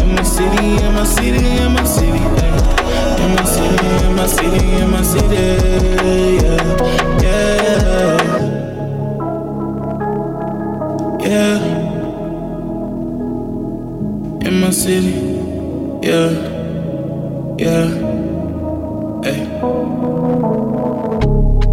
[0.00, 3.24] In my city, in my city, in my city, yeah.
[3.24, 5.36] In my city, in my city, in my city,
[6.44, 6.62] yeah,
[7.24, 8.20] yeah,
[11.26, 11.58] yeah.
[14.46, 15.14] In my city,
[16.06, 16.30] yeah,
[17.58, 17.86] yeah,
[19.24, 19.40] hey.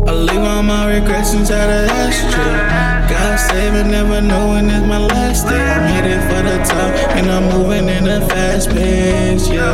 [0.08, 2.69] I leave all my regrets inside the ashtray.
[3.10, 5.60] God save it, never knowing it's my last day.
[5.60, 9.74] I'm headed for the top, and I'm moving in a fast pace, yeah.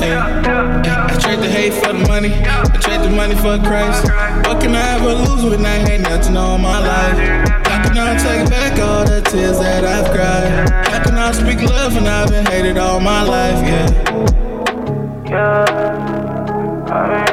[0.00, 0.16] Hey.
[0.16, 4.04] I trade the hate for the money, I trade the money for Christ.
[4.46, 7.18] What can I ever lose when I had nothing all my life?
[7.66, 10.68] How can I take back all the tears that I've cried?
[10.88, 13.86] How can I speak love when I've been hated all my life, yeah?
[15.30, 15.64] Yeah,
[16.90, 17.31] I've been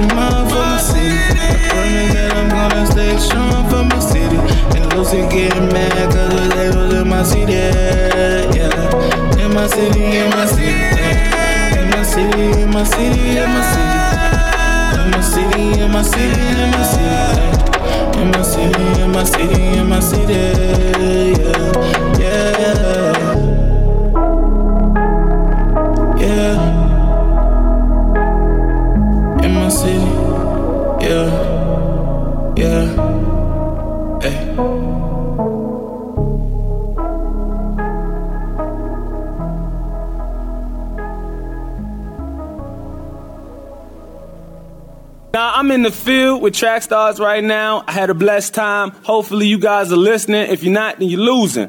[0.00, 1.18] mile for my city.
[1.40, 4.38] I promise that I'm gonna stay strong for my city.
[4.76, 7.52] And Lucy getting mad cause the labels in my city.
[7.52, 8.72] Yeah,
[9.68, 10.70] city, in my city,
[11.80, 14.00] in my city, in my city, in my city,
[15.00, 17.62] in my city, in my city, in my city.
[18.22, 20.32] In my city, in my city, in my city,
[21.42, 21.72] yeah,
[22.20, 23.61] yeah, yeah.
[45.72, 47.82] In the field with track stars right now.
[47.86, 48.90] I had a blessed time.
[49.04, 50.50] Hopefully you guys are listening.
[50.50, 51.66] If you're not, then you're losing.